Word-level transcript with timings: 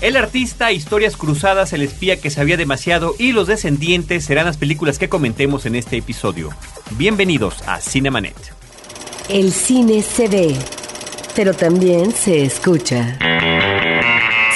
El 0.00 0.16
artista, 0.16 0.72
Historias 0.72 1.14
Cruzadas, 1.16 1.74
El 1.74 1.82
espía 1.82 2.18
que 2.18 2.30
sabía 2.30 2.56
demasiado 2.56 3.14
y 3.18 3.32
Los 3.32 3.48
descendientes 3.48 4.24
serán 4.24 4.46
las 4.46 4.56
películas 4.56 4.98
que 4.98 5.10
comentemos 5.10 5.66
en 5.66 5.74
este 5.74 5.98
episodio. 5.98 6.48
Bienvenidos 6.92 7.62
a 7.68 7.80
Cinemanet. 7.80 8.34
El 9.28 9.52
cine 9.52 10.00
se 10.00 10.26
ve, 10.28 10.56
pero 11.36 11.52
también 11.52 12.12
se 12.12 12.42
escucha. 12.42 13.18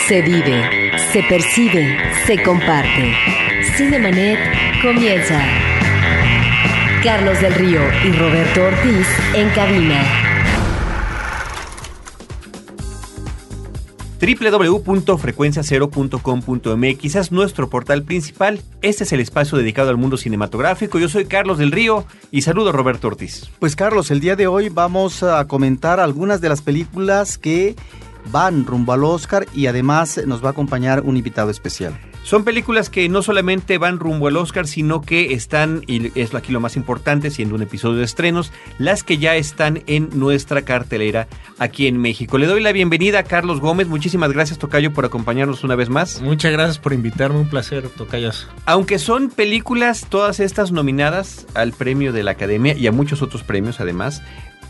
Se 0.08 0.22
vive, 0.22 0.92
se 1.12 1.22
percibe, 1.24 1.98
se 2.26 2.42
comparte. 2.42 3.14
Cinemanet 3.76 4.38
comienza. 4.80 5.44
Carlos 7.02 7.38
del 7.42 7.54
Río 7.54 7.82
y 8.02 8.12
Roberto 8.12 8.64
Ortiz 8.64 9.06
en 9.34 9.50
cabina. 9.50 10.33
www.frecuenciacero.com.mx 14.24 17.14
es 17.14 17.32
nuestro 17.32 17.68
portal 17.68 18.02
principal. 18.02 18.62
Este 18.80 19.04
es 19.04 19.12
el 19.12 19.20
espacio 19.20 19.58
dedicado 19.58 19.90
al 19.90 19.98
mundo 19.98 20.16
cinematográfico. 20.16 20.98
Yo 20.98 21.08
soy 21.08 21.26
Carlos 21.26 21.58
del 21.58 21.72
Río 21.72 22.06
y 22.30 22.42
saludo 22.42 22.70
a 22.70 22.72
Roberto 22.72 23.08
Ortiz. 23.08 23.50
Pues 23.58 23.76
Carlos, 23.76 24.10
el 24.10 24.20
día 24.20 24.36
de 24.36 24.46
hoy 24.46 24.70
vamos 24.70 25.22
a 25.22 25.46
comentar 25.46 26.00
algunas 26.00 26.40
de 26.40 26.48
las 26.48 26.62
películas 26.62 27.36
que 27.38 27.76
van 28.32 28.64
rumbo 28.64 28.92
al 28.92 29.04
Oscar 29.04 29.46
y 29.54 29.66
además 29.66 30.20
nos 30.26 30.42
va 30.42 30.48
a 30.48 30.52
acompañar 30.52 31.02
un 31.02 31.16
invitado 31.16 31.50
especial. 31.50 31.98
Son 32.24 32.42
películas 32.42 32.88
que 32.88 33.06
no 33.10 33.20
solamente 33.20 33.76
van 33.76 33.98
rumbo 33.98 34.28
al 34.28 34.38
Oscar, 34.38 34.66
sino 34.66 35.02
que 35.02 35.34
están, 35.34 35.82
y 35.86 36.18
es 36.18 36.34
aquí 36.34 36.52
lo 36.52 36.60
más 36.60 36.74
importante, 36.74 37.30
siendo 37.30 37.54
un 37.54 37.60
episodio 37.60 37.98
de 37.98 38.04
estrenos, 38.04 38.50
las 38.78 39.02
que 39.02 39.18
ya 39.18 39.36
están 39.36 39.82
en 39.86 40.08
nuestra 40.14 40.62
cartelera 40.62 41.28
aquí 41.58 41.86
en 41.86 41.98
México. 41.98 42.38
Le 42.38 42.46
doy 42.46 42.62
la 42.62 42.72
bienvenida 42.72 43.18
a 43.18 43.22
Carlos 43.24 43.60
Gómez. 43.60 43.88
Muchísimas 43.88 44.32
gracias, 44.32 44.58
Tocayo, 44.58 44.94
por 44.94 45.04
acompañarnos 45.04 45.64
una 45.64 45.76
vez 45.76 45.90
más. 45.90 46.22
Muchas 46.22 46.50
gracias 46.50 46.78
por 46.78 46.94
invitarme, 46.94 47.40
un 47.40 47.50
placer, 47.50 47.90
Tocayos. 47.90 48.48
Aunque 48.64 48.98
son 48.98 49.28
películas, 49.28 50.06
todas 50.08 50.40
estas 50.40 50.72
nominadas 50.72 51.46
al 51.52 51.74
premio 51.74 52.14
de 52.14 52.22
la 52.22 52.30
Academia 52.30 52.74
y 52.74 52.86
a 52.86 52.92
muchos 52.92 53.20
otros 53.20 53.42
premios 53.42 53.80
además, 53.80 54.22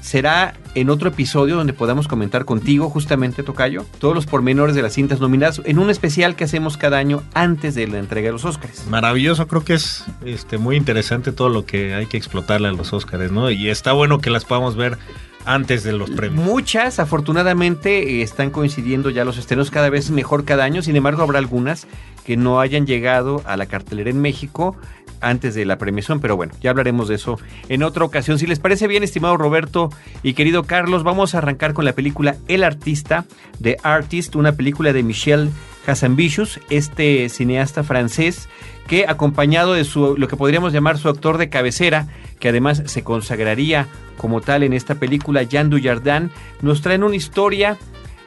será 0.04 0.52
en 0.74 0.90
otro 0.90 1.08
episodio 1.08 1.56
donde 1.56 1.72
podamos 1.72 2.08
comentar 2.08 2.44
contigo, 2.44 2.90
justamente, 2.90 3.42
Tocayo, 3.42 3.86
todos 3.98 4.14
los 4.14 4.26
pormenores 4.26 4.76
de 4.76 4.82
las 4.82 4.92
cintas 4.92 5.18
nominadas 5.18 5.62
en 5.64 5.78
un 5.78 5.88
especial 5.88 6.36
que 6.36 6.44
hacemos 6.44 6.76
cada 6.76 6.98
año 6.98 7.22
antes 7.32 7.74
de 7.74 7.86
la 7.88 8.00
entrega 8.00 8.26
de 8.26 8.32
los 8.32 8.44
Oscars. 8.44 8.86
Maravilloso, 8.90 9.48
creo 9.48 9.64
que 9.64 9.72
es 9.72 10.04
este, 10.26 10.58
muy 10.58 10.76
interesante 10.76 11.32
todo 11.32 11.48
lo 11.48 11.64
que 11.64 11.94
hay 11.94 12.04
que 12.04 12.18
explotarle 12.18 12.68
a 12.68 12.72
los 12.72 12.92
Oscars, 12.92 13.32
¿no? 13.32 13.50
Y 13.50 13.70
está 13.70 13.92
bueno 13.92 14.18
que 14.18 14.28
las 14.28 14.44
podamos 14.44 14.76
ver 14.76 14.98
antes 15.46 15.84
de 15.84 15.92
los 15.92 16.10
premios. 16.10 16.44
Muchas, 16.44 16.98
afortunadamente, 16.98 18.20
están 18.20 18.50
coincidiendo 18.50 19.08
ya 19.08 19.24
los 19.24 19.38
estrenos 19.38 19.70
cada 19.70 19.88
vez 19.88 20.10
mejor 20.10 20.44
cada 20.44 20.64
año. 20.64 20.82
Sin 20.82 20.96
embargo, 20.96 21.22
habrá 21.22 21.38
algunas 21.38 21.86
que 22.26 22.36
no 22.36 22.60
hayan 22.60 22.86
llegado 22.86 23.42
a 23.46 23.56
la 23.56 23.64
cartelera 23.66 24.10
en 24.10 24.20
México 24.20 24.76
antes 25.24 25.54
de 25.54 25.64
la 25.64 25.78
premiación, 25.78 26.20
pero 26.20 26.36
bueno, 26.36 26.52
ya 26.60 26.70
hablaremos 26.70 27.08
de 27.08 27.16
eso 27.16 27.38
en 27.68 27.82
otra 27.82 28.04
ocasión. 28.04 28.38
Si 28.38 28.46
les 28.46 28.58
parece 28.58 28.86
bien, 28.86 29.02
estimado 29.02 29.36
Roberto 29.36 29.90
y 30.22 30.34
querido 30.34 30.64
Carlos, 30.64 31.02
vamos 31.02 31.34
a 31.34 31.38
arrancar 31.38 31.74
con 31.74 31.84
la 31.84 31.94
película 31.94 32.36
El 32.48 32.62
Artista, 32.62 33.24
The 33.60 33.78
Artist, 33.82 34.36
una 34.36 34.52
película 34.52 34.92
de 34.92 35.02
Michel 35.02 35.50
Hazanavicius, 35.86 36.60
este 36.70 37.28
cineasta 37.28 37.82
francés 37.82 38.48
que 38.86 39.06
acompañado 39.08 39.74
de 39.74 39.84
su 39.84 40.16
lo 40.16 40.28
que 40.28 40.36
podríamos 40.36 40.72
llamar 40.72 40.98
su 40.98 41.08
actor 41.08 41.38
de 41.38 41.48
cabecera, 41.48 42.06
que 42.38 42.50
además 42.50 42.82
se 42.86 43.02
consagraría 43.02 43.88
como 44.16 44.40
tal 44.40 44.62
en 44.62 44.72
esta 44.72 44.96
película, 44.96 45.42
Jean 45.42 45.70
Dujardin, 45.70 46.30
nos 46.62 46.82
traen 46.82 47.02
una 47.02 47.16
historia 47.16 47.78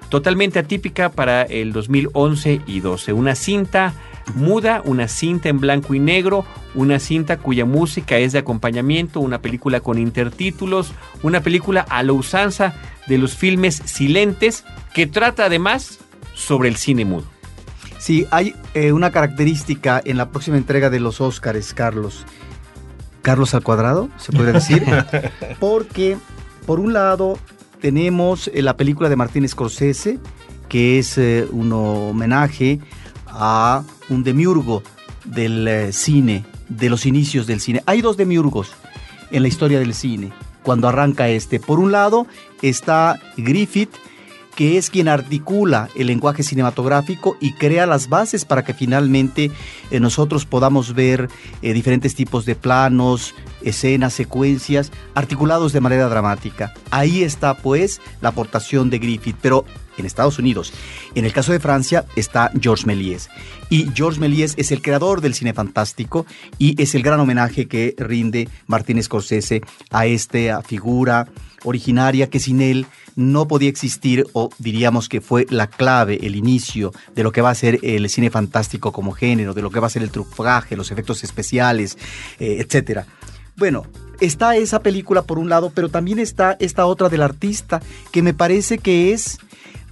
totalmente 0.09 0.59
atípica 0.59 1.09
para 1.09 1.44
el 1.44 1.73
2011 1.73 2.62
y 2.66 2.80
12, 2.80 3.14
una 3.14 3.36
cinta 3.36 3.94
muda, 4.36 4.81
una 4.86 5.08
cinta 5.08 5.50
en 5.50 5.59
blanco 5.59 5.94
y 5.94 6.00
negro, 6.00 6.45
una 6.75 7.00
cinta 7.00 7.38
cuya 7.38 7.66
música 7.66 8.17
es 8.17 8.34
de 8.34 8.39
acompañamiento, 8.39 9.19
una 9.19 9.41
película 9.41 9.79
con 9.79 9.97
intertítulos, 9.97 10.91
una 11.24 11.41
película 11.41 11.81
a 11.81 12.03
la 12.03 12.13
usanza 12.13 12.75
de 13.07 13.18
los 13.18 13.35
filmes 13.35 13.81
silentes, 13.85 14.66
que 14.94 15.07
trata 15.07 15.46
además 15.46 16.00
sobre 16.34 16.69
el 16.69 16.75
cine 16.75 17.06
mudo. 17.06 17.25
Sí, 17.97 18.28
hay 18.31 18.56
eh, 18.74 18.91
una 18.91 19.12
característica 19.12 20.02
en 20.03 20.18
la 20.18 20.29
próxima 20.29 20.57
entrega 20.57 20.90
de 20.90 21.00
los 21.00 21.19
Óscares, 21.19 21.73
Carlos. 21.73 22.25
Carlos 23.22 23.53
al 23.53 23.63
cuadrado, 23.63 24.09
se 24.18 24.31
puede 24.31 24.53
decir, 24.53 24.85
porque 25.59 26.18
por 26.66 26.79
un 26.79 26.94
lado 26.94 27.38
tenemos 27.81 28.50
eh, 28.53 28.62
la 28.62 28.78
película 28.78 29.09
de 29.09 29.16
Martín 29.16 29.47
Scorsese, 29.47 30.19
que 30.69 31.00
es 31.00 31.18
eh, 31.18 31.47
un 31.52 31.73
homenaje 31.73 32.79
a 33.38 33.84
un 34.09 34.24
demiurgo 34.24 34.84
del 35.24 35.68
eh, 35.68 35.94
cine, 35.94 36.46
de 36.68 36.90
los 36.90 37.06
inicios 37.06 37.48
del 37.48 37.62
cine. 37.62 37.84
Hay 37.86 38.02
dos 38.02 38.18
demiurgos 38.18 38.72
en 39.31 39.44
la 39.44 39.48
historia 39.48 39.80
del 39.80 39.94
cine, 39.94 40.31
cuando 40.64 40.88
arranca 40.88 41.30
este. 41.30 41.59
Por 41.59 41.80
un 41.80 41.92
lado 41.92 42.28
está 42.62 43.20
Griffith, 43.38 43.92
que 44.57 44.79
es 44.79 44.90
quien 44.90 45.07
articula 45.07 45.88
el 45.95 46.07
lenguaje 46.07 46.41
cinematográfico 46.41 47.38
y 47.40 47.53
crea 47.53 47.85
las 47.85 48.09
bases 48.09 48.44
para 48.44 48.63
que 48.63 48.73
finalmente 48.73 49.51
eh, 49.91 50.00
nosotros 50.00 50.47
podamos 50.47 50.95
ver 50.95 51.29
eh, 51.62 51.73
diferentes 51.73 52.16
tipos 52.16 52.44
de 52.47 52.56
planos, 52.56 53.35
escenas, 53.62 54.13
secuencias, 54.13 54.91
articulados 55.13 55.73
de 55.73 55.81
manera 55.81 56.09
dramática. 56.09 56.73
Ahí 56.90 57.22
está 57.22 57.53
pues 57.53 58.01
la 58.19 58.29
aportación 58.29 58.90
de 58.90 58.97
Griffith, 58.97 59.38
pero 59.44 59.63
en 59.96 60.07
Estados 60.07 60.40
Unidos. 60.40 60.73
En 61.13 61.25
el 61.25 61.34
caso 61.34 61.51
de 61.51 61.59
Francia 61.59 62.06
está 62.16 62.51
Georges 62.59 62.88
Méliès. 62.88 63.29
Y 63.69 63.91
Georges 63.94 64.19
Méliès 64.19 64.56
es 64.57 64.72
el 64.72 64.81
creador 64.81 65.22
del 65.22 65.35
cine 65.35 65.53
fantástico 65.53 66.25
y 66.57 66.81
es 66.81 66.96
el 66.96 67.03
gran 67.03 67.19
homenaje 67.19 67.67
que 67.67 67.94
rinde 68.00 68.50
Martín 68.66 69.01
Scorsese 69.03 69.62
a 69.91 70.07
esta 70.07 70.63
figura 70.63 71.28
originaria 71.67 72.29
que 72.29 72.39
sin 72.39 72.61
él 72.61 72.85
no 73.16 73.47
podía 73.47 73.69
existir 73.69 74.25
o 74.33 74.50
diríamos 74.57 75.09
que 75.09 75.22
fue 75.22 75.45
la 75.50 75.67
clave, 75.67 76.19
el 76.25 76.35
inicio 76.35 76.94
de 77.16 77.23
lo 77.23 77.31
que 77.31 77.41
va 77.41 77.50
a 77.50 77.55
ser 77.55 77.79
el 77.83 78.09
cine 78.09 78.29
fantástico 78.29 78.91
como 78.91 79.11
género, 79.11 79.53
de 79.53 79.61
lo 79.61 79.69
que 79.69 79.79
va 79.79 79.88
a 79.88 79.91
ser 79.91 80.03
el 80.03 80.11
trufaje, 80.11 80.75
los 80.75 80.91
efectos 80.91 81.23
especiales, 81.23 81.97
eh, 82.39 82.66
etc. 82.67 83.01
Bueno, 83.55 83.85
está 84.19 84.55
esa 84.55 84.81
película 84.81 85.23
por 85.23 85.39
un 85.39 85.50
lado, 85.50 85.72
pero 85.73 85.89
también 85.89 86.19
está 86.19 86.55
esta 86.59 86.85
otra 86.85 87.09
del 87.09 87.22
artista 87.22 87.81
que 88.11 88.22
me 88.22 88.34
parece 88.34 88.78
que 88.78 89.13
es 89.13 89.39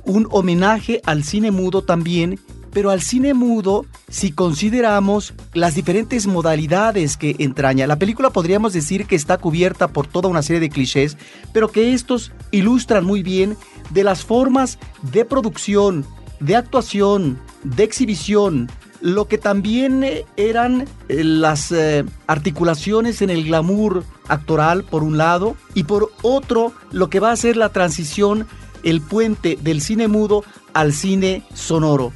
un 0.03 0.27
homenaje 0.29 1.01
al 1.05 1.23
cine 1.23 1.51
mudo 1.51 1.83
también, 1.83 2.39
pero 2.75 2.89
al 2.89 3.01
cine 3.01 3.33
mudo 3.33 3.85
si 4.09 4.33
consideramos 4.33 5.33
las 5.53 5.75
diferentes 5.75 6.27
modalidades 6.27 7.15
que 7.15 7.37
entraña. 7.39 7.87
La 7.87 7.97
película 7.97 8.31
podríamos 8.31 8.73
decir 8.73 9.05
que 9.05 9.15
está 9.15 9.37
cubierta 9.37 9.87
por 9.87 10.07
toda 10.07 10.27
una 10.27 10.41
serie 10.41 10.59
de 10.59 10.69
clichés, 10.69 11.17
pero 11.53 11.69
que 11.69 11.93
estos 11.93 12.33
ilustran 12.51 13.05
muy 13.05 13.23
bien 13.23 13.55
de 13.91 14.03
las 14.03 14.25
formas 14.25 14.77
de 15.03 15.23
producción, 15.23 16.05
de 16.41 16.57
actuación, 16.57 17.39
de 17.63 17.85
exhibición, 17.85 18.69
lo 18.99 19.29
que 19.29 19.37
también 19.37 20.03
eh, 20.03 20.25
eran 20.35 20.81
eh, 21.07 21.23
las 21.23 21.71
eh, 21.71 22.03
articulaciones 22.27 23.21
en 23.21 23.29
el 23.29 23.45
glamour 23.45 24.03
actoral 24.27 24.83
por 24.83 25.01
un 25.01 25.17
lado 25.17 25.55
y 25.75 25.85
por 25.85 26.11
otro 26.23 26.73
lo 26.91 27.09
que 27.09 27.21
va 27.21 27.31
a 27.31 27.37
ser 27.37 27.55
la 27.55 27.69
transición 27.69 28.47
el 28.83 28.99
puente 28.99 29.57
del 29.61 29.79
cine 29.79 30.09
mudo 30.09 30.43
al 30.73 30.91
cine 30.91 31.43
sonoro. 31.53 32.11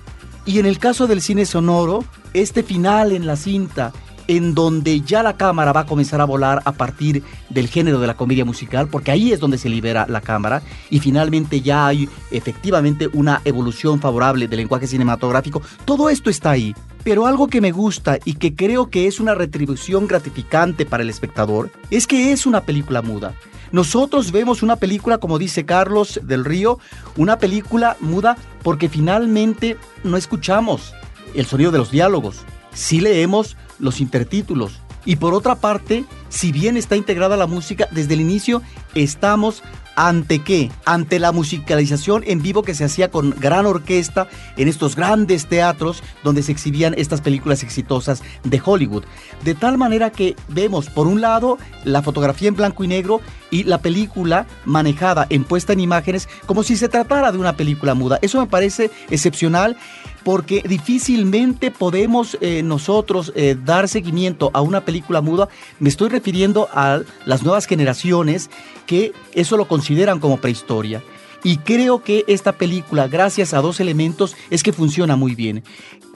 Y 0.50 0.58
en 0.58 0.66
el 0.66 0.80
caso 0.80 1.06
del 1.06 1.22
cine 1.22 1.46
sonoro, 1.46 2.04
este 2.34 2.64
final 2.64 3.12
en 3.12 3.28
la 3.28 3.36
cinta, 3.36 3.94
en 4.28 4.56
donde 4.56 5.02
ya 5.02 5.22
la 5.22 5.38
cámara 5.38 5.74
va 5.74 5.82
a 5.82 5.86
comenzar 5.86 6.22
a 6.22 6.26
volar 6.26 6.64
a 6.66 6.72
partir 6.72 7.22
del 7.52 7.68
género 7.68 8.00
de 8.00 8.08
la 8.08 8.18
comedia 8.18 8.46
musical, 8.46 8.88
porque 8.88 9.12
ahí 9.12 9.32
es 9.32 9.40
donde 9.40 9.60
se 9.60 9.70
libera 9.70 10.08
la 10.10 10.22
cámara, 10.22 10.64
y 10.90 11.02
finalmente 11.02 11.62
ya 11.62 11.86
hay 11.86 12.10
efectivamente 12.32 13.10
una 13.14 13.44
evolución 13.46 14.02
favorable 14.02 14.48
del 14.48 14.58
lenguaje 14.58 14.88
cinematográfico, 14.88 15.62
todo 15.86 16.10
esto 16.10 16.32
está 16.32 16.50
ahí. 16.50 16.74
Pero 17.04 17.26
algo 17.26 17.48
que 17.48 17.62
me 17.62 17.72
gusta 17.72 18.20
y 18.26 18.34
que 18.34 18.56
creo 18.56 18.90
que 18.90 19.08
es 19.08 19.20
una 19.20 19.36
retribución 19.36 20.08
gratificante 20.08 20.86
para 20.86 21.04
el 21.04 21.10
espectador 21.10 21.72
es 21.90 22.08
que 22.08 22.32
es 22.32 22.46
una 22.46 22.62
película 22.62 23.02
muda. 23.02 23.34
Nosotros 23.72 24.32
vemos 24.32 24.64
una 24.64 24.78
película, 24.78 25.20
como 25.20 25.38
dice 25.38 25.66
Carlos 25.66 26.20
del 26.24 26.44
Río, 26.44 26.80
una 27.18 27.38
película 27.38 27.98
muda 28.00 28.38
porque 28.64 28.90
finalmente 28.90 29.78
no 30.04 30.18
escuchamos 30.18 30.94
el 31.36 31.46
sonido 31.46 31.72
de 31.72 31.78
los 31.78 31.92
diálogos. 31.92 32.42
Sí 32.74 33.00
leemos 33.00 33.58
los 33.78 34.02
intertítulos. 34.02 34.82
Y 35.10 35.16
por 35.16 35.34
otra 35.34 35.56
parte, 35.56 36.06
si 36.30 36.52
bien 36.52 36.78
está 36.78 36.96
integrada 36.96 37.36
la 37.36 37.48
música, 37.48 37.88
desde 37.90 38.14
el 38.14 38.22
inicio 38.22 38.62
estamos 38.94 39.64
¿Ante 40.02 40.40
qué? 40.40 40.72
Ante 40.86 41.20
la 41.20 41.34
musicalización 41.34 42.24
en 42.26 42.42
vivo 42.42 42.64
que 42.64 42.74
se 42.74 42.86
hacía 42.86 43.12
con 43.12 43.32
gran 43.32 43.66
orquesta 43.66 44.30
en 44.56 44.70
estos 44.70 44.96
grandes 44.96 45.48
teatros 45.48 46.04
donde 46.24 46.42
se 46.42 46.54
exhibían 46.54 46.94
estas 46.98 47.20
películas 47.20 47.64
exitosas 47.64 48.24
de 48.46 48.62
Hollywood. 48.64 49.04
De 49.44 49.56
tal 49.56 49.78
manera 49.78 50.10
que 50.10 50.38
vemos, 50.48 50.90
por 50.90 51.06
un 51.06 51.20
lado, 51.20 51.58
la 51.84 52.02
fotografía 52.02 52.48
en 52.48 52.56
blanco 52.56 52.86
y 52.86 52.88
negro 52.88 53.20
y 53.52 53.66
la 53.66 53.80
película 53.80 54.48
manejada 54.64 55.28
en 55.30 55.44
puesta 55.44 55.74
en 55.74 55.82
imágenes 55.82 56.30
como 56.46 56.64
si 56.64 56.78
se 56.78 56.88
tratara 56.88 57.34
de 57.34 57.38
una 57.38 57.58
película 57.58 57.94
muda. 57.94 58.20
Eso 58.22 58.40
me 58.40 58.48
parece 58.48 58.92
excepcional 59.10 59.76
porque 60.24 60.64
difícilmente 60.68 61.72
podemos 61.72 62.38
eh, 62.42 62.64
nosotros 62.64 63.32
eh, 63.36 63.56
dar 63.64 63.88
seguimiento 63.88 64.52
a 64.54 64.62
una 64.62 64.82
película 64.82 65.22
muda. 65.22 65.50
Me 65.80 65.90
estoy 65.90 66.10
refiriendo 66.10 66.68
a 66.74 67.02
las 67.26 67.44
nuevas 67.44 67.66
generaciones 67.66 68.50
que 68.86 69.14
eso 69.34 69.58
lo 69.58 69.68
consideran 69.68 70.20
como 70.20 70.38
prehistoria. 70.38 71.04
Y 71.44 71.58
creo 71.58 72.04
que 72.04 72.26
esta 72.28 72.54
película, 72.54 73.08
gracias 73.08 73.54
a 73.54 73.62
dos 73.62 73.80
elementos, 73.80 74.36
es 74.50 74.62
que 74.64 74.74
funciona 74.74 75.16
muy 75.16 75.36
bien. 75.36 75.64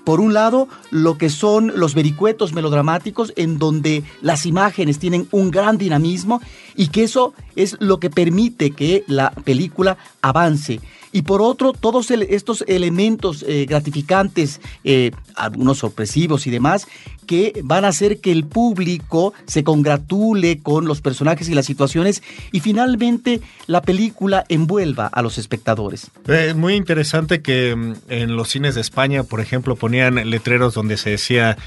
Por 0.04 0.20
un 0.20 0.34
lado, 0.34 0.68
lo 0.92 1.18
que 1.18 1.30
son 1.30 1.72
los 1.76 1.96
vericuetos 1.96 2.52
melodramáticos, 2.52 3.32
en 3.38 3.58
donde 3.58 4.04
las 4.22 4.46
imágenes 4.46 5.00
tienen 5.00 5.30
un 5.32 5.50
gran 5.50 5.78
dinamismo 5.78 6.42
y 6.76 6.88
que 6.88 7.04
eso 7.04 7.34
es 7.56 7.78
lo 7.80 8.02
que 8.02 8.10
permite 8.10 8.72
que 8.72 9.06
la 9.08 9.32
película 9.32 9.98
avance. 10.22 10.82
Y 11.14 11.22
por 11.22 11.44
otro, 11.44 11.74
todos 11.74 12.10
estos 12.10 12.66
elementos 12.68 13.46
eh, 13.48 13.68
gratificantes, 13.70 14.60
eh, 14.84 15.12
algunos 15.36 15.78
sorpresivos 15.78 16.48
y 16.48 16.50
demás, 16.50 16.88
que 17.24 17.62
van 17.64 17.86
a 17.86 17.90
hacer 17.90 18.20
que 18.20 18.32
el 18.32 18.46
público 18.46 19.34
se 19.46 19.64
congratule 19.64 20.60
con 20.60 20.86
los 20.86 21.02
personajes 21.02 21.50
y 21.50 21.54
las 21.54 21.66
situaciones 21.66 22.24
y 22.52 22.60
finalmente 22.60 23.42
la 23.68 23.82
película 23.82 24.46
envuelva 24.50 25.08
a 25.08 25.22
los 25.22 25.38
espectadores. 25.38 26.12
Es 26.28 26.52
eh, 26.52 26.54
muy 26.54 26.76
interesante 26.76 27.42
que 27.42 27.76
mm, 27.76 27.94
en 28.10 28.36
los 28.36 28.50
cines 28.50 28.76
de 28.76 28.82
España, 28.82 29.24
por 29.24 29.42
ejemplo, 29.42 29.76
ponían 29.76 30.16
letreros 30.30 30.74
donde 30.74 30.98
se 30.98 31.12
decía 31.12 31.58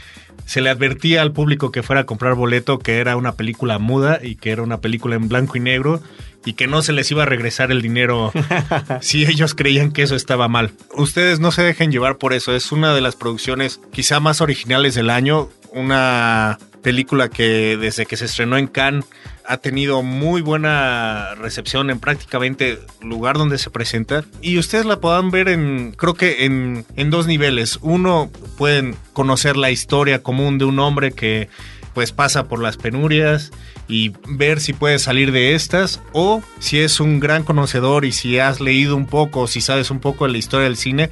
se 0.44 0.60
le 0.60 0.70
advertía 0.70 1.22
al 1.22 1.32
público 1.32 1.72
que 1.72 1.82
fuera 1.82 2.02
a 2.02 2.06
comprar 2.06 2.34
boleto 2.34 2.78
que 2.78 2.98
era 2.98 3.16
una 3.16 3.32
película 3.32 3.78
muda 3.78 4.20
y 4.22 4.36
que 4.36 4.50
era 4.50 4.62
una 4.62 4.80
película 4.80 5.16
en 5.16 5.28
blanco 5.28 5.56
y 5.56 5.60
negro 5.60 6.02
y 6.44 6.52
que 6.52 6.68
no 6.68 6.80
se 6.82 6.92
les 6.92 7.10
iba 7.10 7.24
a 7.24 7.26
regresar 7.26 7.72
el 7.72 7.82
dinero 7.82 8.32
si 9.00 9.26
ellos 9.26 9.54
creían 9.54 9.90
que 9.90 10.02
eso 10.02 10.14
estaba 10.14 10.46
mal. 10.46 10.70
Ustedes 10.94 11.40
no 11.40 11.50
se 11.50 11.62
dejen 11.62 11.90
llevar 11.90 12.18
por 12.18 12.32
eso, 12.32 12.54
es 12.54 12.70
una 12.70 12.94
de 12.94 13.00
las 13.00 13.16
producciones 13.16 13.80
quizá 13.92 14.20
más 14.20 14.40
originales 14.40 14.94
del 14.94 15.10
año, 15.10 15.45
una 15.76 16.58
película 16.82 17.28
que 17.28 17.76
desde 17.76 18.06
que 18.06 18.16
se 18.16 18.26
estrenó 18.26 18.56
en 18.56 18.66
Cannes 18.66 19.04
ha 19.44 19.58
tenido 19.58 20.02
muy 20.02 20.40
buena 20.40 21.34
recepción 21.36 21.90
en 21.90 22.00
prácticamente 22.00 22.78
lugar 23.00 23.38
donde 23.38 23.58
se 23.58 23.70
presenta. 23.70 24.24
Y 24.40 24.58
ustedes 24.58 24.86
la 24.86 25.00
puedan 25.00 25.30
ver 25.30 25.48
en, 25.48 25.92
creo 25.92 26.14
que 26.14 26.44
en, 26.44 26.84
en 26.96 27.10
dos 27.10 27.26
niveles. 27.26 27.78
Uno, 27.82 28.30
pueden 28.56 28.96
conocer 29.12 29.56
la 29.56 29.70
historia 29.70 30.22
común 30.22 30.58
de 30.58 30.64
un 30.64 30.78
hombre 30.78 31.12
que 31.12 31.48
pues 31.92 32.12
pasa 32.12 32.46
por 32.46 32.60
las 32.60 32.76
penurias 32.76 33.52
y 33.88 34.12
ver 34.28 34.60
si 34.60 34.72
puede 34.72 34.98
salir 34.98 35.32
de 35.32 35.54
estas 35.54 36.00
o 36.12 36.42
si 36.58 36.80
es 36.80 37.00
un 37.00 37.20
gran 37.20 37.42
conocedor 37.42 38.04
y 38.04 38.12
si 38.12 38.38
has 38.38 38.60
leído 38.60 38.96
un 38.96 39.06
poco, 39.06 39.46
si 39.46 39.60
sabes 39.60 39.90
un 39.90 40.00
poco 40.00 40.26
de 40.26 40.32
la 40.32 40.38
historia 40.38 40.64
del 40.64 40.76
cine, 40.76 41.10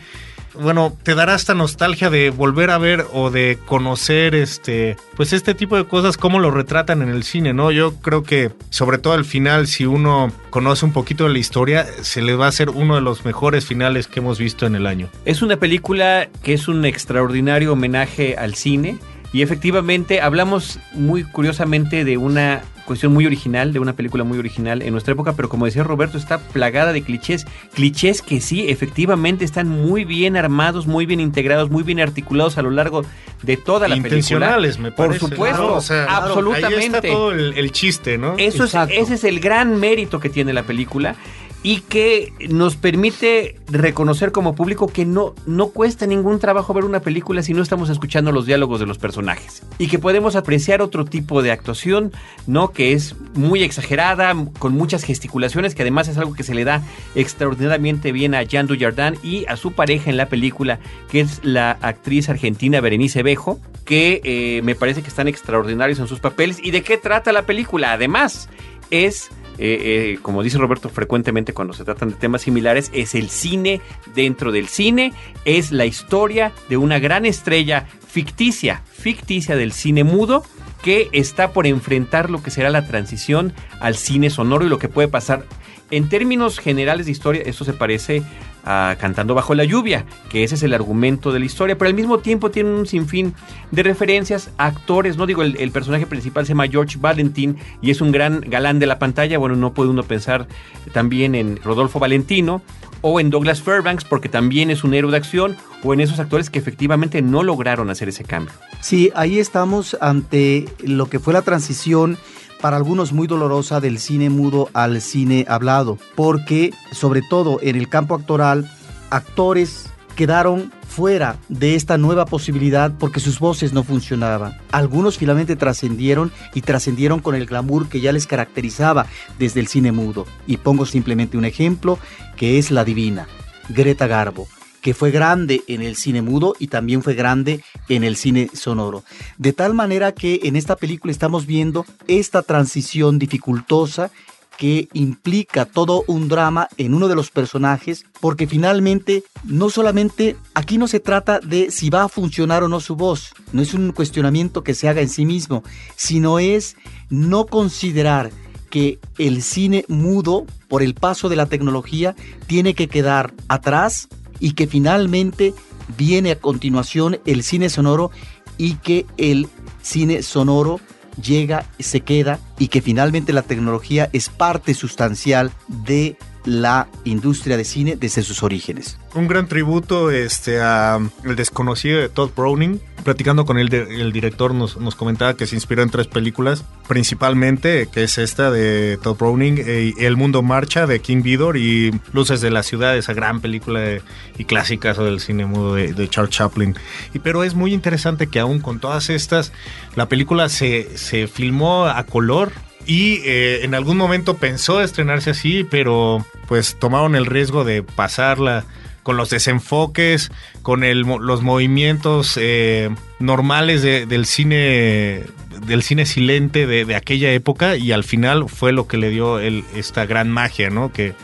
bueno, 0.61 0.97
te 1.03 1.15
dará 1.15 1.35
esta 1.35 1.55
nostalgia 1.55 2.11
de 2.11 2.31
volver 2.31 2.71
a 2.71 2.79
ver 2.79 3.07
o 3.13 3.31
de 3.31 3.59
conocer 3.67 4.35
este, 4.35 4.97
pues 5.17 5.33
este 5.33 5.55
tipo 5.55 5.77
de 5.77 5.85
cosas, 5.85 6.17
cómo 6.17 6.39
lo 6.39 6.51
retratan 6.51 7.03
en 7.03 7.09
el 7.09 7.25
cine, 7.25 7.53
¿no? 7.53 7.71
Yo 7.71 7.97
creo 7.97 8.23
que, 8.23 8.51
sobre 8.71 8.99
todo 8.99 9.15
al 9.15 9.25
final, 9.25 9.67
si 9.67 9.87
uno 9.87 10.33
conoce 10.51 10.85
un 10.85 10.93
poquito 10.93 11.25
de 11.25 11.31
la 11.33 11.39
historia, 11.39 11.87
se 12.03 12.23
le 12.23 12.35
va 12.35 12.47
a 12.47 12.49
hacer 12.49 12.71
uno 12.71 12.95
de 12.95 13.01
los 13.01 13.25
mejores 13.25 13.67
finales 13.67 14.07
que 14.07 14.21
hemos 14.21 14.39
visto 14.39 14.67
en 14.67 14.75
el 14.75 14.87
año. 14.87 15.09
Es 15.25 15.43
una 15.43 15.57
película 15.57 16.29
que 16.43 16.55
es 16.55 16.69
un 16.69 16.85
extraordinario 16.85 17.73
homenaje 17.73 18.37
al 18.37 18.55
cine. 18.55 18.99
Y 19.33 19.43
efectivamente 19.43 20.21
hablamos 20.21 20.79
muy 20.93 21.25
curiosamente 21.25 22.05
de 22.05 22.17
una 22.17 22.63
cuestión 22.85 23.13
muy 23.13 23.27
original, 23.27 23.73
de 23.73 23.79
una 23.79 23.95
película 23.95 24.25
muy 24.25 24.39
original 24.39 24.83
en 24.83 24.93
nuestra 24.93 25.13
época, 25.13 25.33
pero 25.33 25.49
como 25.49 25.65
decía 25.67 25.83
Roberto, 25.83 26.19
está 26.19 26.39
plagada 26.39 26.93
de 26.93 27.03
clichés. 27.03 27.47
Clichés 27.75 28.23
que 28.23 28.41
sí, 28.41 28.69
efectivamente 28.69 29.45
están 29.45 29.69
muy 29.69 30.05
bien 30.05 30.37
armados, 30.37 30.87
muy 30.87 31.07
bien 31.07 31.21
integrados, 31.21 31.71
muy 31.71 31.83
bien 31.83 32.01
articulados 32.01 32.59
a 32.59 32.63
lo 32.63 32.71
largo 32.71 33.03
de 33.43 33.57
toda 33.57 33.89
la 33.89 33.97
Intencionales, 33.97 34.79
me 34.79 34.93
parece. 34.93 35.21
Por 35.21 35.31
supuesto, 35.31 35.81
absolutamente. 36.09 36.77
Ahí 36.77 36.85
está 36.85 37.01
todo 37.03 37.33
el, 37.33 37.73
chiste, 37.73 38.19
¿no? 38.19 38.35
Eso 38.39 38.65
es, 38.65 38.75
ese 38.75 39.15
es 39.15 39.25
el 39.25 39.41
gran 39.41 39.79
mérito 39.79 40.21
que 40.21 40.29
tiene 40.29 40.53
la 40.53 40.63
película 40.63 41.17
y 41.65 41.81
que 41.81 42.31
nos 42.51 42.77
permite 42.77 43.57
reconocer 43.69 44.33
como 44.33 44.55
público 44.55 44.87
que 44.87 45.07
no, 45.07 45.35
no 45.47 45.69
cuesta 45.69 46.07
ningún 46.07 46.39
trabajo 46.39 46.75
ver 46.75 46.85
una 46.85 47.01
película 47.01 47.43
si 47.43 47.55
no 47.55 47.63
estamos 47.63 47.89
escuchando 47.89 48.33
los 48.33 48.45
diálogos 48.45 48.81
de 48.81 48.87
los 48.87 48.99
personajes 48.99 49.63
y 49.79 49.89
que 49.89 49.99
podemos 49.99 50.37
apreciar 50.37 50.83
otro 50.83 51.07
tipo 51.07 51.43
de 51.43 51.53
actuación, 51.53 52.13
¿no? 52.47 52.71
Que 52.71 52.93
es 52.93 53.17
muy 53.35 53.63
exagerada, 53.63 54.35
con 54.59 54.75
muchas 54.75 55.05
gesticulaciones, 55.05 55.75
que 55.75 55.81
además 55.81 56.07
es 56.09 56.19
algo 56.19 56.35
que 56.35 56.43
se 56.43 56.55
le 56.55 56.65
da 56.65 56.83
extraordinariamente 57.15 58.13
bien 58.13 58.35
a 58.35 58.43
Jean 58.43 58.67
Dujardin 58.67 59.19
y 59.23 59.47
a 59.47 59.57
su 59.57 59.73
pareja 59.73 60.11
en 60.11 60.19
la 60.19 60.27
película, 60.27 60.81
que 61.11 61.21
es 61.21 61.43
la 61.43 61.79
actriz 61.81 62.29
argentina 62.29 62.83
Berenice 62.83 63.23
Bejo, 63.23 63.59
que 63.87 64.21
eh, 64.25 64.61
me 64.65 64.75
parece 64.75 65.01
que 65.01 65.09
están 65.09 65.29
extraordinarios 65.29 65.99
en 65.99 66.09
sus 66.09 66.21
papeles. 66.21 66.59
¿Y 66.63 66.73
de 66.73 66.83
qué 66.83 66.99
trata 66.99 67.33
la 67.33 67.47
película? 67.47 67.95
Además, 67.95 68.51
es 68.91 69.31
eh, 69.59 70.15
eh, 70.15 70.19
como 70.23 70.43
dice 70.43 70.59
Roberto 70.59 70.89
frecuentemente 70.89 71.53
cuando 71.53 71.75
se 71.75 71.85
tratan 71.85 72.11
de 72.11 72.17
temas 72.17 72.43
similares, 72.43 72.91
es 72.93 73.15
el 73.15 73.29
cine 73.29 73.81
dentro 74.15 74.53
del 74.53 74.69
cine, 74.69 75.13
es 75.45 75.73
la 75.73 75.87
historia 75.87 76.53
de 76.69 76.77
una 76.77 76.99
gran 76.99 77.27
estrella 77.27 77.87
ficticia, 78.07 78.83
ficticia 78.93 79.57
del 79.57 79.73
cine 79.73 80.05
mudo, 80.05 80.45
que 80.83 81.09
está 81.13 81.53
por 81.53 81.67
enfrentar 81.67 82.31
lo 82.31 82.43
que 82.43 82.51
será 82.51 82.69
la 82.71 82.87
transición 82.87 83.53
al 83.81 83.97
cine 83.97 84.29
sonoro 84.29 84.67
y 84.67 84.69
lo 84.69 84.79
que 84.79 84.89
puede 84.89 85.09
pasar. 85.09 85.45
En 85.91 86.09
términos 86.09 86.59
generales 86.59 87.07
de 87.07 87.13
historia, 87.13 87.43
esto 87.45 87.65
se 87.65 87.73
parece 87.73 88.23
Cantando 88.65 89.35
bajo 89.35 89.55
la 89.55 89.65
lluvia, 89.65 90.07
que 90.31 90.43
ese 90.43 90.55
es 90.55 90.63
el 90.63 90.73
argumento 90.73 91.33
de 91.33 91.39
la 91.39 91.45
historia, 91.45 91.77
pero 91.77 91.91
al 91.91 91.95
mismo 91.95 92.21
tiempo 92.21 92.51
tiene 92.51 92.71
un 92.71 92.87
sinfín 92.87 93.35
de 93.73 93.83
referencias 93.83 94.51
actores, 94.57 95.19
no 95.19 95.27
digo, 95.27 95.43
el, 95.43 95.71
personaje 95.71 96.07
principal 96.07 96.47
se 96.47 96.53
llama 96.53 96.69
George 96.69 96.97
Valentin 96.99 97.59
y 97.83 97.91
es 97.91 98.01
un 98.01 98.11
gran 98.11 98.41
galán 98.41 98.79
de 98.79 98.87
la 98.87 98.99
pantalla, 98.99 99.37
bueno, 99.37 99.55
no 99.55 99.75
puede 99.75 99.91
uno 99.91 100.03
pensar 100.03 100.49
también 100.95 101.35
en 101.35 101.59
Rodolfo 101.63 101.99
Valentino 101.99 102.63
o 103.03 103.21
en 103.21 103.29
Douglas 103.29 103.61
Fairbanks 103.61 104.05
porque 104.05 104.31
también 104.31 104.71
es 104.71 104.83
un 104.83 104.95
héroe 104.95 105.11
de 105.11 105.19
acción 105.19 105.57
o 105.83 105.93
en 105.93 106.01
esos 106.01 106.19
actores 106.19 106.49
que 106.49 106.59
efectivamente 106.59 107.21
no 107.21 107.43
lograron 107.43 107.91
hacer 107.91 108.09
ese 108.09 108.25
cambio. 108.25 108.55
Sí, 108.81 109.13
ahí 109.15 109.39
estamos 109.39 109.95
ante 110.01 110.65
lo 110.83 111.11
que 111.11 111.19
fue 111.19 111.35
la 111.35 111.43
transición 111.43 112.17
para 112.65 112.79
algunos 112.79 113.13
muy 113.13 113.27
dolorosa 113.27 113.79
del 113.79 113.99
cine 113.99 114.31
mudo 114.31 114.71
al 114.73 115.03
cine 115.03 115.45
hablado, 115.51 115.99
porque 116.15 116.73
sobre 116.93 117.21
todo 117.21 117.59
en 117.61 117.77
el 117.77 117.91
campo 117.91 118.15
actoral, 118.15 118.73
actores 119.11 119.91
quedaron 120.17 120.73
fuera 120.89 121.37
de 121.51 121.75
esta 121.75 121.99
nueva 121.99 122.25
posibilidad 122.25 122.91
porque 122.99 123.21
sus 123.21 123.39
voces 123.39 123.75
no 123.75 123.85
funcionaban. 123.85 124.57
Algunos 124.73 125.19
finalmente 125.19 125.57
trascendieron 125.57 126.33
y 126.55 126.63
trascendieron 126.63 127.21
con 127.21 127.35
el 127.35 127.45
glamour 127.45 127.91
que 127.91 128.01
ya 128.01 128.13
les 128.13 128.27
caracterizaba 128.27 129.05
desde 129.39 129.61
el 129.61 129.67
cine 129.67 129.93
mudo. 129.93 130.25
Y 130.47 130.57
pongo 130.57 130.87
simplemente 130.87 131.37
un 131.37 131.45
ejemplo 131.45 131.99
que 132.35 132.59
es 132.59 132.71
la 132.71 132.87
divina, 132.87 133.29
Greta 133.69 134.07
Garbo 134.07 134.49
que 134.85 134.93
fue 134.93 135.11
grande 135.11 135.65
en 135.67 135.81
el 135.81 135.97
cine 135.97 136.21
mudo 136.21 136.55
y 136.59 136.67
también 136.67 137.03
fue 137.03 137.15
grande 137.15 137.65
en 137.89 138.05
el 138.05 138.17
cine 138.17 138.51
sonoro. 138.53 139.03
De 139.39 139.55
tal 139.55 139.73
manera 139.73 140.13
que 140.13 140.41
en 140.43 140.57
esta 140.57 140.77
película 140.77 141.11
estamos 141.11 141.47
viendo 141.47 141.87
esta 142.07 142.43
transición 142.43 143.19
dificultosa 143.19 144.11
que 144.59 144.91
implica 144.93 145.65
todo 145.65 146.05
un 146.07 146.29
drama 146.29 146.69
en 146.77 146.93
uno 146.93 147.09
de 147.09 147.15
los 147.15 147.31
personajes, 147.31 148.05
porque 148.21 148.47
finalmente 148.47 149.25
no 149.45 149.71
solamente 149.71 150.37
aquí 150.53 150.77
no 150.77 150.87
se 150.87 151.01
trata 151.01 151.41
de 151.41 151.71
si 151.71 151.89
va 151.89 152.03
a 152.03 152.09
funcionar 152.11 152.63
o 152.63 152.69
no 152.69 152.79
su 152.79 152.95
voz, 152.95 153.33
no 153.55 153.63
es 153.63 153.73
un 153.73 153.91
cuestionamiento 153.91 154.63
que 154.63 154.75
se 154.75 154.91
haga 154.91 155.01
en 155.01 155.09
sí 155.09 155.25
mismo, 155.25 155.65
sino 155.97 156.39
es 156.39 156.77
no 157.09 157.47
considerar 157.47 158.33
que 158.69 158.99
el 159.17 159.43
cine 159.43 159.87
mudo, 159.89 160.45
por 160.69 160.83
el 160.83 160.93
paso 160.93 161.31
de 161.31 161.37
la 161.37 161.47
tecnología, 161.47 162.15
tiene 162.47 162.75
que 162.75 162.89
quedar 162.89 163.33
atrás 163.49 164.09
y 164.41 164.53
que 164.53 164.67
finalmente 164.67 165.55
viene 165.97 166.33
a 166.33 166.41
continuación 166.41 167.21
el 167.27 167.43
cine 167.43 167.69
sonoro 167.69 168.11
y 168.59 168.75
que 168.77 169.07
el 169.17 169.49
cine 169.83 170.23
sonoro 170.23 170.81
llega, 171.23 171.67
se 171.79 172.01
queda 172.01 172.41
y 172.59 172.69
que 172.69 172.83
finalmente 172.83 173.33
la 173.33 173.43
tecnología 173.43 174.11
es 174.13 174.29
parte 174.29 174.75
sustancial 174.75 175.53
de 175.69 176.17
la 176.45 176.89
industria 177.05 177.57
de 177.57 177.65
cine 177.65 177.97
desde 177.97 178.23
sus 178.23 178.43
orígenes. 178.43 178.99
Un 179.15 179.29
gran 179.29 179.47
tributo 179.47 180.11
este, 180.11 180.61
a 180.61 180.99
el 181.25 181.37
desconocido 181.37 182.01
de 182.01 182.09
Todd 182.09 182.31
Browning. 182.37 182.81
Platicando 183.05 183.45
con 183.45 183.59
él, 183.59 183.73
el 183.73 184.13
director 184.13 184.55
nos, 184.55 184.79
nos, 184.79 184.95
comentaba 184.95 185.37
que 185.37 185.47
se 185.47 185.55
inspiró 185.55 185.83
en 185.83 185.91
tres 185.91 186.07
películas, 186.07 186.65
principalmente, 186.89 187.87
que 187.93 188.05
es 188.05 188.17
esta 188.17 188.51
de 188.51 188.99
Todd 189.03 189.19
Browning, 189.19 189.59
eh, 189.59 189.93
El 189.99 190.17
Mundo 190.17 190.43
Marcha 190.43 190.87
de 190.87 191.01
King 191.01 191.23
Vidor 191.23 191.59
y 191.59 191.93
Luces 192.15 192.41
de 192.41 192.51
la 192.51 192.63
Ciudad, 192.63 192.97
esa 192.97 193.13
gran 193.13 193.43
película 193.43 193.99
y 194.39 194.45
clásica 194.45 194.95
del 194.95 195.21
cine 195.21 195.45
mudo 195.45 195.75
de, 195.75 196.09
Charles 196.09 196.35
Chaplin. 196.35 196.75
Y, 197.13 197.19
pero 197.19 197.45
es 197.45 197.55
muy 197.55 197.75
interesante 197.75 198.29
que 198.29 198.41
aún 198.41 198.61
con 198.61 198.81
todas 198.81 199.11
estas, 199.11 199.53
la 199.97 200.09
película 200.09 200.49
se, 200.49 200.97
se 200.97 201.27
filmó 201.27 201.85
a 201.85 202.03
color, 202.05 202.53
y 202.87 203.21
eh, 203.25 203.61
en 203.65 203.75
algún 203.75 203.97
momento 203.97 204.37
pensó 204.37 204.83
estrenarse 204.83 205.31
así, 205.31 205.65
pero 205.69 206.25
pues 206.47 206.77
tomaron 206.79 207.15
el 207.17 207.27
riesgo 207.27 207.65
de 207.65 207.83
pasarla 207.83 208.65
con 209.03 209.17
los 209.17 209.31
desenfoques, 209.31 210.31
con 210.63 210.83
el, 210.85 211.01
los 211.01 211.43
movimientos 211.43 212.39
eh, 212.41 212.91
normales 213.19 213.83
de- 213.83 214.07
del 214.07 214.27
cine 214.27 215.25
del 215.67 215.83
cine 215.83 216.05
silente 216.05 216.67
de, 216.67 216.95
aquella 216.97 217.33
época 217.33 217.77
y 217.77 217.93
al 217.93 218.03
final 218.03 218.49
fue 218.49 218.73
lo 218.73 218.89
que 218.89 218.97
le 218.97 219.11
dio 219.11 219.39
esta 219.39 220.05
gran 220.05 220.29
magia, 220.31 220.69
¿no? 220.69 220.93
Que, 220.93 221.15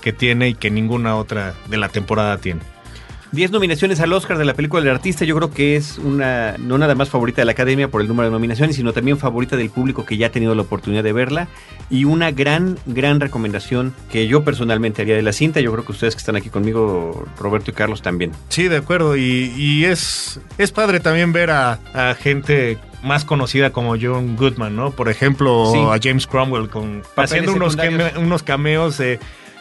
que 0.00 0.12
tiene 0.12 0.50
y 0.50 0.54
que 0.54 0.70
ninguna 0.70 1.16
otra 1.16 1.54
de 1.68 1.78
la 1.78 1.88
temporada 1.88 2.38
tiene. 2.38 2.60
10 3.32 3.50
nominaciones 3.50 3.98
al 4.00 4.12
Oscar 4.12 4.36
de 4.38 4.44
la 4.44 4.52
película 4.54 4.82
del 4.82 4.92
artista, 4.94 5.24
yo 5.24 5.34
creo 5.36 5.50
que 5.50 5.74
es 5.76 5.98
una, 5.98 6.56
no 6.58 6.76
nada 6.76 6.94
más 6.94 7.08
favorita 7.08 7.40
de 7.40 7.46
la 7.46 7.52
academia 7.52 7.88
por 7.88 8.02
el 8.02 8.08
número 8.08 8.28
de 8.28 8.32
nominaciones, 8.32 8.76
sino 8.76 8.92
también 8.92 9.16
favorita 9.18 9.56
del 9.56 9.70
público 9.70 10.04
que 10.04 10.18
ya 10.18 10.26
ha 10.26 10.30
tenido 10.30 10.54
la 10.54 10.62
oportunidad 10.62 11.02
de 11.02 11.12
verla. 11.14 11.48
Y 11.88 12.04
una 12.04 12.30
gran, 12.30 12.78
gran 12.86 13.20
recomendación 13.20 13.94
que 14.10 14.26
yo 14.26 14.44
personalmente 14.44 15.02
haría 15.02 15.16
de 15.16 15.22
la 15.22 15.32
cinta. 15.32 15.60
Yo 15.60 15.72
creo 15.72 15.84
que 15.84 15.92
ustedes 15.92 16.14
que 16.14 16.18
están 16.20 16.36
aquí 16.36 16.50
conmigo, 16.50 17.24
Roberto 17.38 17.70
y 17.70 17.74
Carlos, 17.74 18.02
también. 18.02 18.32
Sí, 18.48 18.68
de 18.68 18.76
acuerdo. 18.76 19.16
Y, 19.16 19.52
y 19.56 19.84
es, 19.86 20.38
es 20.58 20.70
padre 20.72 21.00
también 21.00 21.32
ver 21.32 21.50
a, 21.50 21.78
a 21.94 22.14
gente 22.14 22.78
más 23.02 23.24
conocida 23.24 23.70
como 23.70 23.96
John 24.00 24.36
Goodman, 24.36 24.76
¿no? 24.76 24.90
Por 24.92 25.08
ejemplo, 25.08 25.70
Sí. 25.72 25.78
a 25.78 25.98
James 26.00 26.26
Cromwell 26.26 26.68
con, 26.68 27.02
haciendo 27.16 27.52
unos, 27.54 27.76
came- 27.76 28.16
unos 28.18 28.42
cameos 28.42 29.00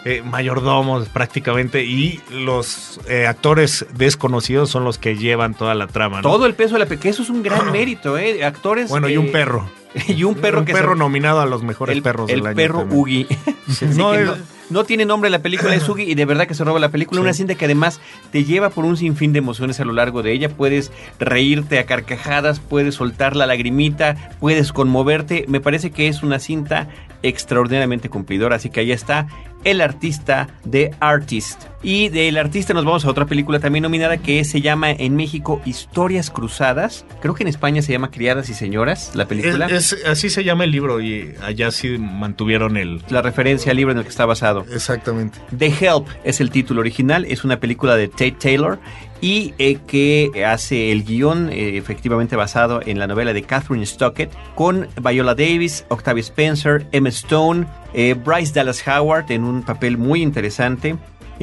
eh, 0.05 0.21
mayordomos 0.23 1.07
prácticamente 1.09 1.83
y 1.83 2.19
los 2.31 2.99
eh, 3.07 3.27
actores 3.27 3.85
desconocidos 3.93 4.69
son 4.69 4.83
los 4.83 4.97
que 4.97 5.15
llevan 5.15 5.53
toda 5.53 5.75
la 5.75 5.87
trama, 5.87 6.17
¿no? 6.17 6.23
Todo 6.29 6.45
el 6.45 6.53
peso 6.55 6.73
de 6.73 6.79
la 6.79 6.85
película, 6.85 7.11
eso 7.11 7.23
es 7.23 7.29
un 7.29 7.43
gran 7.43 7.71
mérito, 7.71 8.17
¿eh? 8.17 8.43
Actores. 8.43 8.89
Bueno, 8.89 9.09
y 9.09 9.17
un 9.17 9.31
perro. 9.31 9.69
y 10.07 10.23
un 10.23 10.35
perro 10.35 10.59
un 10.59 10.65
que 10.65 10.73
perro 10.73 10.93
se- 10.93 10.99
nominado 10.99 11.41
a 11.41 11.45
los 11.45 11.63
mejores 11.63 11.95
el, 11.97 12.01
perros 12.03 12.29
el 12.29 12.37
del 12.39 12.47
año. 12.47 12.55
perro 12.55 12.79
también. 12.79 12.99
Ugi. 12.99 13.27
No, 13.95 14.11
que 14.11 14.21
es- 14.21 14.25
no, 14.27 14.35
no 14.69 14.83
tiene 14.85 15.03
nombre 15.05 15.29
la 15.29 15.39
película, 15.39 15.75
es 15.75 15.87
Ugi 15.87 16.03
y 16.03 16.15
de 16.15 16.23
verdad 16.25 16.47
que 16.47 16.53
se 16.53 16.63
roba 16.63 16.79
la 16.79 16.89
película. 16.89 17.19
Sí. 17.19 17.23
Una 17.23 17.33
cinta 17.33 17.55
que 17.55 17.65
además 17.65 17.99
te 18.31 18.43
lleva 18.45 18.69
por 18.69 18.85
un 18.85 18.95
sinfín 18.97 19.33
de 19.33 19.39
emociones 19.39 19.79
a 19.81 19.85
lo 19.85 19.91
largo 19.93 20.23
de 20.23 20.31
ella. 20.31 20.47
Puedes 20.49 20.91
reírte 21.19 21.77
a 21.77 21.85
carcajadas, 21.85 22.59
puedes 22.61 22.95
soltar 22.95 23.35
la 23.35 23.45
lagrimita, 23.47 24.15
puedes 24.39 24.71
conmoverte. 24.71 25.43
Me 25.49 25.59
parece 25.59 25.91
que 25.91 26.07
es 26.07 26.23
una 26.23 26.39
cinta 26.39 26.87
extraordinariamente 27.21 28.09
cumplidora. 28.09 28.55
Así 28.55 28.69
que 28.69 28.79
ahí 28.79 28.91
está 28.93 29.27
el 29.63 29.81
artista 29.81 30.47
de 30.65 30.93
Artist. 30.99 31.63
Y 31.83 32.09
del 32.09 32.37
artista 32.37 32.73
nos 32.75 32.85
vamos 32.85 33.05
a 33.05 33.09
otra 33.09 33.25
película 33.25 33.59
también 33.59 33.81
nominada 33.83 34.17
que 34.17 34.43
se 34.45 34.61
llama 34.61 34.91
en 34.91 35.15
México 35.15 35.61
Historias 35.65 36.29
Cruzadas. 36.29 37.05
Creo 37.21 37.33
que 37.33 37.43
en 37.43 37.47
España 37.47 37.81
se 37.81 37.91
llama 37.91 38.11
Criadas 38.11 38.49
y 38.49 38.53
Señoras, 38.53 39.11
la 39.15 39.25
película. 39.27 39.65
Es, 39.65 39.93
es- 39.93 40.05
así 40.05 40.29
se 40.29 40.43
llama 40.43 40.63
el 40.63 40.71
libro 40.71 41.01
y 41.01 41.33
allá 41.43 41.71
sí 41.71 41.97
mantuvieron 41.97 42.77
el... 42.77 43.01
la 43.09 43.21
referencia 43.23 43.71
al 43.71 43.77
libro 43.77 43.91
en 43.93 43.97
el 43.97 44.03
que 44.03 44.09
está 44.11 44.25
basado. 44.27 44.65
Exactamente. 44.71 45.39
The 45.57 45.67
Help 45.67 46.07
es 46.23 46.39
el 46.39 46.51
título 46.51 46.81
original, 46.81 47.25
es 47.25 47.43
una 47.43 47.59
película 47.59 47.95
de 47.95 48.07
Tate 48.07 48.35
Taylor 48.39 48.79
y 49.21 49.53
eh, 49.59 49.77
que 49.87 50.43
hace 50.45 50.91
el 50.91 51.03
guion 51.05 51.49
eh, 51.49 51.77
efectivamente 51.77 52.35
basado 52.35 52.81
en 52.83 52.99
la 52.99 53.07
novela 53.07 53.33
de 53.33 53.43
Catherine 53.43 53.85
Stockett 53.85 54.31
con 54.55 54.87
Viola 55.01 55.35
Davis, 55.35 55.85
Octavia 55.89 56.21
Spencer, 56.21 56.87
Emma 56.91 57.09
Stone, 57.09 57.67
eh, 57.93 58.15
Bryce 58.15 58.53
Dallas 58.53 58.85
Howard 58.87 59.31
en 59.31 59.43
un 59.43 59.61
papel 59.61 59.97
muy 59.97 60.21
interesante. 60.21 60.97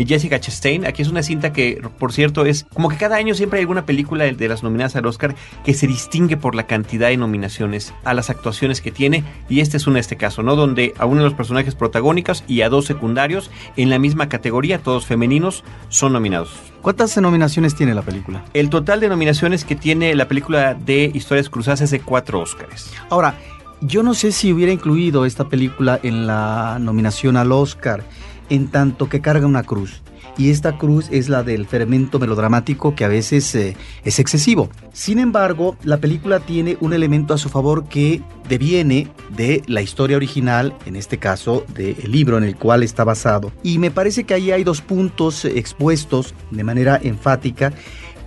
Jessica 0.07 0.39
Chastain, 0.41 0.87
aquí 0.87 1.03
es 1.03 1.09
una 1.09 1.23
cinta 1.23 1.53
que, 1.53 1.81
por 1.99 2.13
cierto, 2.13 2.45
es 2.47 2.67
como 2.75 2.89
que 2.89 2.97
cada 2.97 3.17
año 3.17 3.35
siempre 3.35 3.59
hay 3.59 3.63
alguna 3.63 3.87
película 3.87 4.25
de- 4.25 4.33
de 4.33 4.49
las 4.49 4.63
nominadas 4.63 4.97
al 4.97 5.07
Oscar 5.07 5.35
que 5.65 5.75
se 5.75 5.87
distingue 5.87 6.37
por 6.37 6.55
la 6.55 6.67
cantidad 6.67 7.09
de 7.09 7.17
nominaciones 7.17 7.95
a 8.05 8.15
las 8.15 8.31
actuaciones 8.31 8.81
que 8.81 8.91
tiene. 8.93 9.25
Y 9.49 9.61
este 9.61 9.77
es 9.77 9.87
uno 9.87 9.95
de 9.95 10.01
este 10.01 10.17
caso, 10.17 10.43
¿no? 10.43 10.57
Donde 10.57 10.95
a 10.99 11.07
uno 11.07 11.23
de 11.23 11.25
los 11.25 11.35
personajes 11.35 11.75
protagónicos 11.75 12.45
y 12.47 12.63
a 12.63 12.69
dos 12.69 12.85
secundarios 12.87 13.51
en 13.77 13.91
la 13.91 13.99
misma 13.99 14.29
categoría, 14.29 14.79
todos 14.79 15.07
femeninos, 15.07 15.65
son 15.89 16.13
nominados. 16.13 16.51
¿Cuántas 16.83 17.17
nominaciones 17.19 17.75
tiene 17.75 17.95
la 17.95 18.03
película? 18.03 18.45
El 18.55 18.71
total 18.71 19.01
de 19.01 19.09
nominaciones 19.09 19.65
que 19.65 19.75
tiene 19.75 20.15
la 20.15 20.29
película 20.29 20.75
de 20.75 21.11
Historias 21.13 21.49
Cruzadas 21.51 21.81
es 21.81 21.91
de 21.91 22.01
cuatro 22.01 22.41
Oscars. 22.41 22.93
Ahora, 23.11 23.35
yo 23.81 24.03
no 24.03 24.15
sé 24.15 24.33
si 24.33 24.53
hubiera 24.53 24.73
incluido 24.73 25.25
esta 25.25 25.49
película 25.49 26.01
en 26.03 26.27
la 26.27 26.79
nominación 26.81 27.37
al 27.37 27.53
Oscar, 27.53 28.03
en 28.49 28.69
tanto 28.69 29.09
que 29.09 29.21
carga 29.21 29.47
una 29.47 29.63
cruz. 29.63 30.03
Y 30.39 30.51
esta 30.51 30.79
cruz 30.79 31.09
es 31.11 31.29
la 31.29 31.43
del 31.43 31.67
fermento 31.67 32.21
melodramático 32.21 32.95
que 32.95 33.05
a 33.05 33.09
veces 33.09 33.53
eh, 33.57 33.77
es 34.05 34.21
excesivo. 34.21 34.71
Sin 34.93 35.19
embargo, 35.19 35.77
la 35.83 35.99
película 35.99 36.39
tiene 36.39 36.77
un 36.81 36.93
elemento 36.93 37.35
a 37.35 37.39
su 37.39 37.49
favor 37.49 37.89
que 37.89 38.23
deviene 38.49 39.09
de 39.37 39.63
la 39.67 39.83
historia 39.83 40.17
original, 40.17 40.75
en 40.87 40.95
este 40.95 41.19
caso 41.19 41.65
del 41.75 41.97
libro 42.11 42.39
en 42.39 42.45
el 42.45 42.55
cual 42.55 42.85
está 42.85 43.03
basado. 43.03 43.53
Y 43.65 43.79
me 43.79 43.91
parece 43.91 44.25
que 44.25 44.35
ahí 44.35 44.53
hay 44.53 44.63
dos 44.63 44.81
puntos 44.81 45.45
expuestos 45.45 46.35
de 46.53 46.63
manera 46.63 47.01
enfática 47.03 47.73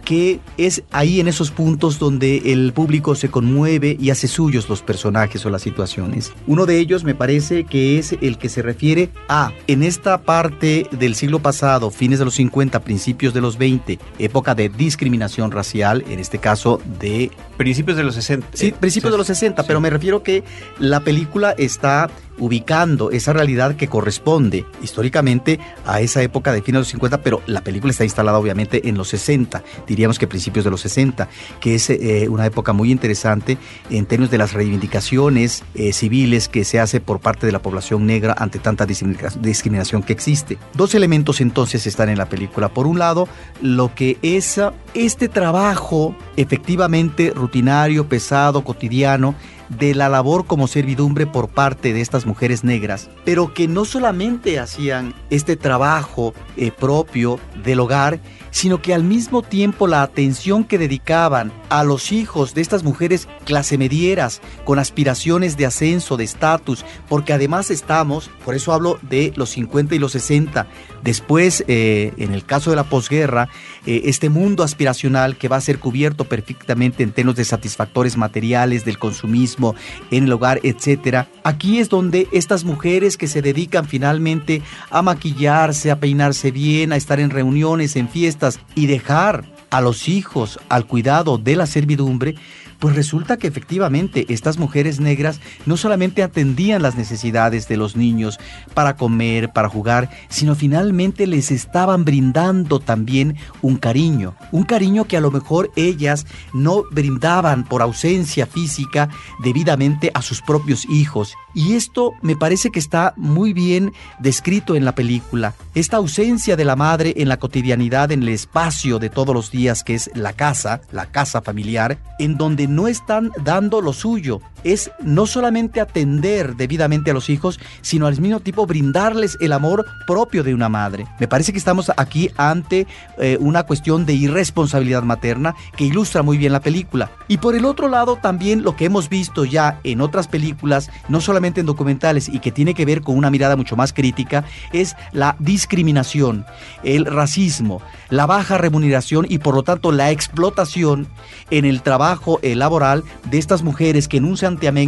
que 0.02 0.40
es 0.58 0.84
ahí 0.92 1.20
en 1.20 1.28
esos 1.28 1.52
puntos 1.52 2.00
donde 2.00 2.52
el 2.52 2.74
público 2.74 3.16
se 3.16 3.30
conmueve 3.30 3.98
y 4.00 4.10
hace 4.10 4.28
suyos 4.28 4.70
los 4.70 4.82
personajes 4.82 5.46
o 5.46 5.50
las 5.50 5.62
situaciones. 5.62 6.34
Uno 6.48 6.66
de 6.66 6.80
ellos 6.80 7.04
me 7.04 7.16
parece 7.16 7.64
que 7.64 7.98
es 7.98 8.14
el 8.22 8.38
que 8.38 8.50
se 8.50 8.62
refiere 8.62 9.10
a, 9.30 9.52
en 9.68 9.84
esta 9.84 10.22
parte 10.22 10.88
del 10.92 11.16
siglo 11.16 11.40
pasado, 11.40 11.92
fines 11.92 12.20
de 12.20 12.26
los 12.26 12.36
50, 12.36 12.80
principios 12.82 13.34
de 13.34 13.42
los 13.42 13.58
20, 13.58 14.00
época 14.20 14.56
de 14.56 14.70
discriminación 14.70 15.52
racial, 15.52 16.04
en 16.10 16.20
este 16.20 16.40
caso 16.40 16.82
de 17.00 17.32
Principios 17.62 17.96
de 17.96 18.04
los 18.04 18.16
60. 18.16 18.48
Sí, 18.54 18.72
principios 18.72 19.12
de 19.12 19.20
los 19.20 19.28
60, 19.28 19.62
sí. 19.62 19.68
pero 19.68 19.80
me 19.80 19.92
refiero 19.92 20.24
que 20.24 20.44
la 20.80 21.02
película 21.02 21.52
está 21.52 22.10
ubicando 22.38 23.12
esa 23.12 23.34
realidad 23.34 23.76
que 23.76 23.88
corresponde 23.88 24.66
históricamente 24.82 25.60
a 25.86 26.02
esa 26.02 26.22
época 26.22 26.52
de 26.52 26.62
fines 26.62 26.78
de 26.78 26.80
los 26.82 26.88
50, 26.90 27.22
pero 27.22 27.42
la 27.46 27.62
película 27.62 27.92
está 27.92 28.04
instalada 28.04 28.38
obviamente 28.38 28.88
en 28.90 28.98
los 28.98 29.10
60, 29.10 29.64
diríamos 29.88 30.18
que 30.20 30.28
principios 30.28 30.66
de 30.66 30.72
los 30.72 30.82
60, 30.82 31.28
que 31.60 31.76
es 31.76 31.90
eh, 31.90 32.28
una 32.30 32.46
época 32.46 32.74
muy 32.74 32.92
interesante 32.92 33.58
en 33.90 34.06
términos 34.06 34.32
de 34.32 34.38
las 34.38 34.54
reivindicaciones 34.54 35.64
eh, 35.76 35.94
civiles 35.94 36.48
que 36.48 36.64
se 36.64 36.80
hace 36.80 37.00
por 37.00 37.20
parte 37.20 37.46
de 37.46 37.52
la 37.52 37.62
población 37.62 38.06
negra 38.06 38.36
ante 38.38 38.60
tanta 38.60 38.86
discriminac- 38.88 39.36
discriminación 39.40 40.04
que 40.04 40.14
existe. 40.14 40.58
Dos 40.74 40.96
elementos 40.96 41.42
entonces 41.42 41.86
están 41.88 42.10
en 42.10 42.18
la 42.18 42.28
película. 42.30 42.70
Por 42.70 42.88
un 42.88 43.00
lado, 43.00 43.28
lo 43.62 43.94
que 43.96 44.18
es 44.22 44.60
este 44.94 45.30
trabajo 45.30 46.16
efectivamente 46.38 47.32
rutinario, 47.36 48.08
pesado, 48.08 48.64
cotidiano, 48.64 49.36
de 49.78 49.96
la 49.96 50.10
labor 50.10 50.46
como 50.46 50.68
servidumbre 50.68 51.28
por 51.28 51.48
parte 51.48 51.94
de 51.94 52.02
estas 52.02 52.26
mujeres 52.26 52.64
negras, 52.64 53.10
pero 53.24 53.54
que 53.54 53.68
no 53.68 53.86
solamente 53.86 54.60
hacían 54.60 55.14
este 55.30 55.56
trabajo 55.56 56.34
eh, 56.58 56.72
propio 56.72 57.40
del 57.64 57.80
hogar, 57.80 58.20
sino 58.52 58.82
que 58.82 58.94
al 58.94 59.04
mismo 59.04 59.42
tiempo 59.42 59.88
la 59.88 60.04
atención 60.04 60.64
que 60.64 60.78
dedicaban 60.78 61.52
a 61.70 61.84
los 61.84 62.12
hijos 62.12 62.54
de 62.54 62.62
estas 62.62 62.84
mujeres 62.84 63.28
clase 63.46 63.78
medieras, 63.78 64.42
con 64.66 64.78
aspiraciones 64.78 65.58
de 65.58 65.66
ascenso, 65.66 66.18
de 66.18 66.26
estatus, 66.26 66.86
porque 67.10 67.34
además 67.34 67.72
estamos, 67.72 68.30
por 68.46 68.56
eso 68.56 68.74
hablo 68.74 69.00
de 69.02 69.34
los 69.36 69.50
50 69.52 69.96
y 69.96 70.00
los 70.00 70.12
60, 70.12 70.68
después, 71.04 71.64
eh, 71.68 72.14
en 72.18 72.34
el 72.34 72.46
caso 72.46 72.70
de 72.70 72.76
la 72.76 72.84
posguerra, 72.84 73.50
eh, 73.86 74.04
este 74.06 74.30
mundo 74.30 74.64
aspiracional 74.64 75.38
que 75.38 75.48
va 75.48 75.56
a 75.56 75.62
ser 75.62 75.80
cubierto 75.80 76.26
perfectamente 76.26 77.04
en 77.04 77.12
términos 77.12 77.38
de 77.38 77.46
satisfactores 77.46 78.18
materiales, 78.18 78.86
del 78.86 79.00
consumismo, 79.00 79.76
en 80.12 80.26
el 80.26 80.34
hogar, 80.34 80.60
etcétera. 80.64 81.28
Aquí 81.44 81.80
es 81.80 81.90
donde 81.90 82.28
estas 82.32 82.66
mujeres 82.66 83.16
que 83.16 83.28
se 83.28 83.42
dedican 83.42 83.88
finalmente 83.88 84.62
a 84.90 85.02
maquillarse, 85.02 85.90
a 85.90 86.00
peinarse 86.00 86.52
bien, 86.52 86.92
a 86.92 86.98
estar 86.98 87.20
en 87.20 87.30
reuniones, 87.30 87.96
en 87.96 88.10
fiestas 88.10 88.41
y 88.76 88.88
dejar 88.88 89.46
a 89.70 89.82
los 89.82 90.10
hijos 90.10 90.60
al 90.70 90.86
cuidado 90.86 91.38
de 91.38 91.56
la 91.56 91.66
servidumbre, 91.66 92.36
pues 92.82 92.96
resulta 92.96 93.38
que 93.38 93.46
efectivamente 93.46 94.26
estas 94.30 94.58
mujeres 94.58 95.00
negras 95.00 95.40
no 95.68 95.78
solamente 95.78 96.24
atendían 96.24 96.82
las 96.82 96.96
necesidades 96.96 97.68
de 97.68 97.78
los 97.78 97.96
niños 97.96 98.40
para 98.74 98.96
comer, 98.96 99.54
para 99.54 99.70
jugar, 99.70 100.10
sino 100.30 100.56
finalmente 100.56 101.28
les 101.28 101.52
estaban 101.52 102.06
brindando 102.06 102.80
también 102.80 103.38
un 103.62 103.78
cariño, 103.78 104.36
un 104.52 104.64
cariño 104.64 105.06
que 105.06 105.16
a 105.16 105.22
lo 105.22 105.30
mejor 105.30 105.72
ellas 105.76 106.26
no 106.54 106.84
brindaban 106.90 107.66
por 107.66 107.84
ausencia 107.84 108.48
física 108.48 109.10
debidamente 109.44 110.10
a 110.16 110.24
sus 110.24 110.42
propios 110.42 110.90
hijos. 110.90 111.36
Y 111.54 111.74
esto 111.74 112.14
me 112.22 112.36
parece 112.36 112.70
que 112.70 112.80
está 112.80 113.14
muy 113.18 113.54
bien 113.54 113.94
descrito 114.20 114.76
en 114.76 114.86
la 114.86 114.96
película. 114.96 115.54
Esta 115.76 115.98
ausencia 115.98 116.56
de 116.56 116.66
la 116.66 116.76
madre 116.76 117.14
en 117.18 117.30
la 117.30 117.38
cotidianidad, 117.38 118.12
en 118.12 118.24
el 118.24 118.30
espacio 118.30 119.00
de 119.00 119.10
todos 119.10 119.36
los 119.36 119.52
días 119.52 119.84
que 119.84 119.96
es 119.96 120.10
la 120.16 120.34
casa, 120.34 120.82
la 120.92 121.08
casa 121.08 121.42
familiar, 121.42 121.98
en 122.20 122.38
donde 122.38 122.68
no 122.68 122.88
están 122.88 123.32
dando 123.44 123.82
lo 123.82 123.94
suyo. 123.94 124.42
Es 124.64 124.92
no 125.02 125.26
solamente 125.26 125.82
atender 125.82 126.56
debidamente 126.56 127.12
a 127.12 127.14
los 127.14 127.30
hijos, 127.30 127.60
sino 127.82 128.08
al 128.08 128.20
mismo 128.20 128.40
tiempo 128.40 128.66
brindarles 128.66 129.38
el 129.42 129.54
amor 129.54 129.86
propio 130.08 130.44
de 130.44 130.54
una 130.54 130.70
madre. 130.70 131.08
Me 131.20 131.28
parece 131.28 131.52
que 131.52 131.58
estamos 131.58 131.92
aquí 131.98 132.30
ante 132.38 132.88
eh, 133.18 133.38
una 133.40 133.64
cuestión 133.64 134.06
de 134.06 134.14
irresponsabilidad 134.14 135.04
materna 135.04 135.56
que 135.76 135.86
ilustra 135.86 136.24
muy 136.24 136.38
bien 136.38 136.54
la 136.54 136.62
película. 136.62 137.12
Y 137.28 137.38
por 137.38 137.56
el 137.56 137.66
otro 137.66 137.88
lado 137.88 138.18
también 138.22 138.64
lo 138.64 138.76
que 138.76 138.86
hemos 138.86 139.10
visto 139.10 139.46
ya 139.46 139.80
en 139.84 140.02
otras 140.02 140.28
películas, 140.28 140.90
no 141.10 141.22
solamente 141.22 141.60
en 141.60 141.66
documentales 141.66 142.30
y 142.30 142.40
que 142.40 142.52
tiene 142.52 142.74
que 142.74 142.86
ver 142.86 143.02
con 143.02 143.18
una 143.18 143.32
mirada 143.32 143.56
mucho 143.56 143.76
más 143.76 143.94
crítica, 143.94 144.44
es 144.74 144.96
la 145.12 145.36
discriminación, 145.40 146.46
el 146.84 147.06
racismo, 147.06 147.82
la 148.10 148.26
baja 148.26 148.58
remuneración 148.58 149.26
y 149.30 149.40
por 149.40 149.56
lo 149.56 149.64
tanto 149.64 149.92
la 149.92 150.12
explotación 150.12 151.08
en 151.50 151.66
el 151.66 151.82
trabajo 151.82 152.40
eh, 152.42 152.56
laboral 152.56 153.04
de 153.30 153.38
estas 153.38 153.64
mujeres 153.64 154.08
que 154.08 154.18
en 154.18 154.26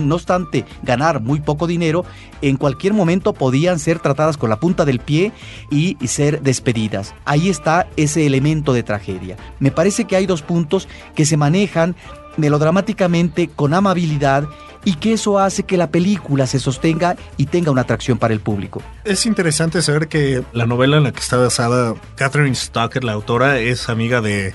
no 0.08 0.16
obstante 0.16 0.66
ganar 0.82 1.22
muy 1.22 1.40
poco 1.42 1.68
dinero, 1.68 2.06
en 2.42 2.58
cualquier 2.58 2.94
momento 2.94 3.34
podían 3.34 3.80
ser 3.80 4.00
tratadas 4.00 4.38
con 4.38 4.50
la 4.50 4.60
punta 4.60 4.86
del 4.86 5.00
pie 5.00 5.32
y 5.70 5.98
ser 6.08 6.42
despedidas. 6.42 7.14
Ahí 7.26 7.50
está 7.50 7.88
ese 7.96 8.26
elemento 8.26 8.74
de 8.74 8.84
tragedia. 8.84 9.38
Me 9.60 9.72
parece 9.72 10.06
que 10.06 10.16
hay 10.16 10.26
dos 10.26 10.42
puntos 10.42 10.88
que 11.16 11.26
se 11.26 11.38
manejan 11.38 11.96
melodramáticamente 12.38 13.48
con 13.48 13.74
amabilidad 13.74 14.48
y 14.86 14.96
que 14.96 15.14
eso 15.14 15.40
hace 15.40 15.64
que 15.64 15.78
la 15.78 15.90
película 15.90 16.46
se 16.48 16.60
sostenga 16.60 17.16
y 17.38 17.46
tenga 17.46 17.72
una 17.72 17.82
atracción 17.82 18.18
para 18.18 18.34
el 18.34 18.40
público. 18.40 18.82
Es 19.06 19.26
interesante 19.26 19.82
saber 19.82 20.08
que 20.08 20.44
la 20.52 20.66
novela 20.66 20.98
en 20.98 21.04
la 21.04 21.12
que 21.12 21.20
está 21.20 21.38
basada 21.38 21.96
Catherine 22.16 22.56
Stocker, 22.56 23.04
la 23.04 23.14
autora, 23.14 23.60
es 23.60 23.90
amiga 23.90 24.22
de, 24.22 24.54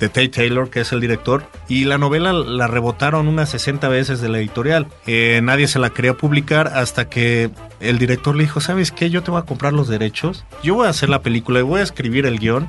de 0.00 0.08
Tate 0.08 0.28
Taylor, 0.28 0.70
que 0.70 0.80
es 0.80 0.92
el 0.92 1.00
director, 1.00 1.44
y 1.68 1.84
la 1.84 1.98
novela 1.98 2.32
la 2.32 2.66
rebotaron 2.66 3.28
unas 3.28 3.50
60 3.50 3.88
veces 3.88 4.20
de 4.20 4.28
la 4.28 4.38
editorial. 4.38 4.86
Eh, 5.06 5.40
nadie 5.42 5.68
se 5.68 5.78
la 5.78 5.90
quería 5.90 6.14
publicar 6.14 6.68
hasta 6.68 7.08
que 7.08 7.50
el 7.80 7.98
director 7.98 8.36
le 8.36 8.44
dijo, 8.44 8.60
¿sabes 8.60 8.92
qué? 8.92 9.10
Yo 9.10 9.22
te 9.22 9.30
voy 9.30 9.40
a 9.40 9.44
comprar 9.44 9.72
los 9.72 9.88
derechos, 9.88 10.44
yo 10.62 10.74
voy 10.74 10.86
a 10.86 10.90
hacer 10.90 11.08
la 11.08 11.22
película 11.22 11.60
y 11.60 11.62
voy 11.62 11.80
a 11.80 11.84
escribir 11.84 12.26
el 12.26 12.38
guion 12.38 12.68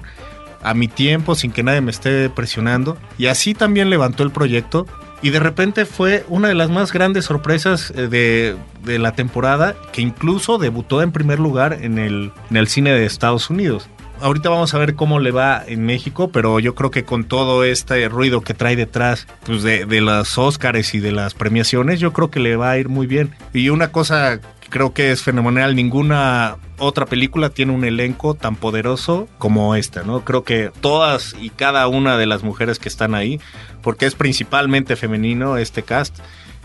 a 0.61 0.73
mi 0.73 0.87
tiempo 0.87 1.35
sin 1.35 1.51
que 1.51 1.63
nadie 1.63 1.81
me 1.81 1.91
esté 1.91 2.29
presionando. 2.29 2.97
Y 3.17 3.27
así 3.27 3.53
también 3.53 3.89
levantó 3.89 4.23
el 4.23 4.31
proyecto 4.31 4.85
y 5.21 5.29
de 5.31 5.39
repente 5.39 5.85
fue 5.85 6.25
una 6.29 6.47
de 6.47 6.55
las 6.55 6.69
más 6.69 6.93
grandes 6.93 7.25
sorpresas 7.25 7.91
eh, 7.95 8.55
de, 8.83 8.99
la 8.99 9.11
temporada, 9.11 9.75
que 9.91 10.01
incluso 10.01 10.57
debutó 10.57 11.01
en 11.01 11.11
primer 11.11 11.39
lugar 11.39 11.77
en 11.81 11.99
el 11.99 12.67
cine 12.67 12.91
de 12.91 13.05
Estados 13.05 13.49
Unidos. 13.49 13.89
Ahorita 14.21 14.49
vamos 14.49 14.73
a 14.73 14.77
ver 14.77 14.95
cómo 14.95 15.19
le 15.19 15.31
va 15.31 15.63
en 15.65 15.85
México, 15.85 16.29
pero 16.31 16.59
yo 16.59 16.75
creo 16.75 16.91
que 16.91 17.05
con 17.05 17.23
todo 17.23 17.63
este 17.63 18.07
ruido 18.09 18.41
que 18.41 18.53
trae 18.53 18.75
detrás 18.75 19.27
pues 19.45 19.63
de, 19.63 19.85
de 19.85 20.01
los 20.01 20.37
Oscars 20.37 20.93
y 20.93 20.99
de 20.99 21.11
las 21.11 21.33
premiaciones, 21.33 21.99
yo 21.99 22.11
creo 22.13 22.29
que 22.29 22.39
le 22.39 22.55
va 22.55 22.71
a 22.71 22.77
ir 22.77 22.89
muy 22.89 23.07
bien. 23.07 23.33
Y 23.53 23.69
una 23.69 23.91
cosa 23.91 24.39
creo 24.69 24.93
que 24.93 25.11
es 25.11 25.21
fenomenal. 25.21 25.75
Ninguna 25.75 26.57
otra 26.77 27.05
película 27.05 27.49
tiene 27.49 27.73
un 27.73 27.83
elenco 27.83 28.35
tan 28.35 28.55
poderoso 28.55 29.27
como 29.37 29.75
esta, 29.75 30.03
¿no? 30.03 30.23
Creo 30.23 30.43
que 30.43 30.71
todas 30.81 31.35
y 31.39 31.49
cada 31.49 31.87
una 31.87 32.17
de 32.17 32.25
las 32.25 32.43
mujeres 32.43 32.79
que 32.79 32.89
están 32.89 33.15
ahí, 33.15 33.39
porque 33.81 34.05
es 34.05 34.15
principalmente 34.15 34.95
femenino 34.95 35.57
este 35.57 35.83
cast, 35.83 36.17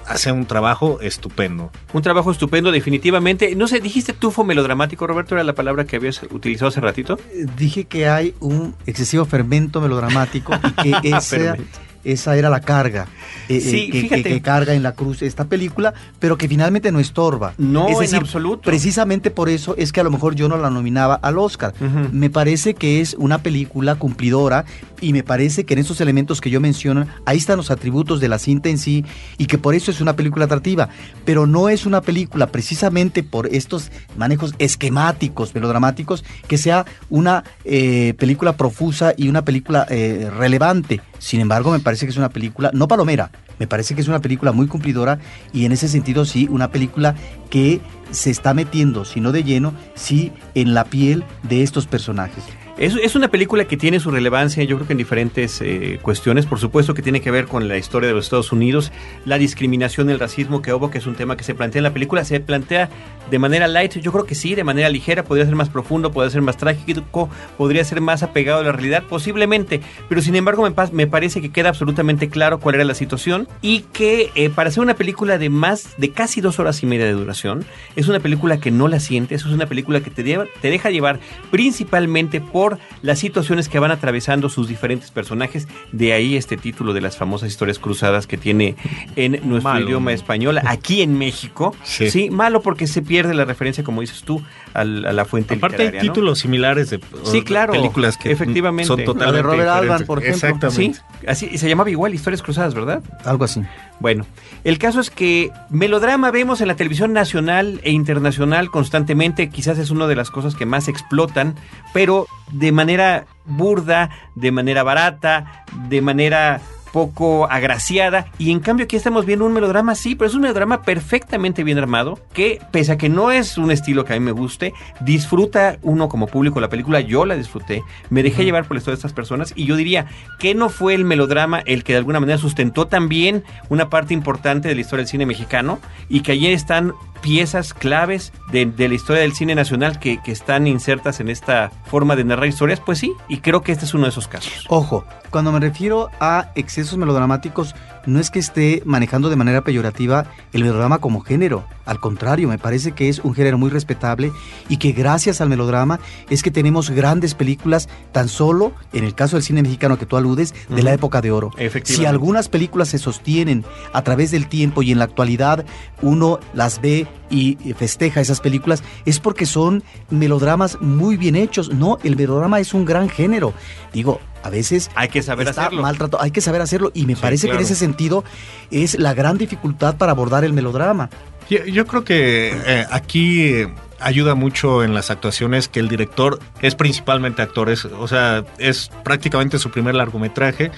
hace 0.07 0.33
un 0.33 0.47
trabajo 0.47 1.01
estupendo. 1.01 1.71
Un 1.93 2.03
trabajo 2.03 2.31
estupendo, 2.31 2.73
definitivamente. 2.73 3.55
No 3.55 3.69
sé, 3.69 3.81
dijiste 3.81 4.13
tufo 4.13 4.45
melodramático, 4.45 5.07
Roberto, 5.07 5.35
era 5.35 5.45
la 5.45 5.55
palabra 5.55 5.85
que 5.85 5.97
habías 5.97 6.23
utilizado 6.25 6.69
hace 6.69 6.81
ratito. 6.81 7.19
Dije 7.57 7.85
que 7.85 8.09
hay 8.09 8.35
un 8.41 8.75
excesivo 8.87 9.25
fermento 9.25 9.81
melodramático 9.81 10.53
y 10.85 10.93
que 11.01 11.11
esa, 11.17 11.57
esa 12.05 12.37
era 12.37 12.51
la 12.51 12.61
carga 12.61 13.07
eh, 13.49 13.61
sí, 13.61 13.91
que, 13.91 14.03
fíjate. 14.03 14.23
que, 14.23 14.29
que, 14.31 14.43
carga 14.43 14.75
en 14.75 14.83
la 14.83 14.93
cruz 14.93 15.23
esta 15.23 15.45
película, 15.45 15.95
pero 16.19 16.39
que 16.39 16.49
finalmente 16.49 16.91
no 16.93 17.01
estorba. 17.01 17.55
No, 17.59 17.89
es 17.89 17.99
decir, 17.99 18.17
en 18.17 18.23
absoluto. 18.23 18.63
Precisamente 18.63 19.31
por 19.31 19.49
eso 19.49 19.75
es 19.77 19.93
que 19.93 20.01
a 20.01 20.05
lo 20.05 20.11
mejor 20.11 20.35
yo 20.35 20.49
no 20.49 20.57
la 20.57 20.71
nominaba 20.71 21.15
al 21.17 21.39
Oscar. 21.39 21.75
Uh 21.81 21.85
-huh. 21.85 22.11
Me 22.13 22.31
parece 22.31 22.75
que 22.75 23.01
es 23.01 23.15
una 23.19 23.39
película 23.39 23.97
cumplidora 23.97 24.65
y 25.01 25.13
me 25.13 25.23
parece 25.23 25.65
que 25.65 25.75
en 25.75 25.81
esos 25.81 26.01
elementos 26.01 26.41
que 26.41 26.51
yo 26.51 26.61
menciono, 26.61 27.07
ahí 27.27 27.37
están 27.37 27.57
los 27.59 27.71
atributos 27.71 28.21
de 28.21 28.29
la 28.29 28.39
cinta 28.39 28.69
en 28.69 28.79
sí 28.79 29.05
y 29.37 29.47
que 29.47 29.59
por 29.59 29.75
eso 29.75 29.91
es 29.91 30.01
una 30.01 30.17
película 30.17 30.47
atractiva. 30.47 30.89
Pero 31.25 31.47
no 31.47 31.69
es 31.69 31.85
una 31.87 32.01
película 32.01 32.47
precisamente 32.47 33.23
por 33.23 33.49
estos 33.49 33.91
manejos 34.17 34.55
esquemáticos, 34.59 35.55
melodramáticos, 35.55 36.25
que 36.49 36.59
sea 36.59 36.87
una 37.11 37.45
eh, 37.65 38.15
película 38.19 38.57
profusa 38.57 39.15
y 39.17 39.29
una 39.29 39.45
película 39.45 39.87
eh, 39.91 40.31
relevante. 40.35 41.01
Sin 41.19 41.41
embargo, 41.41 41.71
me 41.71 41.81
parece 41.81 41.94
que 42.01 42.11
es 42.11 42.17
una 42.17 42.29
película, 42.29 42.71
no 42.73 42.89
palomera, 42.89 43.31
me 43.59 43.67
parece 43.67 43.95
que 43.95 44.01
es 44.01 44.09
una 44.09 44.21
película 44.21 44.53
muy 44.53 44.67
cumplidora 44.67 45.19
y 45.53 45.65
en 45.65 45.73
ese 45.73 45.89
sentido 45.89 46.25
sí, 46.25 46.49
una 46.51 46.71
película 46.71 47.15
que 47.51 47.81
se 48.11 48.31
está 48.31 48.55
metiendo, 48.55 49.05
si 49.05 49.21
no 49.21 49.33
de 49.33 49.45
lleno, 49.45 49.75
sí 49.95 50.33
en 50.55 50.75
la 50.75 50.85
piel 50.85 51.25
de 51.43 51.63
estos 51.63 51.87
personajes. 51.87 52.45
Es, 52.77 52.97
es, 52.97 53.15
una 53.15 53.29
película 53.29 53.67
que 53.67 53.77
tiene 53.77 54.01
su 54.01 54.11
relevancia, 54.11 54.65
yo 54.65 54.75
creo 54.75 54.89
que 54.89 54.95
en 54.95 54.99
diferentes 54.99 55.61
eh, 55.61 56.01
cuestiones. 56.03 56.45
Por 56.45 56.59
supuesto 56.59 56.93
que 56.93 57.03
tiene 57.03 57.21
que 57.21 57.31
ver 57.31 57.47
con 57.47 57.69
la 57.69 57.77
historia 57.77 58.09
de 58.09 58.15
los 58.15 58.25
Estados 58.25 58.51
Unidos, 58.51 58.91
la 59.25 59.39
discriminación, 59.39 60.11
el 60.11 60.19
racismo 60.19 60.61
que 60.61 60.73
hubo, 60.73 60.91
que 60.91 60.99
es 60.99 61.07
un 61.07 61.15
tema 61.15 61.37
que 61.37 61.45
se 61.45 61.55
plantea 61.55 61.79
en 61.79 61.85
la 61.85 61.93
película. 61.93 62.25
Se 62.25 62.41
plantea 62.41 62.91
de 63.31 63.39
manera 63.39 63.69
light, 63.69 63.99
yo 63.99 64.11
creo 64.11 64.27
que 64.27 64.35
sí, 64.35 64.57
de 64.57 64.65
manera 64.65 64.89
ligera. 64.89 65.23
Podría 65.23 65.47
ser 65.47 65.55
más 65.55 65.69
profundo, 65.69 66.11
podría 66.11 66.31
ser 66.31 66.43
más 66.43 66.57
trágico, 66.57 67.31
podría 67.57 67.85
ser 67.85 68.01
más 68.01 68.25
apegado 68.25 68.59
a 68.59 68.65
la 68.65 68.73
realidad, 68.73 69.05
posiblemente. 69.09 69.81
Pero 70.09 70.21
sin 70.21 70.35
embargo, 70.35 70.69
me, 70.69 70.75
me 70.91 71.07
parece 71.07 71.41
que 71.41 71.53
queda 71.53 71.69
absolutamente 71.69 72.29
claro 72.29 72.59
cuál 72.59 72.75
era 72.75 72.85
la 72.85 72.95
situación 72.95 73.47
y 73.63 73.83
que 73.93 74.33
eh, 74.35 74.51
para 74.51 74.73
ser 74.73 74.83
una 74.83 74.95
película 74.95 75.39
de 75.39 75.49
más 75.49 75.95
de 75.97 76.11
casi 76.11 76.41
dos 76.41 76.59
horas 76.59 76.83
y 76.83 76.87
media 76.87 77.07
de 77.07 77.13
duración, 77.13 77.65
es 77.95 78.09
una 78.09 78.19
película 78.19 78.59
que 78.59 78.73
no 78.73 78.89
la 78.89 78.99
sientes, 78.99 79.43
es 79.43 79.53
una 79.53 79.67
película 79.67 80.01
que 80.01 80.11
te, 80.11 80.25
lleva, 80.25 80.47
te 80.61 80.71
deja 80.71 80.91
llevar 80.91 81.21
principalmente 81.53 82.41
por 82.41 82.64
las 83.03 83.19
situaciones 83.19 83.69
que 83.69 83.79
van 83.79 83.91
atravesando 83.91 84.49
sus 84.49 84.69
diferentes 84.69 85.11
personajes. 85.11 85.69
De 85.93 86.13
ahí 86.13 86.37
este 86.37 86.57
título 86.57 86.93
de 86.93 87.01
las 87.01 87.17
famosas 87.17 87.49
historias 87.49 87.79
cruzadas 87.79 88.27
que 88.27 88.37
tiene 88.37 88.77
en 89.17 89.33
nuestro 89.49 89.73
malo. 89.73 89.87
idioma 89.87 90.13
español, 90.13 90.59
aquí 90.65 91.03
en 91.03 91.17
México. 91.19 91.75
Sí. 91.83 92.11
sí. 92.11 92.31
malo 92.31 92.63
porque 92.63 92.87
se 92.87 93.03
pierde 93.03 93.35
la 93.35 93.45
referencia, 93.45 93.85
como 93.85 94.01
dices 94.01 94.23
tú, 94.23 94.43
a 94.73 94.85
la, 94.85 95.11
a 95.11 95.13
la 95.13 95.25
fuente 95.25 95.55
Aparte 95.55 95.79
literaria. 95.79 96.01
hay 96.01 96.09
títulos 96.09 96.39
¿no? 96.39 96.43
similares 96.43 96.91
de, 96.91 97.01
sí, 97.25 97.43
claro, 97.43 97.73
películas 97.73 98.17
que 98.17 98.31
efectivamente. 98.33 98.87
son 98.87 99.05
totalmente 99.05 99.27
la 99.27 99.37
de 99.37 99.43
Robert 99.43 99.61
diferentes. 99.63 99.91
Alban, 99.93 100.07
por 100.07 100.19
ejemplo. 100.19 100.49
Exactamente. 100.49 100.99
Sí, 100.99 101.27
así, 101.27 101.49
y 101.53 101.59
se 101.59 101.69
llamaba 101.69 101.91
igual 101.91 102.15
Historias 102.15 102.43
Cruzadas, 102.43 102.75
¿verdad? 102.75 103.03
Algo 103.25 103.45
así. 103.45 103.61
Bueno, 104.05 104.27
el 104.65 104.77
caso 104.77 105.01
es 105.01 105.09
que 105.09 105.51
melodrama 105.71 106.31
vemos 106.31 106.61
en 106.61 106.69
la 106.69 106.77
televisión 106.77 107.15
nacional 107.15 107.81
e 107.85 107.91
internacional 107.91 108.71
constantemente, 108.71 109.49
quizás 109.49 109.79
es 109.79 109.89
una 109.89 110.07
de 110.07 110.15
las 110.15 110.31
cosas 110.31 110.55
que 110.55 110.67
más 110.67 110.89
explotan, 110.89 111.55
pero 111.95 112.27
de 112.53 112.71
manera 112.71 113.25
burda, 113.47 114.11
de 114.35 114.53
manera 114.53 114.83
barata, 114.83 115.65
de 115.89 116.03
manera 116.03 116.61
poco 116.95 117.51
agraciada 117.51 118.29
y 118.39 118.53
en 118.53 118.61
cambio 118.61 118.85
aquí 118.85 118.95
estamos 118.95 119.27
viendo 119.27 119.45
un 119.45 119.53
melodrama 119.53 119.97
sí, 119.97 120.15
pero 120.15 120.29
es 120.29 120.35
un 120.37 120.43
melodrama 120.43 120.83
perfectamente 120.83 121.65
bien 121.65 121.77
armado 121.77 122.21
que 122.33 122.61
pese 122.71 122.93
a 122.93 122.97
que 122.97 123.09
no 123.09 123.33
es 123.33 123.59
un 123.59 123.73
estilo 123.73 124.05
que 124.05 124.13
a 124.13 124.17
mí 124.21 124.25
me 124.25 124.31
guste, 124.31 124.73
disfruta 125.01 125.77
uno 125.83 126.09
como 126.09 126.29
público 126.29 126.61
la 126.61 126.69
película, 126.69 127.01
yo 127.01 127.25
la 127.25 127.35
disfruté, 127.35 127.83
me 128.11 128.23
dejé 128.23 128.37
uh 128.37 128.39
-huh. 128.43 128.45
llevar 128.45 128.65
por 128.69 128.77
la 128.77 128.79
historia 128.79 128.95
de 128.95 128.99
estas 129.01 129.13
personas 129.13 129.53
y 129.57 129.65
yo 129.65 129.75
diría 129.75 130.07
que 130.39 130.55
no 130.55 130.69
fue 130.69 130.95
el 130.95 131.05
melodrama 131.05 131.65
el 131.67 131.83
que 131.83 131.95
de 131.95 131.99
alguna 131.99 132.21
manera 132.21 132.39
sustentó 132.39 132.87
también 132.87 133.43
una 133.71 133.91
parte 133.91 134.15
importante 134.15 134.69
de 134.69 134.77
la 134.77 134.81
historia 134.81 135.03
del 135.03 135.09
cine 135.09 135.27
mexicano 135.27 135.81
y 136.09 136.21
que 136.21 136.31
allí 136.31 136.47
están 136.47 136.93
piezas 137.25 137.73
claves 137.73 138.35
de, 138.53 138.67
de, 138.67 138.87
la 138.87 138.95
historia 138.95 139.23
del 139.23 139.33
cine 139.33 139.55
nacional 139.55 139.99
que, 139.99 140.21
que, 140.23 140.31
están 140.31 140.67
insertas 140.67 141.21
en 141.21 141.31
esta 141.31 141.73
forma 141.87 142.17
de 142.17 142.25
narrar 142.25 142.47
historias, 142.47 142.81
pues 142.81 142.99
sí, 142.99 143.15
y 143.29 143.39
creo 143.39 143.63
que 143.63 143.73
este 143.73 143.87
es 143.87 143.95
uno 143.95 144.03
de 144.03 144.11
esos 144.11 144.29
casos. 144.29 144.67
Ojo, 144.69 145.07
cuando 145.31 145.51
me 145.51 145.59
refiero 145.59 146.11
a 146.21 146.51
excesos 146.55 146.99
melodramáticos, 146.99 147.75
no 148.05 148.21
es 148.21 148.31
que 148.31 148.39
esté 148.39 148.83
manejando 148.85 149.31
de 149.31 149.37
manera 149.37 149.65
peyorativa 149.65 150.27
el 150.53 150.65
melodrama 150.65 150.99
como 150.99 151.23
género, 151.23 151.65
al 151.87 152.01
contrario, 152.01 152.49
me 152.49 152.59
parece 152.59 152.93
que 152.93 153.09
es 153.09 153.19
un 153.19 153.35
género 153.35 153.59
muy 153.59 153.71
respetable 153.71 154.33
y 154.69 154.79
que 154.79 154.93
gracias 154.93 155.41
al 155.41 155.49
melodrama 155.49 156.01
es 156.31 156.43
que 156.43 156.51
tenemos 156.51 156.91
grandes 156.91 157.35
películas 157.35 157.89
tan 158.13 158.29
solo, 158.29 158.73
en 158.93 159.05
el 159.05 159.15
caso 159.15 159.37
del 159.37 159.43
cine 159.43 159.63
mexicano 159.63 159.99
que 159.99 160.07
tú 160.07 160.17
aludes, 160.17 160.53
de 160.53 160.75
uh 160.75 160.79
-huh. 160.79 160.83
la 160.83 160.93
época 160.95 161.21
de 161.21 161.31
oro. 161.31 161.51
Si 161.85 162.07
algunas 162.07 162.49
películas 162.49 162.89
se 162.89 162.99
sostienen 162.99 163.65
a 163.93 164.03
través 164.03 164.31
del 164.31 164.49
tiempo 164.49 164.83
y 164.83 164.93
en 164.93 164.99
la 164.99 165.05
actualidad 165.05 165.65
uno 166.01 166.39
las 166.55 166.81
ve 166.81 167.07
y 167.31 167.57
festeja 167.77 168.21
esas 168.21 168.41
películas, 168.41 168.83
es 169.07 169.19
porque 169.19 169.47
son 169.47 169.83
melodramas 170.11 170.79
muy 170.81 171.17
bien 171.17 171.37
hechos. 171.37 171.71
No, 171.71 171.99
el 172.05 172.17
melodrama 172.17 172.61
es 172.61 172.75
un 172.75 172.85
gran 172.85 173.09
género. 173.09 173.55
Digo, 173.93 174.21
a 174.43 174.51
veces 174.51 174.91
hay 174.95 175.09
que 175.09 175.23
saber 175.23 175.49
está 175.49 175.63
hacerlo. 175.63 175.83
maltrato, 175.83 176.21
hay 176.21 176.31
que 176.31 176.41
saber 176.41 176.61
hacerlo 176.61 176.91
y 176.95 177.07
me 177.07 177.15
Sí, 177.17 177.23
parece 177.23 177.47
claro. 177.47 177.59
que 177.59 177.63
en 177.65 177.73
ese 177.73 177.75
sentido 177.77 178.25
es 178.71 178.99
la 178.99 179.15
gran 179.15 179.39
dificultad 179.39 179.97
para 179.97 180.13
abordar 180.13 180.45
el 180.45 180.53
melodrama. 180.53 181.09
Yo, 181.51 181.65
yo 181.65 181.87
creo 181.87 182.05
que 182.05 182.53
eh, 182.67 182.87
aquí 182.91 183.67
ayuda 184.01 184.35
mucho 184.35 184.83
en 184.85 184.93
las 184.95 185.11
actuaciones 185.11 185.69
que 185.69 185.81
el 185.81 185.89
director 185.89 186.39
es 186.61 186.75
principalmente 186.75 187.41
actor, 187.43 187.71
es, 187.71 187.85
o 187.87 188.07
sea, 188.07 188.45
es 188.59 188.91
prácticamente 189.03 189.59
su 189.59 189.71
primer 189.71 189.95
largometraje 189.95 190.71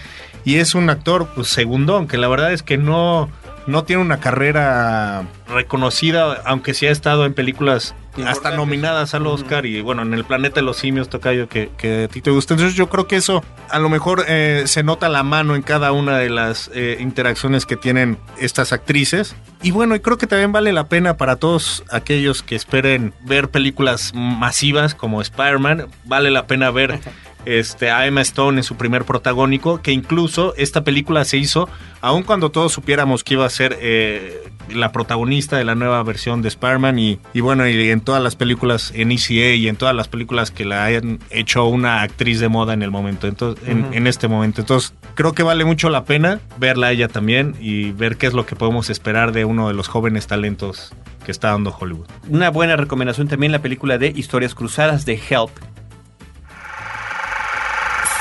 y 0.44 0.56
es 0.56 0.74
un 0.76 0.88
actor 0.90 1.28
pues, 1.34 1.48
segundón, 1.48 2.06
que 2.06 2.18
la 2.18 2.28
verdad 2.28 2.52
es 2.52 2.62
que 2.62 2.78
no, 2.78 3.28
no 3.66 3.84
tiene 3.84 4.02
una 4.02 4.20
carrera 4.20 5.24
reconocida, 5.48 6.42
aunque 6.44 6.74
sí 6.74 6.86
ha 6.86 6.90
estado 6.90 7.26
en 7.26 7.34
películas 7.34 7.94
hasta 8.24 8.56
nominadas 8.56 9.14
al 9.14 9.26
Oscar 9.26 9.66
y 9.66 9.80
bueno, 9.82 10.02
en 10.02 10.14
el 10.14 10.24
planeta 10.24 10.56
de 10.56 10.62
los 10.62 10.78
simios, 10.78 11.08
Tocayo, 11.08 11.48
que, 11.48 11.70
que 11.76 12.04
a 12.04 12.08
ti 12.08 12.22
te 12.22 12.30
gusta. 12.30 12.54
Entonces 12.54 12.76
yo 12.76 12.88
creo 12.88 13.06
que 13.06 13.16
eso 13.16 13.44
a 13.68 13.78
lo 13.78 13.88
mejor 13.88 14.24
eh, 14.28 14.62
se 14.66 14.82
nota 14.82 15.08
la 15.08 15.22
mano 15.22 15.54
en 15.54 15.62
cada 15.62 15.92
una 15.92 16.18
de 16.18 16.30
las 16.30 16.70
eh, 16.74 16.96
interacciones 17.00 17.66
que 17.66 17.76
tienen 17.76 18.18
estas 18.38 18.72
actrices. 18.72 19.36
Y 19.62 19.70
bueno, 19.70 19.94
y 19.94 20.00
creo 20.00 20.18
que 20.18 20.26
también 20.26 20.52
vale 20.52 20.72
la 20.72 20.88
pena 20.88 21.16
para 21.16 21.36
todos 21.36 21.84
aquellos 21.90 22.42
que 22.42 22.54
esperen 22.54 23.12
ver 23.24 23.50
películas 23.50 24.12
masivas 24.14 24.94
como 24.94 25.20
Spider-Man, 25.20 25.88
vale 26.04 26.30
la 26.30 26.46
pena 26.46 26.70
ver 26.70 27.00
este, 27.46 27.90
a 27.90 28.06
Emma 28.06 28.20
Stone 28.20 28.58
en 28.58 28.64
su 28.64 28.76
primer 28.76 29.04
protagónico, 29.04 29.80
que 29.80 29.92
incluso 29.92 30.54
esta 30.56 30.84
película 30.84 31.24
se 31.24 31.38
hizo, 31.38 31.68
aun 32.00 32.22
cuando 32.22 32.50
todos 32.50 32.72
supiéramos 32.72 33.24
que 33.24 33.34
iba 33.34 33.46
a 33.46 33.50
ser 33.50 33.78
eh, 33.80 34.50
la 34.68 34.92
protagonista 34.92 35.56
de 35.56 35.64
la 35.64 35.74
nueva 35.74 36.02
versión 36.02 36.42
de 36.42 36.48
Spider-Man 36.48 36.98
y, 36.98 37.18
y, 37.32 37.40
bueno, 37.40 37.66
y 37.68 37.90
en 37.90 38.00
todas 38.00 38.22
las 38.22 38.36
películas 38.36 38.92
en 38.94 39.12
ECA 39.12 39.54
y 39.54 39.68
en 39.68 39.76
todas 39.76 39.94
las 39.94 40.08
películas 40.08 40.50
que 40.50 40.64
la 40.64 40.84
hayan 40.84 41.20
hecho 41.30 41.64
una 41.66 42.02
actriz 42.02 42.40
de 42.40 42.48
moda 42.48 42.74
en 42.74 42.82
el 42.82 42.90
momento, 42.90 43.26
entonces, 43.26 43.66
en, 43.68 43.84
uh 43.84 43.86
-huh. 43.86 43.96
en 43.96 44.06
este 44.06 44.28
momento. 44.28 44.60
Entonces, 44.60 44.92
creo 45.14 45.32
que 45.32 45.42
vale 45.42 45.64
mucho 45.64 45.88
la 45.88 46.04
pena 46.04 46.40
verla 46.58 46.88
a 46.88 46.92
ella 46.92 47.08
también 47.08 47.54
y 47.60 47.92
ver 47.92 48.16
qué 48.16 48.26
es 48.26 48.34
lo 48.34 48.44
que 48.44 48.56
podemos 48.56 48.90
esperar 48.90 49.32
de 49.32 49.44
uno 49.44 49.68
de 49.68 49.74
los 49.74 49.88
jóvenes 49.88 50.26
talentos 50.26 50.92
que 51.24 51.32
está 51.32 51.50
dando 51.50 51.76
Hollywood. 51.76 52.06
Una 52.28 52.50
buena 52.50 52.76
recomendación 52.76 53.28
también 53.28 53.52
la 53.52 53.60
película 53.60 53.98
de 53.98 54.12
Historias 54.14 54.54
Cruzadas 54.54 55.04
de 55.06 55.14
Help, 55.14 55.50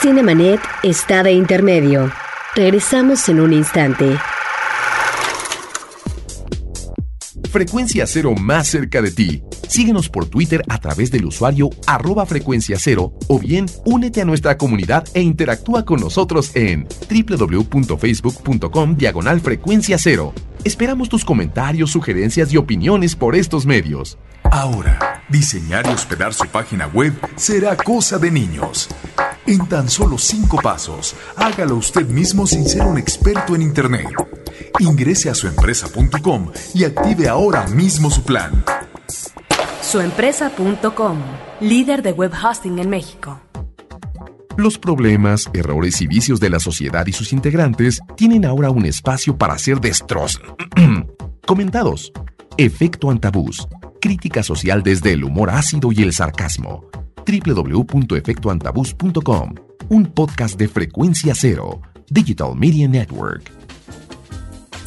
Cinemanet 0.01 0.59
está 0.83 1.23
de 1.23 1.31
intermedio. 1.31 2.11
Regresamos 2.53 3.27
en 3.29 3.39
un 3.39 3.53
instante. 3.53 4.17
Frecuencia 7.51 8.05
Cero 8.05 8.33
más 8.39 8.67
cerca 8.67 9.01
de 9.01 9.11
ti. 9.11 9.41
Síguenos 9.67 10.09
por 10.09 10.27
Twitter 10.27 10.61
a 10.69 10.79
través 10.79 11.09
del 11.11 11.25
usuario 11.25 11.69
arroba 11.87 12.25
frecuencia 12.25 12.77
cero 12.79 13.13
o 13.27 13.39
bien 13.39 13.65
únete 13.85 14.21
a 14.21 14.25
nuestra 14.25 14.57
comunidad 14.57 15.07
e 15.13 15.21
interactúa 15.21 15.85
con 15.85 15.99
nosotros 15.99 16.55
en 16.55 16.87
www.facebook.com 17.09 18.95
diagonal 18.95 19.41
frecuencia 19.41 19.97
cero. 19.97 20.33
Esperamos 20.63 21.09
tus 21.09 21.25
comentarios, 21.25 21.91
sugerencias 21.91 22.53
y 22.53 22.57
opiniones 22.57 23.15
por 23.15 23.35
estos 23.35 23.65
medios. 23.65 24.17
Ahora, 24.55 25.21
diseñar 25.27 25.85
y 25.85 25.89
hospedar 25.89 26.33
su 26.33 26.47
página 26.47 26.87
web 26.87 27.13
será 27.35 27.75
cosa 27.75 28.17
de 28.17 28.31
niños. 28.31 28.87
En 29.45 29.67
tan 29.67 29.89
solo 29.89 30.17
cinco 30.17 30.61
pasos, 30.63 31.13
hágalo 31.35 31.75
usted 31.75 32.07
mismo 32.07 32.47
sin 32.47 32.65
ser 32.65 32.83
un 32.83 32.97
experto 32.97 33.53
en 33.53 33.63
Internet. 33.63 34.07
Ingrese 34.79 35.29
a 35.29 35.35
suempresa.com 35.35 36.53
y 36.73 36.85
active 36.85 37.27
ahora 37.27 37.67
mismo 37.67 38.09
su 38.09 38.23
plan. 38.23 38.63
Suempresa.com, 39.81 41.17
líder 41.59 42.01
de 42.01 42.13
web 42.13 42.31
hosting 42.41 42.79
en 42.79 42.89
México. 42.89 43.41
Los 44.55 44.77
problemas, 44.77 45.49
errores 45.53 45.99
y 45.99 46.07
vicios 46.07 46.39
de 46.39 46.49
la 46.49 46.61
sociedad 46.61 47.05
y 47.07 47.11
sus 47.11 47.33
integrantes 47.33 47.99
tienen 48.15 48.45
ahora 48.45 48.69
un 48.69 48.85
espacio 48.85 49.37
para 49.37 49.57
ser 49.57 49.81
destros... 49.81 50.39
comentados. 51.45 52.13
Efecto 52.57 53.11
Antabús. 53.11 53.67
Crítica 54.05 54.43
social 54.43 54.83
desde 54.83 55.13
el 55.13 55.23
humor 55.23 55.49
ácido 55.49 55.91
y 55.91 56.03
el 56.03 56.13
sarcasmo 56.13 56.85
www.efectoantabús.com, 57.25 59.55
un 59.89 60.05
podcast 60.05 60.59
de 60.59 60.67
frecuencia 60.67 61.33
cero, 61.33 61.81
Digital 62.11 62.55
Media 62.55 62.87
Network. 62.87 63.51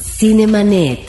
Cinemanet. 0.01 1.01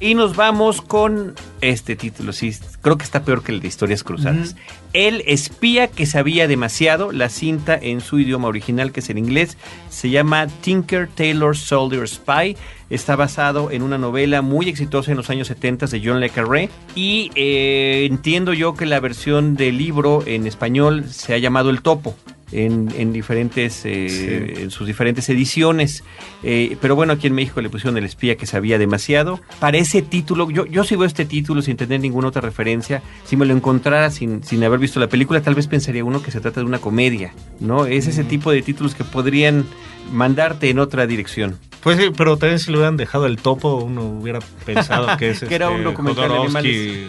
Y 0.00 0.16
nos 0.16 0.34
vamos 0.34 0.82
con 0.82 1.36
este 1.60 1.94
título, 1.94 2.32
sí, 2.32 2.52
creo 2.82 2.96
que 2.96 3.04
está 3.04 3.22
peor 3.22 3.42
que 3.42 3.52
el 3.52 3.60
de 3.60 3.68
Historias 3.68 4.04
Cruzadas. 4.04 4.50
Uh 4.50 4.54
-huh. 4.54 4.88
El 4.92 5.22
espía 5.26 5.88
que 5.88 6.06
sabía 6.06 6.48
demasiado, 6.48 7.12
la 7.12 7.28
cinta 7.28 7.78
en 7.80 8.00
su 8.00 8.18
idioma 8.18 8.48
original, 8.48 8.92
que 8.92 9.00
es 9.00 9.10
en 9.10 9.18
inglés, 9.18 9.56
se 9.88 10.10
llama 10.10 10.46
Tinker 10.60 11.08
Tailor 11.08 11.56
Soldier 11.56 12.08
Spy. 12.08 12.56
Está 12.90 13.16
basado 13.16 13.70
en 13.70 13.82
una 13.82 13.98
novela 13.98 14.40
muy 14.40 14.68
exitosa 14.68 15.10
en 15.10 15.18
los 15.18 15.28
años 15.28 15.48
70 15.48 15.86
de 15.86 16.02
John 16.02 16.20
Le 16.20 16.30
Carré. 16.30 16.70
Y 16.94 17.30
eh, 17.34 18.06
entiendo 18.10 18.54
yo 18.54 18.74
que 18.74 18.86
la 18.86 19.00
versión 19.00 19.54
del 19.56 19.76
libro 19.76 20.22
en 20.26 20.46
español 20.46 21.04
se 21.08 21.34
ha 21.34 21.38
llamado 21.38 21.70
El 21.70 21.82
Topo 21.82 22.16
en, 22.52 22.88
en 22.96 23.12
diferentes 23.12 23.82
eh, 23.84 24.08
sí. 24.08 24.62
en 24.62 24.70
sus 24.70 24.86
diferentes 24.86 25.28
ediciones. 25.28 26.04
Eh, 26.42 26.76
pero 26.80 26.94
bueno 26.94 27.12
aquí 27.12 27.26
en 27.26 27.34
México 27.34 27.60
le 27.60 27.70
pusieron 27.70 27.96
el 27.98 28.04
espía 28.04 28.36
que 28.36 28.46
sabía 28.46 28.78
demasiado. 28.78 29.40
Para 29.60 29.78
ese 29.78 30.02
título 30.02 30.50
yo, 30.50 30.66
yo 30.66 30.84
si 30.84 30.96
veo 30.96 31.06
este 31.06 31.24
título 31.24 31.62
sin 31.62 31.76
tener 31.76 32.00
ninguna 32.00 32.28
otra 32.28 32.42
referencia. 32.42 33.02
Si 33.24 33.36
me 33.36 33.46
lo 33.46 33.54
encontrara 33.54 34.10
sin, 34.10 34.42
sin 34.44 34.62
haber 34.64 34.78
visto 34.78 35.00
la 35.00 35.08
película 35.08 35.40
tal 35.40 35.54
vez 35.54 35.66
pensaría 35.66 36.04
uno 36.04 36.22
que 36.22 36.30
se 36.30 36.40
trata 36.40 36.60
de 36.60 36.66
una 36.66 36.78
comedia 36.78 37.32
no 37.60 37.86
es 37.86 38.06
ese 38.06 38.24
tipo 38.24 38.50
de 38.50 38.62
títulos 38.62 38.94
que 38.94 39.04
podrían 39.04 39.64
mandarte 40.12 40.70
en 40.70 40.78
otra 40.78 41.06
dirección. 41.06 41.58
Pues 41.82 41.98
sí, 41.98 42.10
pero 42.16 42.36
también 42.36 42.58
si 42.58 42.70
le 42.70 42.78
hubieran 42.78 42.96
dejado 42.96 43.26
el 43.26 43.36
topo, 43.36 43.76
uno 43.76 44.02
hubiera 44.02 44.40
pensado 44.64 45.16
que 45.16 45.30
es 45.30 45.40
que 45.40 45.54
era 45.54 45.68
un 45.70 45.76
este, 45.76 45.84
documental 45.84 46.28
de 46.28 46.36
animales. 46.36 47.08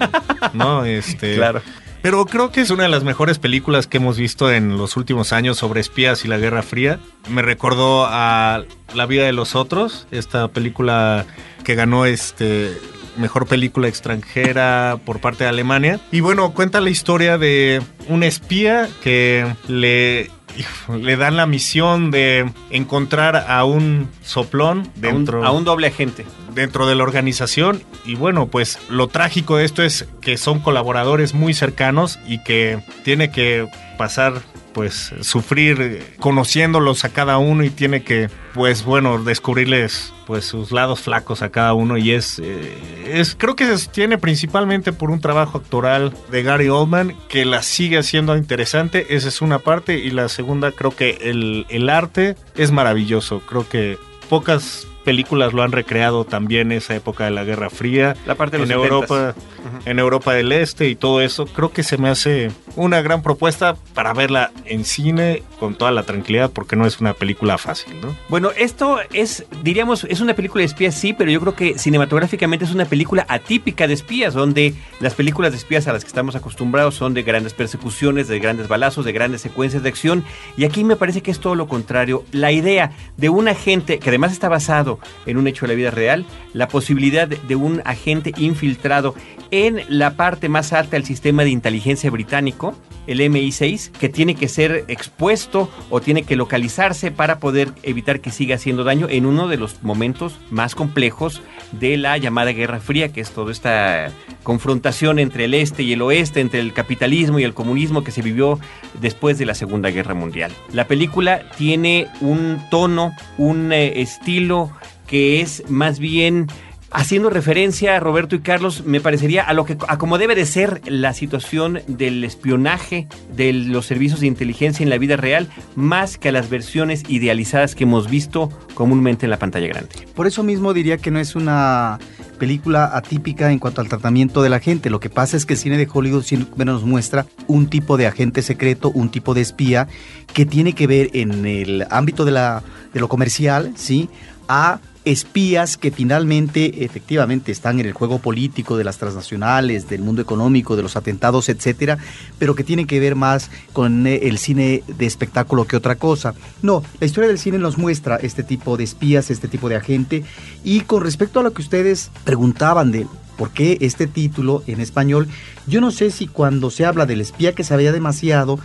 no, 0.53 0.85
este, 0.85 1.35
claro. 1.37 1.61
Pero 2.01 2.25
creo 2.25 2.51
que 2.51 2.61
es 2.61 2.69
una 2.69 2.83
de 2.83 2.89
las 2.89 3.03
mejores 3.03 3.39
películas 3.39 3.85
que 3.87 3.97
hemos 3.97 4.17
visto 4.17 4.51
en 4.51 4.77
los 4.77 4.95
últimos 4.95 5.33
años 5.33 5.57
sobre 5.57 5.81
espías 5.81 6.23
y 6.23 6.29
la 6.29 6.37
Guerra 6.37 6.61
Fría. 6.61 6.99
Me 7.29 7.41
recordó 7.41 8.05
a 8.07 8.63
La 8.95 9.05
vida 9.05 9.25
de 9.25 9.33
los 9.33 9.55
otros, 9.55 10.07
esta 10.11 10.47
película 10.47 11.25
que 11.63 11.75
ganó 11.75 12.05
este 12.05 12.77
mejor 13.17 13.47
película 13.47 13.89
extranjera 13.89 14.97
por 15.05 15.19
parte 15.19 15.43
de 15.43 15.49
Alemania. 15.49 15.99
Y 16.11 16.21
bueno, 16.21 16.51
cuenta 16.53 16.79
la 16.79 16.89
historia 16.89 17.37
de 17.37 17.81
un 18.07 18.23
espía 18.23 18.89
que 19.03 19.45
le 19.67 20.31
le 21.01 21.17
dan 21.17 21.37
la 21.37 21.45
misión 21.45 22.11
de 22.11 22.49
encontrar 22.69 23.35
a 23.35 23.65
un 23.65 24.09
soplón 24.23 24.89
dentro 24.95 25.39
a 25.39 25.41
un, 25.41 25.47
a 25.47 25.51
un 25.51 25.63
doble 25.63 25.87
agente 25.87 26.25
dentro 26.53 26.87
de 26.87 26.95
la 26.95 27.03
organización. 27.03 27.83
Y 28.05 28.15
bueno 28.15 28.47
pues 28.47 28.79
lo 28.89 29.07
trágico 29.07 29.57
de 29.57 29.65
esto 29.65 29.83
es 29.83 30.07
que 30.21 30.37
son 30.37 30.59
colaboradores 30.59 31.33
muy 31.33 31.53
cercanos 31.53 32.19
y 32.27 32.43
que 32.43 32.79
tiene 33.03 33.31
que 33.31 33.67
pasar 33.97 34.41
pues 34.73 35.13
sufrir 35.21 36.15
conociéndolos 36.19 37.03
a 37.03 37.09
cada 37.09 37.37
uno 37.37 37.63
y 37.63 37.69
tiene 37.69 38.03
que 38.03 38.29
pues 38.53 38.83
bueno 38.83 39.21
descubrirles 39.21 40.13
pues 40.25 40.45
sus 40.45 40.71
lados 40.71 41.01
flacos 41.01 41.41
a 41.41 41.49
cada 41.49 41.73
uno. 41.73 41.97
Y 41.97 42.11
es 42.11 42.39
eh, 42.39 42.77
es 43.07 43.35
creo 43.35 43.55
que 43.55 43.65
se 43.65 43.77
sostiene 43.77 44.17
principalmente 44.17 44.93
por 44.93 45.11
un 45.11 45.21
trabajo 45.21 45.57
actoral 45.57 46.13
de 46.31 46.43
Gary 46.43 46.69
Oldman 46.69 47.15
que 47.27 47.45
la 47.45 47.61
sigue 47.63 47.97
haciendo 47.97 48.37
interesante. 48.37 49.15
Esa 49.15 49.27
es 49.27 49.41
una 49.41 49.59
parte. 49.59 49.97
Y 49.97 50.11
la 50.11 50.29
segunda 50.29 50.71
creo 50.71 50.95
que 50.95 51.17
el, 51.23 51.65
el 51.69 51.89
arte 51.89 52.35
es 52.55 52.71
maravilloso. 52.71 53.41
Creo 53.41 53.67
que 53.67 53.97
pocas 54.29 54.87
películas 55.03 55.53
lo 55.53 55.63
han 55.63 55.71
recreado 55.71 56.25
también 56.25 56.71
esa 56.71 56.95
época 56.95 57.25
de 57.25 57.31
la 57.31 57.43
Guerra 57.43 57.69
Fría. 57.69 58.15
La 58.25 58.35
parte 58.35 58.57
de 58.57 58.63
en 58.63 58.71
Europa, 58.71 59.35
uh 59.35 59.79
-huh. 59.79 59.81
en 59.85 59.99
Europa 59.99 60.33
del 60.33 60.51
Este 60.51 60.87
y 60.87 60.95
todo 60.95 61.21
eso. 61.21 61.45
Creo 61.45 61.71
que 61.71 61.83
se 61.83 61.97
me 61.97 62.09
hace 62.09 62.51
una 62.75 63.01
gran 63.01 63.21
propuesta 63.21 63.75
para 63.93 64.13
verla 64.13 64.51
en 64.65 64.85
cine 64.85 65.43
con 65.59 65.75
toda 65.75 65.91
la 65.91 66.03
tranquilidad 66.03 66.51
porque 66.51 66.75
no 66.75 66.85
es 66.85 66.99
una 66.99 67.13
película 67.13 67.57
fácil, 67.57 67.93
¿no? 68.01 68.15
Bueno, 68.29 68.51
esto 68.57 68.99
es, 69.13 69.45
diríamos, 69.63 70.05
es 70.05 70.21
una 70.21 70.33
película 70.33 70.61
de 70.61 70.67
espías, 70.67 70.95
sí, 70.95 71.13
pero 71.13 71.29
yo 71.29 71.41
creo 71.41 71.55
que 71.55 71.77
cinematográficamente 71.77 72.65
es 72.65 72.71
una 72.71 72.85
película 72.85 73.25
atípica 73.27 73.87
de 73.87 73.93
espías, 73.93 74.33
donde 74.33 74.73
las 74.99 75.15
películas 75.15 75.51
de 75.51 75.57
espías 75.57 75.87
a 75.87 75.93
las 75.93 76.03
que 76.03 76.07
estamos 76.07 76.35
acostumbrados 76.35 76.95
son 76.95 77.13
de 77.13 77.23
grandes 77.23 77.53
persecuciones, 77.53 78.27
de 78.27 78.39
grandes 78.39 78.67
balazos, 78.67 79.05
de 79.05 79.11
grandes 79.11 79.41
secuencias 79.41 79.83
de 79.83 79.89
acción, 79.89 80.23
y 80.55 80.63
aquí 80.63 80.83
me 80.83 80.95
parece 80.95 81.21
que 81.21 81.31
es 81.31 81.39
todo 81.39 81.55
lo 81.55 81.67
contrario. 81.67 82.23
La 82.31 82.51
idea 82.51 82.91
de 83.17 83.29
un 83.29 83.47
agente 83.47 83.99
que 83.99 84.09
además 84.09 84.31
está 84.31 84.47
basado 84.49 84.88
en 85.25 85.37
un 85.37 85.47
hecho 85.47 85.65
de 85.65 85.73
la 85.73 85.77
vida 85.77 85.91
real, 85.91 86.25
la 86.53 86.67
posibilidad 86.67 87.27
de 87.27 87.55
un 87.55 87.81
agente 87.85 88.33
infiltrado 88.37 89.13
en 89.51 89.81
la 89.87 90.15
parte 90.15 90.49
más 90.49 90.73
alta 90.73 90.91
del 90.91 91.05
sistema 91.05 91.43
de 91.43 91.49
inteligencia 91.49 92.09
británico, 92.11 92.75
el 93.07 93.21
MI6, 93.21 93.91
que 93.91 94.09
tiene 94.09 94.35
que 94.35 94.47
ser 94.47 94.85
expuesto 94.87 95.69
o 95.89 95.99
tiene 95.99 96.23
que 96.23 96.35
localizarse 96.35 97.11
para 97.11 97.39
poder 97.39 97.69
evitar 97.83 98.19
que 98.19 98.29
siga 98.29 98.55
haciendo 98.55 98.83
daño 98.83 99.07
en 99.09 99.25
uno 99.25 99.47
de 99.47 99.57
los 99.57 99.81
momentos 99.83 100.37
más 100.51 100.75
complejos 100.75 101.41
de 101.71 101.97
la 101.97 102.17
llamada 102.17 102.51
Guerra 102.51 102.79
Fría, 102.79 103.11
que 103.11 103.21
es 103.21 103.31
toda 103.31 103.51
esta 103.51 104.11
confrontación 104.43 105.19
entre 105.19 105.45
el 105.45 105.53
este 105.53 105.83
y 105.83 105.93
el 105.93 106.01
oeste, 106.01 106.39
entre 106.39 106.59
el 106.59 106.73
capitalismo 106.73 107.39
y 107.39 107.43
el 107.43 107.53
comunismo 107.53 108.03
que 108.03 108.11
se 108.11 108.21
vivió 108.21 108.59
después 109.01 109.37
de 109.37 109.45
la 109.45 109.55
Segunda 109.55 109.89
Guerra 109.89 110.13
Mundial. 110.13 110.51
La 110.71 110.85
película 110.85 111.49
tiene 111.57 112.07
un 112.21 112.61
tono, 112.69 113.13
un 113.37 113.71
eh, 113.71 114.01
estilo 114.01 114.71
que 115.07 115.41
es 115.41 115.63
más 115.69 115.99
bien 115.99 116.47
haciendo 116.91 117.29
referencia 117.29 117.95
a 117.95 117.99
Roberto 117.99 118.35
y 118.35 118.39
Carlos, 118.39 118.83
me 118.85 118.99
parecería 118.99 119.43
a 119.43 119.53
lo 119.53 119.65
que 119.65 119.77
a 119.87 119.97
como 119.97 120.17
debe 120.17 120.35
de 120.35 120.45
ser 120.45 120.81
la 120.85 121.13
situación 121.13 121.81
del 121.87 122.23
espionaje 122.23 123.07
de 123.35 123.53
los 123.53 123.85
servicios 123.85 124.19
de 124.19 124.27
inteligencia 124.27 124.83
en 124.83 124.89
la 124.89 124.97
vida 124.97 125.15
real, 125.15 125.49
más 125.75 126.17
que 126.17 126.29
a 126.29 126.31
las 126.31 126.49
versiones 126.49 127.03
idealizadas 127.07 127.75
que 127.75 127.83
hemos 127.83 128.09
visto 128.09 128.49
comúnmente 128.73 129.25
en 129.25 129.29
la 129.29 129.37
pantalla 129.37 129.67
grande. 129.67 129.89
Por 130.15 130.27
eso 130.27 130.43
mismo 130.43 130.73
diría 130.73 130.97
que 130.97 131.11
no 131.11 131.19
es 131.19 131.35
una 131.35 131.99
película 132.39 132.91
atípica 132.93 133.51
en 133.51 133.59
cuanto 133.59 133.81
al 133.81 133.89
tratamiento 133.89 134.41
de 134.41 134.49
la 134.49 134.59
gente. 134.59 134.89
Lo 134.89 134.99
que 134.99 135.09
pasa 135.09 135.35
es 135.35 135.45
que 135.45 135.53
el 135.53 135.59
cine 135.59 135.77
de 135.77 135.87
Hollywood 135.91 136.23
siempre 136.23 136.65
nos 136.65 136.83
muestra 136.83 137.25
un 137.47 137.69
tipo 137.69 137.97
de 137.97 138.07
agente 138.07 138.41
secreto, 138.41 138.89
un 138.91 139.09
tipo 139.11 139.33
de 139.33 139.41
espía 139.41 139.87
que 140.33 140.45
tiene 140.45 140.73
que 140.73 140.87
ver 140.87 141.09
en 141.13 141.45
el 141.45 141.85
ámbito 141.89 142.23
de, 142.23 142.31
la, 142.31 142.63
de 142.93 142.99
lo 142.99 143.09
comercial, 143.09 143.73
¿sí? 143.75 144.09
A 144.49 144.79
espías 145.05 145.77
que 145.77 145.91
finalmente 145.91 146.83
efectivamente 146.83 147.51
están 147.51 147.79
en 147.79 147.85
el 147.85 147.93
juego 147.93 148.19
político 148.19 148.77
de 148.77 148.83
las 148.83 148.97
transnacionales, 148.97 149.87
del 149.87 150.01
mundo 150.01 150.21
económico, 150.21 150.75
de 150.75 150.83
los 150.83 150.97
atentados, 150.97 151.47
etcétera, 151.49 151.97
pero 152.37 152.53
que 152.53 152.63
tienen 152.63 152.85
que 152.85 152.99
ver 152.99 153.15
más 153.15 153.49
con 153.71 154.05
eh, 154.05 154.21
el 154.23 154.37
cine 154.37 154.83
de 154.87 155.05
espectáculo 155.05 155.65
que 155.65 155.77
otra 155.77 155.95
cosa. 155.95 156.33
No, 156.61 156.83
la 156.99 157.07
historia 157.07 157.29
del 157.29 157.39
cine 157.39 157.59
nos 157.59 157.77
muestra 157.77 158.17
este 158.17 158.43
tipo 158.43 158.75
de 158.75 158.83
espías, 158.83 159.31
este 159.31 159.47
tipo 159.47 159.69
de 159.69 159.77
agente 159.77 160.23
y 160.63 160.81
con 160.81 161.03
respecto 161.03 161.39
a 161.39 161.43
lo 161.43 161.53
que 161.53 161.61
ustedes 161.61 162.11
preguntaban 162.25 162.91
de 162.91 163.07
por 163.37 163.51
qué 163.51 163.77
este 163.79 164.05
título 164.05 164.63
en 164.67 164.81
español, 164.81 165.27
yo 165.65 165.79
no 165.79 165.91
sé 165.91 166.11
si 166.11 166.27
cuando 166.27 166.71
se 166.71 166.85
habla 166.85 167.05
del 167.05 167.21
espía 167.21 167.55
que 167.55 167.63
sabía 167.63 167.93
demasiado, 167.93 168.59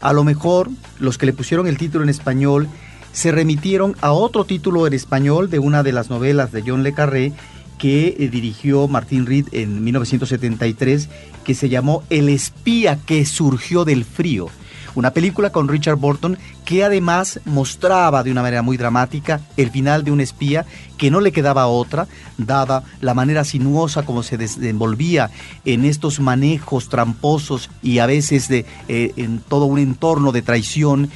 a 0.00 0.12
lo 0.12 0.22
mejor 0.22 0.70
los 1.00 1.18
que 1.18 1.26
le 1.26 1.32
pusieron 1.32 1.66
el 1.66 1.78
título 1.78 2.04
en 2.04 2.10
español 2.10 2.68
se 3.12 3.32
remitieron 3.32 3.96
a 4.00 4.12
otro 4.12 4.44
título 4.44 4.86
en 4.86 4.92
español 4.92 5.50
de 5.50 5.58
una 5.58 5.82
de 5.82 5.92
las 5.92 6.10
novelas 6.10 6.52
de 6.52 6.62
John 6.66 6.82
Le 6.82 6.92
Carré 6.92 7.32
que 7.78 8.16
eh, 8.18 8.28
dirigió 8.28 8.88
Martin 8.88 9.26
Reed 9.26 9.46
en 9.52 9.82
1973, 9.82 11.08
que 11.44 11.54
se 11.54 11.70
llamó 11.70 12.02
El 12.10 12.28
espía 12.28 12.98
que 13.06 13.24
surgió 13.24 13.84
del 13.84 14.04
frío. 14.04 14.48
Una 14.94 15.12
película 15.12 15.50
con 15.50 15.68
Richard 15.68 15.96
Burton 15.96 16.36
que 16.64 16.84
además 16.84 17.40
mostraba 17.44 18.22
de 18.22 18.32
una 18.32 18.42
manera 18.42 18.62
muy 18.62 18.76
dramática 18.76 19.40
el 19.56 19.70
final 19.70 20.04
de 20.04 20.10
un 20.10 20.20
espía 20.20 20.66
que 20.98 21.10
no 21.10 21.20
le 21.20 21.32
quedaba 21.32 21.68
otra, 21.68 22.08
dada 22.38 22.82
la 23.00 23.14
manera 23.14 23.44
sinuosa 23.44 24.04
como 24.04 24.22
se 24.22 24.36
desenvolvía 24.36 25.30
en 25.64 25.84
estos 25.84 26.20
manejos 26.20 26.88
tramposos 26.88 27.70
y 27.82 27.98
a 27.98 28.06
veces 28.06 28.48
de, 28.48 28.66
eh, 28.88 29.12
en 29.16 29.38
todo 29.38 29.66
un 29.66 29.78
entorno 29.78 30.32
de 30.32 30.42
traición 30.42 31.08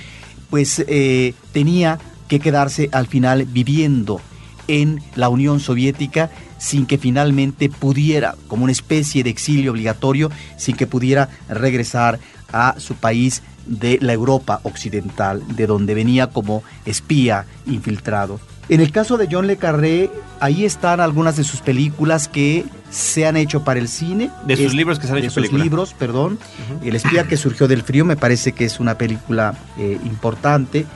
pues 0.51 0.85
eh, 0.87 1.35
tenía 1.53 1.99
que 2.29 2.41
quedarse 2.41 2.89
al 2.93 3.07
final 3.07 3.45
viviendo 3.45 4.21
en 4.69 5.03
la 5.15 5.29
Unión 5.29 5.61
Soviética 5.61 6.31
sin 6.59 6.87
que 6.87 6.97
finalmente 6.97 7.69
pudiera, 7.69 8.37
como 8.49 8.65
una 8.65 8.73
especie 8.73 9.23
de 9.23 9.31
exilio 9.31 9.73
obligatorio, 9.73 10.31
sin 10.57 10.77
que 10.77 10.87
pudiera 10.87 11.29
regresar 11.49 12.19
a 12.53 12.77
su 12.79 12.95
país 12.95 13.43
de 13.67 13.99
la 14.01 14.13
Europa 14.13 14.61
occidental, 14.63 15.43
de 15.57 15.67
donde 15.67 15.95
venía 15.95 16.29
como 16.29 16.63
espía 16.87 17.47
infiltrado. 17.67 18.41
En 18.69 18.81
el 18.81 18.93
caso 18.93 19.17
de 19.17 19.29
John 19.31 19.47
Le 19.47 19.57
Carré, 19.57 20.11
ahí 20.41 20.65
están 20.65 21.01
algunas 21.01 21.37
de 21.37 21.45
sus 21.45 21.61
películas 21.61 22.29
que 22.29 22.65
se 22.91 23.27
han 23.27 23.37
hecho 23.37 23.65
para 23.65 23.81
el 23.81 23.89
cine. 23.89 24.31
De 24.47 24.57
sus 24.57 24.75
libros 24.75 24.99
que 24.99 25.07
se 25.07 25.13
han 25.13 25.19
hecho 25.19 25.41
De 25.41 25.49
sus 25.49 25.59
libros, 25.59 25.95
perdón. 25.95 26.39
El 26.83 26.95
espía 26.97 27.25
que 27.25 27.37
surgió 27.37 27.69
del 27.69 27.83
frío 27.83 28.05
me 28.05 28.17
parece 28.17 28.53
que 28.53 28.65
es 28.65 28.81
una 28.81 28.97
película 28.97 29.55
eh, 29.79 29.99
importante. 30.05 30.87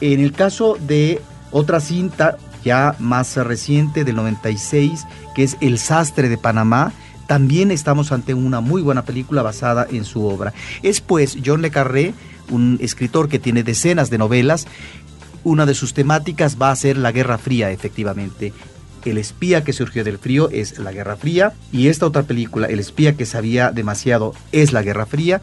En 0.00 0.20
el 0.20 0.32
caso 0.32 0.76
de 0.80 1.20
otra 1.50 1.80
cinta 1.80 2.36
ya 2.64 2.96
más 2.98 3.36
reciente 3.36 4.04
del 4.04 4.16
96, 4.16 5.06
que 5.34 5.44
es 5.44 5.56
El 5.60 5.78
sastre 5.78 6.28
de 6.28 6.36
Panamá, 6.36 6.92
también 7.26 7.70
estamos 7.70 8.12
ante 8.12 8.34
una 8.34 8.60
muy 8.60 8.82
buena 8.82 9.02
película 9.02 9.42
basada 9.42 9.86
en 9.90 10.04
su 10.04 10.26
obra. 10.26 10.52
Es 10.82 11.00
pues 11.00 11.38
John 11.44 11.62
Le 11.62 11.70
Carré, 11.70 12.14
un 12.50 12.78
escritor 12.80 13.28
que 13.28 13.38
tiene 13.38 13.62
decenas 13.62 14.10
de 14.10 14.18
novelas, 14.18 14.66
una 15.46 15.64
de 15.64 15.74
sus 15.74 15.94
temáticas 15.94 16.56
va 16.60 16.72
a 16.72 16.76
ser 16.76 16.96
la 16.96 17.12
Guerra 17.12 17.38
Fría, 17.38 17.70
efectivamente 17.70 18.52
el 19.10 19.18
espía 19.18 19.64
que 19.64 19.72
surgió 19.72 20.04
del 20.04 20.18
frío 20.18 20.48
es 20.50 20.78
la 20.78 20.92
Guerra 20.92 21.16
Fría 21.16 21.52
y 21.72 21.88
esta 21.88 22.06
otra 22.06 22.24
película, 22.24 22.66
El 22.66 22.80
espía 22.80 23.16
que 23.16 23.26
sabía 23.26 23.70
demasiado, 23.70 24.34
es 24.52 24.72
la 24.72 24.82
Guerra 24.82 25.06
Fría. 25.06 25.40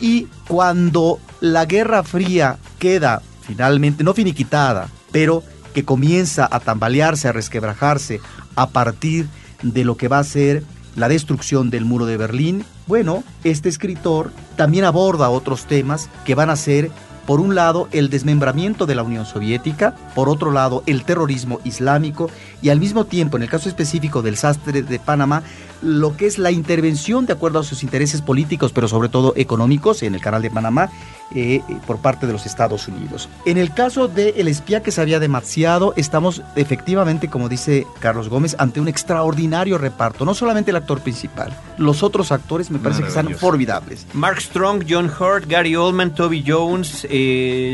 Y 0.00 0.28
cuando 0.46 1.18
la 1.40 1.64
Guerra 1.66 2.02
Fría 2.02 2.58
queda 2.78 3.22
finalmente, 3.42 4.04
no 4.04 4.14
finiquitada, 4.14 4.88
pero 5.12 5.42
que 5.74 5.84
comienza 5.84 6.48
a 6.50 6.60
tambalearse, 6.60 7.28
a 7.28 7.32
resquebrajarse 7.32 8.20
a 8.54 8.68
partir 8.68 9.28
de 9.62 9.84
lo 9.84 9.96
que 9.96 10.08
va 10.08 10.18
a 10.18 10.24
ser 10.24 10.62
la 10.96 11.08
destrucción 11.08 11.70
del 11.70 11.84
muro 11.84 12.06
de 12.06 12.16
Berlín, 12.16 12.64
bueno, 12.86 13.22
este 13.44 13.68
escritor 13.68 14.32
también 14.56 14.84
aborda 14.84 15.30
otros 15.30 15.66
temas 15.66 16.08
que 16.24 16.34
van 16.34 16.50
a 16.50 16.56
ser 16.56 16.90
por 17.26 17.40
un 17.40 17.54
lado, 17.54 17.88
el 17.92 18.10
desmembramiento 18.10 18.86
de 18.86 18.94
la 18.94 19.02
Unión 19.02 19.26
Soviética, 19.26 19.94
por 20.14 20.28
otro 20.28 20.50
lado, 20.50 20.82
el 20.86 21.04
terrorismo 21.04 21.60
islámico 21.64 22.30
y 22.62 22.70
al 22.70 22.80
mismo 22.80 23.04
tiempo, 23.04 23.36
en 23.36 23.42
el 23.44 23.48
caso 23.48 23.68
específico 23.68 24.22
del 24.22 24.36
sastre 24.36 24.82
de 24.82 24.98
Panamá, 24.98 25.42
lo 25.82 26.16
que 26.16 26.26
es 26.26 26.38
la 26.38 26.50
intervención 26.50 27.26
de 27.26 27.32
acuerdo 27.32 27.58
a 27.58 27.64
sus 27.64 27.82
intereses 27.82 28.22
políticos, 28.22 28.72
pero 28.72 28.88
sobre 28.88 29.08
todo 29.08 29.32
económicos, 29.36 30.02
en 30.02 30.14
el 30.14 30.20
canal 30.20 30.42
de 30.42 30.50
Panamá, 30.50 30.90
eh, 31.34 31.62
por 31.86 31.98
parte 31.98 32.26
de 32.26 32.32
los 32.32 32.44
Estados 32.44 32.88
Unidos. 32.88 33.28
En 33.46 33.56
el 33.56 33.72
caso 33.72 34.08
de 34.08 34.30
El 34.36 34.48
espía 34.48 34.82
que 34.82 34.90
se 34.90 35.00
había 35.00 35.20
demasiado, 35.20 35.94
estamos 35.96 36.42
efectivamente, 36.56 37.28
como 37.28 37.48
dice 37.48 37.86
Carlos 38.00 38.28
Gómez, 38.28 38.56
ante 38.58 38.80
un 38.80 38.88
extraordinario 38.88 39.78
reparto, 39.78 40.24
no 40.24 40.34
solamente 40.34 40.70
el 40.70 40.76
actor 40.76 41.00
principal, 41.00 41.56
los 41.78 42.02
otros 42.02 42.32
actores 42.32 42.70
me 42.70 42.78
parece 42.78 43.02
que 43.02 43.08
están 43.08 43.34
formidables. 43.36 44.06
Mark 44.12 44.40
Strong, 44.40 44.84
John 44.88 45.06
Hurt, 45.06 45.46
Gary 45.46 45.76
Oldman, 45.76 46.14
Toby 46.14 46.44
Jones, 46.46 47.06
eh, 47.08 47.19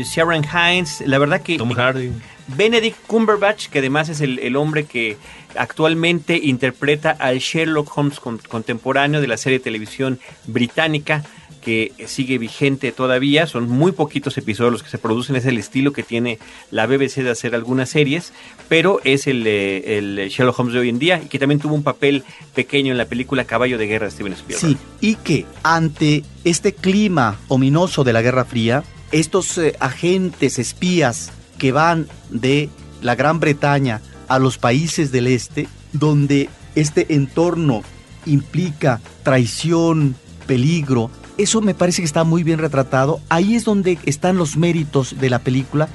Sharon 0.05 0.43
Hines, 0.43 1.01
la 1.05 1.17
verdad 1.17 1.41
que... 1.41 1.57
Tom 1.57 1.71
Hardy. 1.71 2.11
Benedict 2.47 2.97
Cumberbatch, 3.07 3.67
que 3.67 3.79
además 3.79 4.09
es 4.09 4.21
el, 4.21 4.55
hombre 4.55 4.85
que 4.85 5.17
actualmente 5.55 6.39
interpreta 6.41 7.11
al 7.11 7.39
Sherlock 7.39 7.97
Holmes 7.97 8.19
contemporáneo 8.19 9.19
de 9.19 9.27
la 9.27 9.37
serie 9.37 9.59
de 9.59 9.63
televisión 9.63 10.19
británica 10.45 11.23
que 11.67 11.91
sigue 12.05 12.37
vigente 12.37 12.93
todavía, 12.93 13.45
son 13.45 13.67
muy 13.67 13.91
poquitos 13.91 14.37
episodios 14.37 14.71
los 14.71 14.83
que 14.83 14.89
se 14.89 14.97
producen, 14.97 15.35
es 15.35 15.45
el 15.45 15.57
estilo 15.57 15.91
que 15.91 16.01
tiene 16.01 16.39
la 16.71 16.87
BBC 16.87 17.23
de 17.23 17.31
hacer 17.31 17.55
algunas 17.55 17.89
series, 17.89 18.31
pero 18.69 19.01
es 19.03 19.27
el, 19.27 19.45
el 19.45 20.29
Sherlock 20.29 20.57
Holmes 20.57 20.73
de 20.73 20.79
hoy 20.79 20.87
en 20.87 20.99
día 20.99 21.21
y 21.21 21.27
que 21.27 21.39
también 21.39 21.59
tuvo 21.59 21.75
un 21.75 21.83
papel 21.83 22.23
pequeño 22.55 22.93
en 22.93 22.97
la 22.97 23.03
película 23.03 23.43
Caballo 23.43 23.77
de 23.77 23.85
Guerra 23.85 24.05
de 24.05 24.11
Steven 24.11 24.31
Spielberg. 24.31 24.61
Sí, 24.61 24.77
y 25.01 25.15
que 25.15 25.45
ante 25.61 26.23
este 26.45 26.73
clima 26.73 27.37
ominoso 27.49 28.05
de 28.05 28.13
la 28.13 28.21
Guerra 28.21 28.45
Fría, 28.45 28.85
estos 29.11 29.57
eh, 29.57 29.75
agentes 29.79 30.59
espías 30.59 31.31
que 31.57 31.71
van 31.71 32.07
de 32.29 32.69
la 33.01 33.15
Gran 33.15 33.39
Bretaña 33.39 34.01
a 34.27 34.39
los 34.39 34.57
países 34.57 35.11
del 35.11 35.27
este, 35.27 35.67
donde 35.93 36.49
este 36.75 37.13
entorno 37.15 37.81
implica 38.25 38.99
traición, 39.23 40.15
peligro, 40.45 41.09
eso 41.37 41.61
me 41.61 41.75
parece 41.75 42.01
que 42.01 42.05
está 42.05 42.23
muy 42.23 42.43
bien 42.43 42.59
retratado. 42.59 43.21
Ahí 43.29 43.55
es 43.55 43.63
donde 43.63 43.99
están 44.05 44.37
los 44.37 44.57
méritos 44.57 45.19
de 45.19 45.29
la 45.29 45.39
película, 45.39 45.87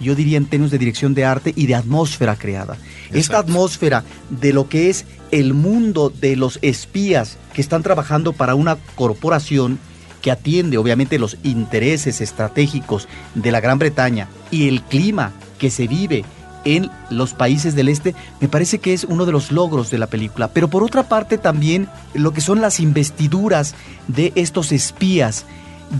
yo 0.00 0.14
diría 0.14 0.38
en 0.38 0.46
términos 0.46 0.70
de 0.70 0.78
dirección 0.78 1.14
de 1.14 1.24
arte 1.24 1.52
y 1.54 1.66
de 1.66 1.74
atmósfera 1.74 2.36
creada. 2.36 2.76
Esta 3.12 3.38
atmósfera 3.38 4.04
de 4.30 4.52
lo 4.52 4.68
que 4.68 4.90
es 4.90 5.06
el 5.30 5.54
mundo 5.54 6.10
de 6.10 6.36
los 6.36 6.58
espías 6.62 7.38
que 7.54 7.60
están 7.60 7.82
trabajando 7.82 8.32
para 8.32 8.54
una 8.54 8.76
corporación 8.94 9.78
que 10.26 10.32
atiende 10.32 10.76
obviamente 10.76 11.20
los 11.20 11.36
intereses 11.44 12.20
estratégicos 12.20 13.06
de 13.36 13.52
la 13.52 13.60
Gran 13.60 13.78
Bretaña 13.78 14.26
y 14.50 14.66
el 14.66 14.82
clima 14.82 15.30
que 15.56 15.70
se 15.70 15.86
vive 15.86 16.24
en 16.64 16.90
los 17.10 17.32
países 17.32 17.76
del 17.76 17.88
este, 17.88 18.12
me 18.40 18.48
parece 18.48 18.80
que 18.80 18.92
es 18.92 19.04
uno 19.04 19.24
de 19.24 19.30
los 19.30 19.52
logros 19.52 19.88
de 19.88 19.98
la 19.98 20.08
película. 20.08 20.48
Pero 20.48 20.66
por 20.66 20.82
otra 20.82 21.04
parte 21.04 21.38
también 21.38 21.88
lo 22.12 22.32
que 22.32 22.40
son 22.40 22.60
las 22.60 22.80
investiduras 22.80 23.76
de 24.08 24.32
estos 24.34 24.72
espías, 24.72 25.44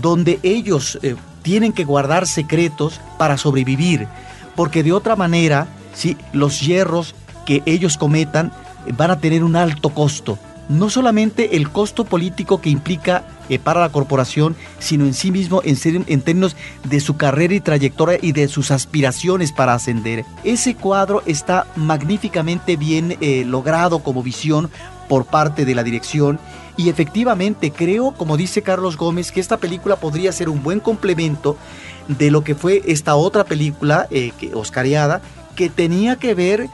donde 0.01 0.41
ellos 0.43 0.99
eh, 1.03 1.15
tienen 1.41 1.71
que 1.71 1.85
guardar 1.85 2.27
secretos 2.27 2.99
para 3.17 3.37
sobrevivir, 3.37 4.09
porque 4.57 4.83
de 4.83 4.91
otra 4.91 5.15
manera, 5.15 5.69
si 5.93 6.17
los 6.33 6.59
hierros 6.59 7.15
que 7.45 7.63
ellos 7.65 7.95
cometan 7.95 8.51
van 8.97 9.09
a 9.09 9.21
tener 9.21 9.45
un 9.45 9.55
alto 9.55 9.91
costo 9.91 10.37
no 10.69 10.89
solamente 10.89 11.55
el 11.55 11.69
costo 11.69 12.05
político 12.05 12.61
que 12.61 12.69
implica 12.69 13.23
eh, 13.49 13.59
para 13.59 13.81
la 13.81 13.89
corporación, 13.89 14.55
sino 14.79 15.05
en 15.05 15.13
sí 15.13 15.31
mismo 15.31 15.61
en, 15.63 15.77
en, 16.07 16.21
términos 16.21 16.55
de 16.83 16.99
su 16.99 17.17
carrera 17.17 17.53
y 17.53 17.59
trayectoria 17.59 18.19
y 18.21 18.31
de 18.31 18.47
sus 18.47 18.71
aspiraciones 18.71 19.51
para 19.51 19.73
ascender. 19.73 20.25
Ese 20.43 20.75
cuadro 20.75 21.23
está 21.25 21.67
magníficamente 21.75 22.75
bien 22.75 23.17
eh, 23.21 23.43
logrado 23.45 23.99
como 23.99 24.23
visión 24.23 24.69
por 25.07 25.25
parte 25.25 25.65
de 25.65 25.75
la 25.75 25.83
dirección 25.83 26.39
y 26.75 26.89
efectivamente 26.89 27.71
creo, 27.71 28.11
como 28.11 28.37
dice 28.37 28.61
Carlos 28.61 28.97
Gómez, 28.97 29.31
que 29.31 29.39
esta 29.39 29.57
película 29.57 29.95
podría 29.95 30.31
ser 30.31 30.49
un 30.49 30.61
buen 30.61 30.79
complemento 30.79 31.57
de 32.07 32.31
lo 32.31 32.43
que 32.43 32.55
fue 32.55 32.83
esta 32.85 33.15
otra 33.15 33.43
película 33.43 34.07
eh, 34.11 34.31
que, 34.39 34.53
oscariada 34.53 35.21
que 35.55 35.69
tenía 35.69 36.17
que 36.17 36.35
ver 36.35 36.69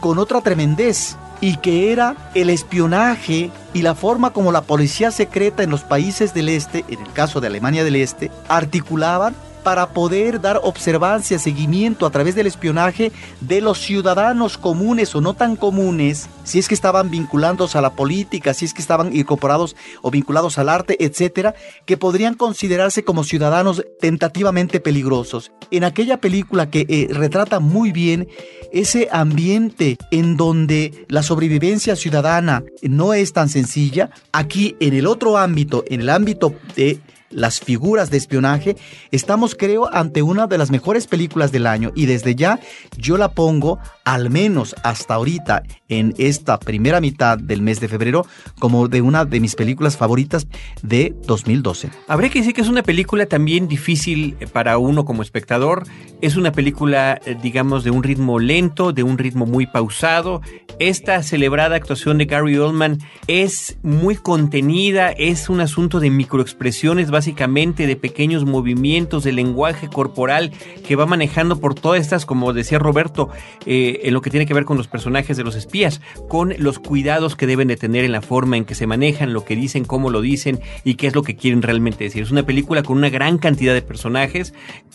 con 0.00 0.18
otra 0.18 0.40
tremendez 0.40 1.16
y 1.40 1.56
que 1.56 1.92
era 1.92 2.16
el 2.34 2.50
espionaje 2.50 3.50
y 3.74 3.82
la 3.82 3.94
forma 3.94 4.30
como 4.30 4.52
la 4.52 4.62
policía 4.62 5.10
secreta 5.10 5.62
en 5.62 5.70
los 5.70 5.82
países 5.82 6.34
del 6.34 6.48
este, 6.48 6.84
en 6.88 7.00
el 7.00 7.12
caso 7.12 7.40
de 7.40 7.46
Alemania 7.46 7.84
del 7.84 7.96
Este, 7.96 8.30
articulaban 8.48 9.34
para 9.62 9.90
poder 9.90 10.40
dar 10.40 10.60
observancia, 10.62 11.38
seguimiento 11.38 12.06
a 12.06 12.10
través 12.10 12.34
del 12.34 12.46
espionaje 12.46 13.12
de 13.40 13.60
los 13.60 13.78
ciudadanos 13.78 14.58
comunes 14.58 15.14
o 15.14 15.20
no 15.20 15.34
tan 15.34 15.56
comunes, 15.56 16.28
si 16.44 16.58
es 16.58 16.68
que 16.68 16.74
estaban 16.74 17.10
vinculándose 17.10 17.76
a 17.78 17.80
la 17.82 17.94
política, 17.94 18.54
si 18.54 18.64
es 18.64 18.74
que 18.74 18.82
estaban 18.82 19.14
incorporados 19.14 19.76
o 20.02 20.10
vinculados 20.10 20.58
al 20.58 20.68
arte, 20.68 21.04
etcétera, 21.04 21.54
que 21.84 21.96
podrían 21.96 22.34
considerarse 22.34 23.04
como 23.04 23.24
ciudadanos 23.24 23.84
tentativamente 24.00 24.80
peligrosos. 24.80 25.52
En 25.70 25.84
aquella 25.84 26.18
película 26.20 26.70
que 26.70 26.86
eh, 26.88 27.08
retrata 27.10 27.60
muy 27.60 27.92
bien 27.92 28.28
ese 28.72 29.08
ambiente 29.10 29.96
en 30.10 30.36
donde 30.36 31.06
la 31.08 31.22
sobrevivencia 31.22 31.96
ciudadana 31.96 32.62
no 32.82 33.14
es 33.14 33.32
tan 33.32 33.48
sencilla, 33.48 34.10
aquí 34.32 34.76
en 34.80 34.94
el 34.94 35.06
otro 35.06 35.36
ámbito, 35.36 35.84
en 35.88 36.00
el 36.00 36.10
ámbito 36.10 36.54
de 36.76 37.00
las 37.30 37.60
figuras 37.60 38.10
de 38.10 38.16
espionaje, 38.16 38.76
estamos 39.10 39.54
creo 39.54 39.92
ante 39.92 40.22
una 40.22 40.46
de 40.46 40.58
las 40.58 40.70
mejores 40.70 41.06
películas 41.06 41.52
del 41.52 41.66
año 41.66 41.92
y 41.94 42.06
desde 42.06 42.34
ya 42.34 42.60
yo 42.96 43.16
la 43.16 43.32
pongo 43.32 43.78
al 44.04 44.30
menos 44.30 44.74
hasta 44.82 45.14
ahorita 45.14 45.62
en 45.88 46.14
esta 46.18 46.58
primera 46.58 47.00
mitad 47.00 47.38
del 47.38 47.62
mes 47.62 47.80
de 47.80 47.88
febrero 47.88 48.26
como 48.58 48.88
de 48.88 49.02
una 49.02 49.24
de 49.24 49.40
mis 49.40 49.54
películas 49.54 49.96
favoritas 49.96 50.46
de 50.82 51.14
2012. 51.26 51.90
Habría 52.06 52.30
que 52.30 52.38
decir 52.40 52.54
que 52.54 52.62
es 52.62 52.68
una 52.68 52.82
película 52.82 53.26
también 53.26 53.68
difícil 53.68 54.36
para 54.52 54.78
uno 54.78 55.04
como 55.04 55.22
espectador. 55.22 55.84
Es 56.20 56.36
una 56.36 56.52
película, 56.52 57.20
eh, 57.24 57.36
digamos, 57.42 57.84
de 57.84 57.90
un 57.90 58.02
ritmo 58.02 58.38
lento, 58.38 58.92
de 58.92 59.02
un 59.02 59.18
ritmo 59.18 59.46
muy 59.46 59.66
pausado. 59.66 60.40
Esta 60.78 61.22
celebrada 61.22 61.76
actuación 61.76 62.18
de 62.18 62.26
Gary 62.26 62.56
Oldman 62.56 62.98
es 63.26 63.78
muy 63.82 64.16
contenida, 64.16 65.10
es 65.10 65.48
un 65.48 65.60
asunto 65.60 66.00
de 66.00 66.10
microexpresiones, 66.10 67.10
básicamente 67.18 67.88
de 67.88 67.96
pequeños 67.96 68.44
movimientos, 68.44 69.24
de 69.24 69.32
lenguaje 69.32 69.88
corporal 69.88 70.52
que 70.86 70.94
va 70.94 71.04
manejando 71.04 71.58
por 71.58 71.74
todas 71.74 72.00
estas, 72.00 72.24
como 72.24 72.52
decía 72.52 72.78
Roberto, 72.78 73.28
eh, 73.66 74.02
en 74.04 74.14
lo 74.14 74.20
que 74.20 74.30
tiene 74.30 74.46
que 74.46 74.54
ver 74.54 74.64
con 74.64 74.76
los 74.76 74.86
personajes 74.86 75.36
de 75.36 75.42
los 75.42 75.56
espías, 75.56 76.00
con 76.28 76.54
los 76.58 76.78
cuidados 76.78 77.34
que 77.34 77.48
deben 77.48 77.66
de 77.66 77.76
tener 77.76 78.04
en 78.04 78.12
la 78.12 78.22
forma 78.22 78.56
en 78.56 78.64
que 78.64 78.76
se 78.76 78.86
manejan, 78.86 79.32
lo 79.32 79.44
que 79.44 79.56
dicen, 79.56 79.84
cómo 79.84 80.10
lo 80.10 80.20
dicen 80.20 80.60
y 80.84 80.94
qué 80.94 81.08
es 81.08 81.16
lo 81.16 81.24
que 81.24 81.34
quieren 81.34 81.60
realmente 81.60 82.04
decir. 82.04 82.22
Es 82.22 82.30
una 82.30 82.44
película 82.44 82.84
con 82.84 82.96
una 82.96 83.10
gran 83.10 83.38
cantidad 83.38 83.74
de 83.74 83.82
personajes, 83.82 84.54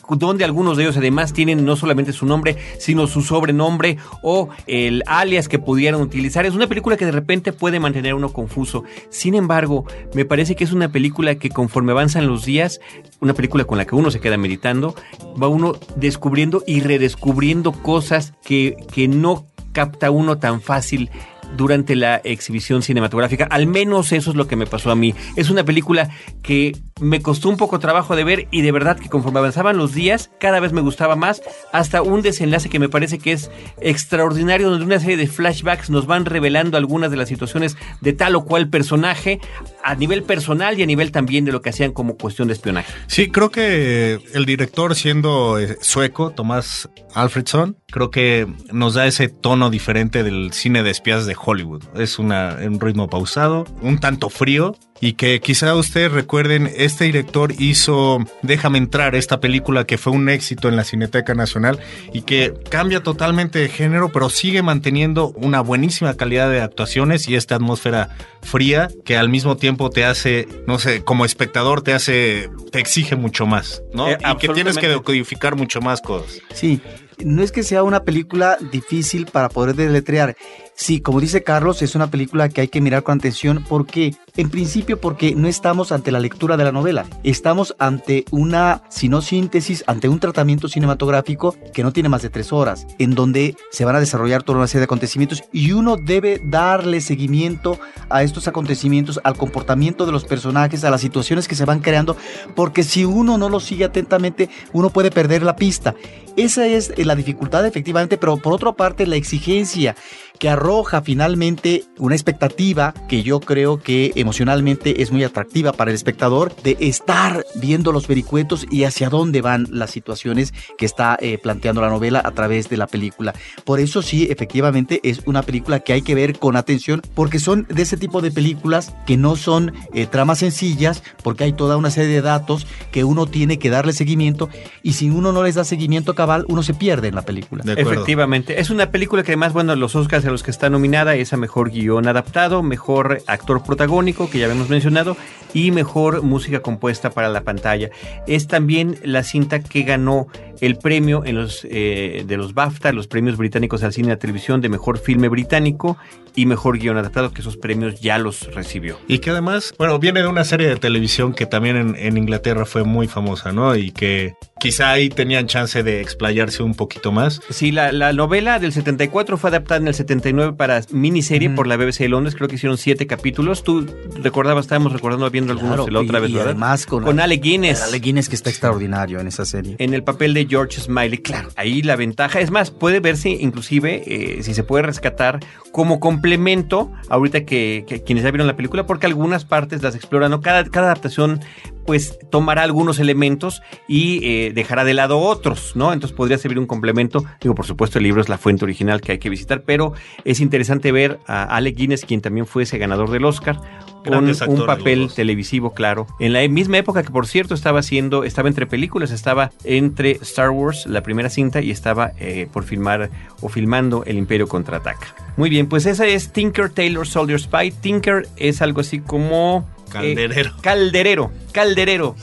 donde 0.09 0.45
algunos 0.45 0.77
de 0.77 0.83
ellos 0.83 0.95
además 0.95 1.33
tienen 1.33 1.65
no 1.65 1.75
solamente 1.75 2.13
su 2.13 2.25
nombre, 2.25 2.55
sino 2.77 3.05
su 3.07 3.21
sobrenombre 3.21 3.97
o 4.21 4.47
el 4.65 5.03
alias 5.07 5.49
que 5.49 5.59
pudieran 5.59 5.99
utilizar. 5.99 6.45
Es 6.45 6.53
una 6.53 6.67
película 6.67 6.95
que 6.95 7.05
de 7.05 7.11
repente 7.11 7.51
puede 7.51 7.81
mantener 7.81 8.13
uno 8.13 8.31
confuso. 8.31 8.85
Sin 9.09 9.35
embargo, 9.35 9.85
me 10.13 10.23
parece 10.23 10.55
que 10.55 10.63
es 10.63 10.71
una 10.71 10.89
película 10.89 11.35
que 11.35 11.49
conforme 11.49 11.91
avanzan 12.13 12.27
los 12.27 12.45
días, 12.45 12.79
una 13.21 13.33
película 13.33 13.65
con 13.65 13.77
la 13.77 13.85
que 13.85 13.95
uno 13.95 14.11
se 14.11 14.19
queda 14.19 14.37
meditando, 14.37 14.95
va 15.41 15.47
uno 15.47 15.73
descubriendo 15.95 16.63
y 16.67 16.81
redescubriendo 16.81 17.71
cosas 17.71 18.33
que, 18.43 18.77
que 18.93 19.07
no 19.07 19.45
capta 19.71 20.11
uno 20.11 20.37
tan 20.37 20.61
fácil 20.61 21.09
durante 21.55 21.95
la 21.95 22.17
exhibición 22.17 22.81
cinematográfica. 22.81 23.45
Al 23.45 23.67
menos 23.67 24.11
eso 24.11 24.31
es 24.31 24.35
lo 24.35 24.47
que 24.47 24.55
me 24.55 24.65
pasó 24.65 24.91
a 24.91 24.95
mí. 24.95 25.13
Es 25.35 25.49
una 25.49 25.63
película 25.63 26.09
que 26.41 26.73
me 27.01 27.21
costó 27.21 27.49
un 27.49 27.57
poco 27.57 27.79
trabajo 27.79 28.15
de 28.15 28.23
ver 28.23 28.47
y 28.51 28.61
de 28.61 28.71
verdad 28.71 28.97
que 28.97 29.09
conforme 29.09 29.39
avanzaban 29.39 29.77
los 29.77 29.93
días, 29.93 30.31
cada 30.39 30.59
vez 30.59 30.73
me 30.73 30.81
gustaba 30.81 31.15
más, 31.15 31.41
hasta 31.71 32.01
un 32.01 32.21
desenlace 32.21 32.69
que 32.69 32.79
me 32.79 32.89
parece 32.89 33.19
que 33.19 33.31
es 33.33 33.51
extraordinario, 33.81 34.69
donde 34.69 34.85
una 34.85 34.99
serie 34.99 35.17
de 35.17 35.27
flashbacks 35.27 35.89
nos 35.89 36.05
van 36.05 36.25
revelando 36.25 36.77
algunas 36.77 37.11
de 37.11 37.17
las 37.17 37.29
situaciones 37.29 37.77
de 38.01 38.13
tal 38.13 38.35
o 38.35 38.45
cual 38.45 38.69
personaje, 38.69 39.39
a 39.83 39.95
nivel 39.95 40.23
personal 40.23 40.79
y 40.79 40.83
a 40.83 40.85
nivel 40.85 41.11
también 41.11 41.45
de 41.45 41.51
lo 41.51 41.61
que 41.61 41.69
hacían 41.69 41.91
como 41.91 42.17
cuestión 42.17 42.47
de 42.47 42.53
espionaje. 42.53 42.93
Sí, 43.07 43.29
creo 43.29 43.49
que 43.49 44.19
el 44.33 44.45
director 44.45 44.95
siendo 44.95 45.59
eh, 45.59 45.77
sueco, 45.81 46.31
Tomás 46.31 46.89
Alfredson, 47.13 47.77
creo 47.93 48.09
que 48.09 48.47
nos 48.71 48.95
da 48.95 49.05
ese 49.05 49.29
tono 49.29 49.69
diferente 49.69 50.23
del 50.23 50.51
cine 50.51 50.81
de 50.81 50.89
espías 50.89 51.27
de 51.27 51.35
Hollywood. 51.39 51.83
Es 51.95 52.17
una, 52.17 52.57
un 52.59 52.79
ritmo 52.79 53.07
pausado, 53.07 53.65
un 53.83 53.99
tanto 53.99 54.31
frío, 54.31 54.75
y 54.99 55.13
que 55.13 55.41
quizá 55.41 55.75
ustedes 55.75 56.11
recuerden, 56.11 56.71
este 56.75 57.03
director 57.03 57.53
hizo 57.59 58.19
Déjame 58.41 58.77
entrar, 58.77 59.15
esta 59.15 59.39
película 59.39 59.85
que 59.85 59.97
fue 59.97 60.11
un 60.13 60.29
éxito 60.29 60.69
en 60.69 60.75
la 60.75 60.83
Cineteca 60.83 61.35
Nacional 61.35 61.79
y 62.13 62.21
que 62.21 62.53
cambia 62.69 63.03
totalmente 63.03 63.59
de 63.59 63.69
género, 63.69 64.11
pero 64.11 64.29
sigue 64.29 64.63
manteniendo 64.63 65.29
una 65.35 65.61
buenísima 65.61 66.15
calidad 66.15 66.49
de 66.49 66.61
actuaciones 66.61 67.27
y 67.27 67.35
esta 67.35 67.55
atmósfera 67.55 68.15
fría 68.41 68.87
que 69.05 69.17
al 69.17 69.29
mismo 69.29 69.57
tiempo 69.57 69.89
te 69.89 70.05
hace, 70.05 70.47
no 70.67 70.79
sé, 70.79 71.03
como 71.03 71.25
espectador 71.25 71.81
te 71.81 71.93
hace, 71.93 72.49
te 72.71 72.79
exige 72.79 73.15
mucho 73.15 73.45
más, 73.45 73.83
¿no? 73.93 74.09
Eh, 74.09 74.17
y 74.19 74.37
que 74.37 74.49
tienes 74.49 74.77
que 74.77 74.87
decodificar 74.87 75.55
mucho 75.55 75.81
más 75.81 76.01
cosas. 76.01 76.39
Sí, 76.53 76.81
no 77.25 77.43
es 77.43 77.51
que 77.51 77.63
sea 77.63 77.83
una 77.83 78.03
película 78.03 78.57
difícil 78.71 79.25
para 79.25 79.49
poder 79.49 79.75
deletrear. 79.75 80.35
Sí, 80.75 81.01
como 81.01 81.19
dice 81.19 81.43
Carlos, 81.43 81.81
es 81.81 81.95
una 81.95 82.09
película 82.09 82.49
que 82.49 82.61
hay 82.61 82.67
que 82.67 82.81
mirar 82.81 83.03
con 83.03 83.17
atención 83.17 83.63
porque, 83.67 84.15
en 84.35 84.49
principio, 84.49 84.99
porque 84.99 85.35
no 85.35 85.47
estamos 85.47 85.91
ante 85.91 86.11
la 86.11 86.19
lectura 86.19 86.57
de 86.57 86.63
la 86.63 86.71
novela, 86.71 87.05
estamos 87.23 87.75
ante 87.77 88.25
una, 88.31 88.81
si 88.89 89.09
no 89.09 89.21
síntesis, 89.21 89.83
ante 89.85 90.09
un 90.09 90.19
tratamiento 90.19 90.67
cinematográfico 90.67 91.55
que 91.73 91.83
no 91.83 91.93
tiene 91.93 92.09
más 92.09 92.23
de 92.23 92.29
tres 92.29 92.51
horas, 92.51 92.87
en 92.97 93.13
donde 93.13 93.55
se 93.71 93.85
van 93.85 93.95
a 93.95 93.99
desarrollar 93.99 94.43
toda 94.43 94.57
una 94.57 94.67
serie 94.67 94.81
de 94.81 94.85
acontecimientos 94.85 95.43
y 95.51 95.71
uno 95.71 95.97
debe 95.97 96.41
darle 96.43 97.01
seguimiento 97.01 97.79
a 98.09 98.23
estos 98.23 98.47
acontecimientos, 98.47 99.19
al 99.23 99.37
comportamiento 99.37 100.05
de 100.05 100.11
los 100.11 100.25
personajes, 100.25 100.83
a 100.83 100.89
las 100.89 101.01
situaciones 101.01 101.47
que 101.47 101.55
se 101.55 101.65
van 101.65 101.79
creando, 101.79 102.17
porque 102.55 102.83
si 102.83 103.05
uno 103.05 103.37
no 103.37 103.49
lo 103.49 103.59
sigue 103.59 103.85
atentamente, 103.85 104.49
uno 104.71 104.89
puede 104.89 105.11
perder 105.11 105.43
la 105.43 105.55
pista. 105.55 105.95
Esa 106.35 106.65
es 106.65 106.97
la 106.97 107.15
dificultad 107.15 107.65
efectivamente, 107.65 108.17
pero 108.17 108.37
por 108.37 108.53
otra 108.53 108.71
parte 108.71 109.05
la 109.05 109.15
exigencia 109.15 109.95
que 110.39 110.49
arroja 110.49 111.01
finalmente 111.01 111.83
una 111.97 112.15
expectativa 112.15 112.93
que 113.07 113.23
yo 113.23 113.39
creo 113.39 113.79
que 113.79 114.11
emocionalmente 114.15 115.01
es 115.01 115.11
muy 115.11 115.23
atractiva 115.23 115.73
para 115.73 115.91
el 115.91 115.95
espectador 115.95 116.55
de 116.63 116.77
estar 116.79 117.45
viendo 117.55 117.91
los 117.91 118.07
vericuetos 118.07 118.65
y 118.69 118.83
hacia 118.83 119.09
dónde 119.09 119.41
van 119.41 119.67
las 119.69 119.91
situaciones 119.91 120.53
que 120.77 120.85
está 120.85 121.17
eh, 121.21 121.37
planteando 121.37 121.81
la 121.81 121.89
novela 121.89 122.21
a 122.23 122.31
través 122.31 122.69
de 122.69 122.77
la 122.77 122.87
película. 122.87 123.33
Por 123.63 123.79
eso 123.79 124.01
sí, 124.01 124.27
efectivamente 124.29 124.99
es 125.03 125.21
una 125.25 125.43
película 125.43 125.79
que 125.79 125.93
hay 125.93 126.01
que 126.01 126.15
ver 126.15 126.37
con 126.39 126.55
atención 126.55 127.01
porque 127.13 127.39
son 127.39 127.67
de 127.69 127.81
ese 127.81 127.97
tipo 127.97 128.21
de 128.21 128.31
películas 128.31 128.93
que 129.05 129.17
no 129.17 129.35
son 129.35 129.73
eh, 129.93 130.07
tramas 130.07 130.39
sencillas 130.39 131.03
porque 131.23 131.45
hay 131.45 131.53
toda 131.53 131.77
una 131.77 131.89
serie 131.89 132.09
de 132.09 132.21
datos 132.21 132.67
que 132.91 133.03
uno 133.03 133.27
tiene 133.27 133.59
que 133.59 133.69
darle 133.69 133.93
seguimiento 133.93 134.49
y 134.81 134.93
si 134.93 135.09
uno 135.09 135.31
no 135.31 135.43
les 135.43 135.55
da 135.55 135.63
seguimiento 135.63 136.15
cabal, 136.15 136.45
uno 136.47 136.63
se 136.63 136.73
pierde 136.73 137.09
en 137.09 137.15
la 137.15 137.23
película. 137.23 137.63
Efectivamente. 137.65 138.59
Es 138.59 138.69
una 138.69 138.91
película 138.91 139.23
que 139.23 139.31
además, 139.31 139.53
bueno, 139.53 139.75
los 139.75 139.95
Oscars 139.95 140.22
a 140.25 140.31
los 140.31 140.43
que 140.43 140.51
está 140.51 140.69
nominada 140.69 141.15
es 141.15 141.33
a 141.33 141.37
mejor 141.37 141.71
guion 141.71 142.07
adaptado, 142.07 142.63
mejor 142.63 143.21
actor 143.27 143.63
protagónico, 143.63 144.29
que 144.29 144.39
ya 144.39 144.45
habíamos 144.45 144.69
mencionado, 144.69 145.17
y 145.53 145.71
mejor 145.71 146.21
música 146.21 146.61
compuesta 146.61 147.11
para 147.11 147.29
la 147.29 147.41
pantalla. 147.41 147.89
Es 148.27 148.47
también 148.47 148.97
la 149.03 149.23
cinta 149.23 149.59
que 149.59 149.83
ganó 149.83 150.27
el 150.65 150.77
premio 150.77 151.23
en 151.25 151.35
los, 151.35 151.65
eh, 151.69 152.23
de 152.25 152.37
los 152.37 152.53
BAFTA, 152.53 152.91
los 152.93 153.07
premios 153.07 153.37
británicos 153.37 153.83
al 153.83 153.91
cine 153.93 154.07
y 154.07 154.11
la 154.11 154.17
televisión 154.17 154.61
de 154.61 154.69
mejor 154.69 154.97
filme 154.97 155.27
británico 155.27 155.97
y 156.35 156.45
mejor 156.47 156.79
guion 156.79 156.97
adaptado, 156.97 157.31
que 157.31 157.41
esos 157.41 157.57
premios 157.57 157.99
ya 158.01 158.17
los 158.17 158.51
recibió. 158.55 158.97
Y 159.07 159.19
que 159.19 159.29
además, 159.29 159.73
bueno, 159.77 159.99
viene 159.99 160.21
de 160.21 160.27
una 160.27 160.43
serie 160.43 160.67
de 160.67 160.77
televisión 160.77 161.33
que 161.33 161.45
también 161.45 161.75
en, 161.75 161.95
en 161.95 162.17
Inglaterra 162.17 162.65
fue 162.65 162.83
muy 162.83 163.07
famosa, 163.07 163.51
¿no? 163.51 163.75
Y 163.75 163.91
que 163.91 164.33
quizá 164.59 164.89
ahí 164.91 165.09
tenían 165.09 165.45
chance 165.47 165.83
de 165.83 166.01
explayarse 166.01 166.63
un 166.63 166.73
poquito 166.73 167.11
más. 167.11 167.39
Sí, 167.49 167.71
la, 167.71 167.91
la 167.91 168.13
novela 168.13 168.57
del 168.59 168.71
74 168.73 169.37
fue 169.37 169.49
adaptada 169.51 169.81
en 169.81 169.87
el 169.89 169.93
79 169.93 170.53
para 170.53 170.81
miniserie 170.91 171.49
por 171.51 171.67
la 171.67 171.75
BBC 171.77 171.99
de 171.99 172.09
Londres, 172.09 172.35
creo 172.35 172.47
que 172.47 172.55
hicieron 172.55 172.77
siete 172.77 173.05
capítulos. 173.05 173.63
Tú 173.63 173.85
recordabas, 174.21 174.65
estábamos 174.65 174.93
recordando 174.93 175.29
viendo 175.29 175.51
algunos 175.51 175.73
Claro, 175.75 175.85
de 175.85 175.91
la 175.91 175.99
otra 175.99 176.17
y- 176.17 176.21
vez, 176.21 176.31
y 176.31 176.33
¿verdad? 176.33 176.49
además 176.51 176.85
con, 176.87 177.03
Con 177.03 177.19
Ale 177.19 177.35
Guinness. 177.37 177.83
Ale 177.83 177.99
Guinness 177.99 178.29
que 178.29 178.35
está 178.35 178.49
extraordinario 178.49 179.19
en 179.19 179.27
esa 179.27 179.45
serie. 179.45 179.75
en 179.77 179.93
el 179.93 180.03
papel 180.03 180.33
de 180.33 180.47
George 180.53 180.79
Smiley. 180.79 181.17
Claro, 181.17 181.49
ahí 181.55 181.81
la 181.81 181.95
ventaja, 181.95 182.39
es 182.39 182.51
más, 182.51 182.69
puede 182.69 182.99
verse 182.99 183.29
inclusive 183.29 184.03
eh, 184.05 184.43
si 184.43 184.53
se 184.53 184.63
puede 184.63 184.83
rescatar 184.83 185.39
como 185.71 185.99
complemento, 185.99 186.91
ahorita 187.09 187.43
que, 187.43 187.85
que 187.87 188.03
quienes 188.03 188.23
ya 188.23 188.29
vieron 188.29 188.45
la 188.45 188.55
película, 188.55 188.85
porque 188.85 189.07
algunas 189.07 189.45
partes 189.45 189.81
las 189.81 189.95
exploran, 189.95 190.29
¿no? 190.29 190.41
Cada, 190.41 190.63
cada 190.65 190.87
adaptación 190.87 191.39
pues 191.85 192.19
tomará 192.29 192.63
algunos 192.63 192.99
elementos 192.99 193.61
y 193.87 194.25
eh, 194.25 194.51
dejará 194.53 194.83
de 194.83 194.93
lado 194.93 195.19
otros, 195.19 195.75
¿no? 195.75 195.91
Entonces 195.91 196.15
podría 196.15 196.37
servir 196.37 196.59
un 196.59 196.67
complemento. 196.67 197.25
Digo, 197.41 197.55
por 197.55 197.65
supuesto, 197.65 197.97
el 197.97 198.03
libro 198.03 198.21
es 198.21 198.29
la 198.29 198.37
fuente 198.37 198.63
original 198.63 199.01
que 199.01 199.13
hay 199.13 199.17
que 199.17 199.29
visitar, 199.29 199.63
pero 199.63 199.93
es 200.23 200.39
interesante 200.39 200.91
ver 200.91 201.19
a 201.27 201.43
Alec 201.43 201.75
Guinness, 201.75 202.05
quien 202.05 202.21
también 202.21 202.45
fue 202.45 202.63
ese 202.63 202.77
ganador 202.77 203.09
del 203.09 203.25
Oscar, 203.25 203.59
un 204.05 204.27
los 204.27 204.39
papel 204.65 205.11
televisivo, 205.13 205.73
claro. 205.73 206.07
En 206.19 206.33
la 206.33 206.47
misma 206.47 206.77
época 206.77 207.03
que, 207.03 207.09
por 207.09 207.27
cierto, 207.27 207.53
estaba 207.53 207.79
haciendo, 207.79 208.23
estaba 208.23 208.49
entre 208.49 208.65
películas, 208.65 209.11
estaba 209.11 209.51
entre 209.63 210.11
Star 210.21 210.49
Wars, 210.49 210.85
la 210.85 211.03
primera 211.03 211.29
cinta, 211.29 211.61
y 211.61 211.71
estaba 211.71 212.11
eh, 212.19 212.47
por 212.51 212.63
filmar 212.63 213.09
o 213.41 213.49
filmando 213.49 214.03
El 214.05 214.17
Imperio 214.17 214.47
Contraataca. 214.47 215.15
Muy 215.37 215.49
bien, 215.49 215.67
pues 215.67 215.85
esa 215.85 216.05
es 216.05 216.31
Tinker 216.31 216.69
Tailor 216.69 217.07
Soldier 217.07 217.39
Spy. 217.39 217.71
Tinker 217.71 218.27
es 218.37 218.61
algo 218.61 218.81
así 218.81 218.99
como... 218.99 219.67
eh, 219.87 219.91
Calderero. 219.91 220.51
calderero, 220.61 221.31
calderero. 221.51 222.15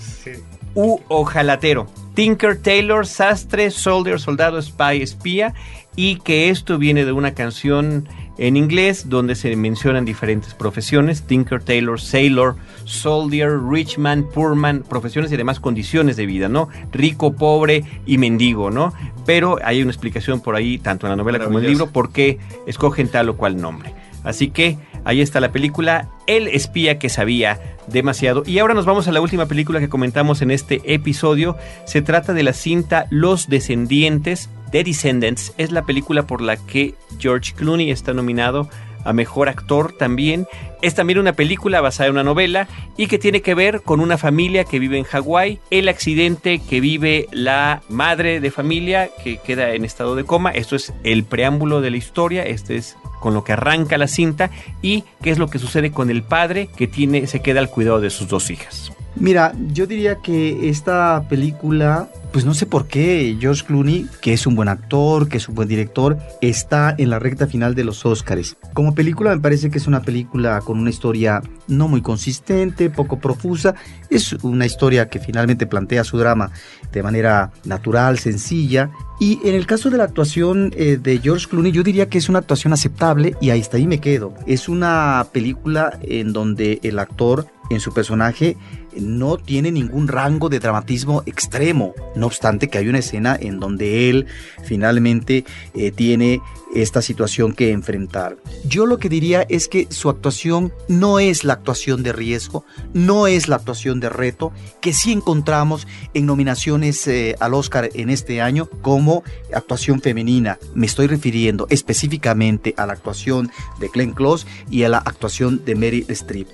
U 0.74 1.00
ojalatero. 1.09 1.88
Tinker, 2.14 2.61
Taylor, 2.61 3.07
Sastre, 3.07 3.70
Soldier, 3.70 4.20
Soldado, 4.20 4.61
Spy, 4.61 5.00
Espía, 5.00 5.54
y 5.96 6.16
que 6.16 6.50
esto 6.50 6.76
viene 6.76 7.04
de 7.04 7.12
una 7.12 7.34
canción 7.34 8.09
en 8.41 8.57
inglés 8.57 9.11
donde 9.11 9.34
se 9.34 9.55
mencionan 9.55 10.07
diferentes 10.07 10.55
profesiones, 10.55 11.24
Tinker, 11.24 11.62
Taylor, 11.62 12.01
Sailor, 12.01 12.57
Soldier, 12.84 13.61
Richman, 13.62 14.24
Poorman, 14.24 14.82
profesiones 14.88 15.30
y 15.30 15.36
demás 15.36 15.61
condiciones 15.61 16.16
de 16.16 16.24
vida, 16.24 16.49
¿no? 16.49 16.70
Rico, 16.91 17.34
pobre 17.34 17.84
y 18.07 18.16
mendigo, 18.16 18.70
¿no? 18.70 18.95
Pero 19.26 19.59
hay 19.62 19.82
una 19.82 19.91
explicación 19.91 20.41
por 20.41 20.57
ahí, 20.57 20.78
tanto 20.78 21.07
en 21.07 21.11
la 21.11 21.16
novela 21.16 21.38
como 21.38 21.59
en 21.59 21.66
el 21.66 21.70
libro, 21.72 21.88
por 21.91 22.12
qué 22.12 22.38
escogen 22.66 23.09
tal 23.09 23.28
o 23.28 23.36
cual 23.36 23.61
nombre. 23.61 23.93
Así 24.24 24.49
que 24.49 24.78
ahí 25.05 25.20
está 25.20 25.40
la 25.40 25.53
película 25.53 26.09
El 26.26 26.48
espía 26.48 26.98
que 26.98 27.09
sabía 27.09 27.76
demasiado. 27.86 28.42
Y 28.46 28.59
ahora 28.59 28.74
nos 28.74 28.86
vamos 28.86 29.09
a 29.09 29.12
la 29.12 29.20
última 29.20 29.46
película 29.46 29.80
que 29.80 29.88
comentamos 29.88 30.42
en 30.42 30.51
este 30.51 30.80
episodio. 30.94 31.57
Se 31.84 32.03
trata 32.03 32.32
de 32.32 32.42
la 32.42 32.53
cinta 32.53 33.07
Los 33.11 33.48
Descendientes. 33.48 34.48
The 34.70 34.84
Descendants 34.84 35.53
es 35.59 35.72
la 35.72 35.84
película 35.84 36.26
por 36.26 36.40
la 36.40 36.57
que 36.57 36.94
George 37.18 37.55
Clooney 37.57 37.90
está 37.90 38.12
nominado 38.12 38.68
a 39.05 39.12
Mejor 39.12 39.48
Actor 39.48 39.92
también. 39.92 40.46
Es 40.82 40.94
también 40.94 41.18
una 41.18 41.32
película 41.32 41.80
basada 41.80 42.09
en 42.09 42.12
una 42.12 42.24
novela 42.24 42.68
y 42.96 43.07
que 43.07 43.18
tiene 43.18 43.42
que 43.42 43.55
ver 43.55 43.82
con 43.82 44.01
una 44.01 44.18
familia 44.18 44.64
que 44.64 44.78
vive 44.78 44.98
en 44.98 45.05
Hawái, 45.05 45.59
el 45.70 45.88
accidente 45.88 46.61
que 46.61 46.80
vive 46.80 47.26
la 47.32 47.82
madre 47.88 48.40
de 48.40 48.51
familia 48.51 49.11
que 49.22 49.38
queda 49.38 49.74
en 49.74 49.84
estado 49.84 50.14
de 50.14 50.24
coma. 50.24 50.51
Esto 50.51 50.76
es 50.76 50.92
el 51.03 51.24
preámbulo 51.24 51.80
de 51.80 51.90
la 51.90 51.96
historia, 51.96 52.44
este 52.44 52.76
es 52.76 52.96
con 53.20 53.34
lo 53.34 53.44
que 53.44 53.52
arranca 53.52 53.98
la 53.98 54.08
cinta 54.08 54.50
y 54.82 55.04
qué 55.22 55.30
es 55.30 55.38
lo 55.38 55.48
que 55.48 55.58
sucede 55.58 55.92
con 55.92 56.10
el 56.10 56.22
padre 56.22 56.68
que 56.76 56.88
tiene 56.88 57.26
se 57.26 57.40
queda 57.40 57.60
al 57.60 57.70
cuidado 57.70 58.00
de 58.00 58.10
sus 58.10 58.26
dos 58.26 58.50
hijas. 58.50 58.92
Mira, 59.16 59.52
yo 59.72 59.86
diría 59.86 60.16
que 60.16 60.68
esta 60.68 61.24
película 61.28 62.08
pues 62.32 62.44
no 62.44 62.54
sé 62.54 62.66
por 62.66 62.86
qué 62.86 63.36
George 63.40 63.64
Clooney, 63.64 64.06
que 64.20 64.32
es 64.32 64.46
un 64.46 64.54
buen 64.54 64.68
actor, 64.68 65.28
que 65.28 65.38
es 65.38 65.48
un 65.48 65.54
buen 65.54 65.68
director, 65.68 66.18
está 66.40 66.94
en 66.96 67.11
la 67.11 67.18
recta 67.18 67.46
final 67.46 67.74
de 67.74 67.84
los 67.84 68.06
Oscars. 68.06 68.56
Como 68.72 68.94
película 68.94 69.34
me 69.34 69.40
parece 69.40 69.70
que 69.70 69.78
es 69.78 69.86
una 69.86 70.02
película 70.02 70.61
con 70.61 70.78
una 70.78 70.90
historia 70.90 71.42
no 71.66 71.88
muy 71.88 72.02
consistente, 72.02 72.90
poco 72.90 73.18
profusa. 73.18 73.74
Es 74.11 74.32
una 74.44 74.66
historia 74.66 75.08
que 75.08 75.18
finalmente 75.18 75.66
plantea 75.66 76.04
su 76.04 76.18
drama 76.18 76.50
de 76.92 77.02
manera 77.02 77.50
natural, 77.64 78.18
sencilla. 78.18 78.90
Y 79.18 79.40
en 79.44 79.54
el 79.54 79.66
caso 79.66 79.90
de 79.90 79.98
la 79.98 80.04
actuación 80.04 80.72
eh, 80.76 80.98
de 81.00 81.18
George 81.18 81.48
Clooney, 81.48 81.72
yo 81.72 81.82
diría 81.82 82.08
que 82.08 82.18
es 82.18 82.28
una 82.28 82.38
actuación 82.38 82.72
aceptable 82.72 83.36
y 83.40 83.50
ahí 83.50 83.61
está, 83.61 83.76
ahí 83.76 83.86
me 83.86 84.00
quedo. 84.00 84.34
Es 84.46 84.68
una 84.68 85.26
película 85.32 85.98
en 86.02 86.32
donde 86.32 86.80
el 86.82 86.98
actor 86.98 87.46
en 87.70 87.80
su 87.80 87.94
personaje 87.94 88.56
no 88.97 89.36
tiene 89.36 89.72
ningún 89.72 90.09
rango 90.09 90.49
de 90.49 90.61
dramatismo 90.61 91.22
extremo. 91.26 91.95
No 92.14 92.26
obstante 92.26 92.68
que 92.68 92.78
hay 92.78 92.88
una 92.88 92.99
escena 92.99 93.36
en 93.41 93.61
donde 93.61 94.11
él 94.11 94.26
finalmente 94.64 95.45
eh, 95.74 95.91
tiene 95.91 96.41
esta 96.74 97.03
situación 97.03 97.53
que 97.53 97.72
enfrentar. 97.72 98.36
Yo 98.64 98.86
lo 98.86 98.99
que 98.99 99.09
diría 99.09 99.43
es 99.49 99.68
que 99.68 99.86
su 99.91 100.09
actuación 100.09 100.72
no 100.88 101.18
es 101.18 101.45
la 101.45 101.55
actuación 101.55 102.03
de 102.03 102.12
riesgo, 102.12 102.64
no 102.95 103.26
es 103.26 103.49
la 103.49 103.57
actuación 103.57 104.01
de 104.01 104.09
reto, 104.09 104.53
que 104.80 104.93
sí 104.93 105.12
encontramos 105.12 105.86
en 106.14 106.26
nominaciones 106.26 107.07
eh, 107.09 107.34
al 107.41 107.55
Oscar 107.55 107.91
en 107.95 108.11
este 108.11 108.41
año 108.41 108.68
como 108.82 109.24
actuación 109.53 110.01
femenina. 110.01 110.59
Me 110.74 110.86
estoy 110.86 111.07
refiriendo 111.07 111.66
específicamente 111.70 112.74
a 112.76 112.86
la 112.86 112.93
actuación 112.93 113.51
de 113.80 113.88
Glenn 113.88 114.12
Close 114.12 114.47
y 114.70 114.84
a 114.84 114.88
la 114.88 114.99
actuación 114.99 115.64
de 115.64 115.74
Mary 115.74 116.07
Streep. 116.09 116.49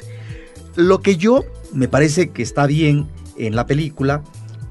Lo 0.76 1.00
que 1.00 1.16
yo 1.16 1.44
me 1.72 1.88
parece 1.88 2.30
que 2.30 2.42
está 2.42 2.66
bien 2.66 3.08
en 3.38 3.56
la 3.56 3.66
película 3.66 4.22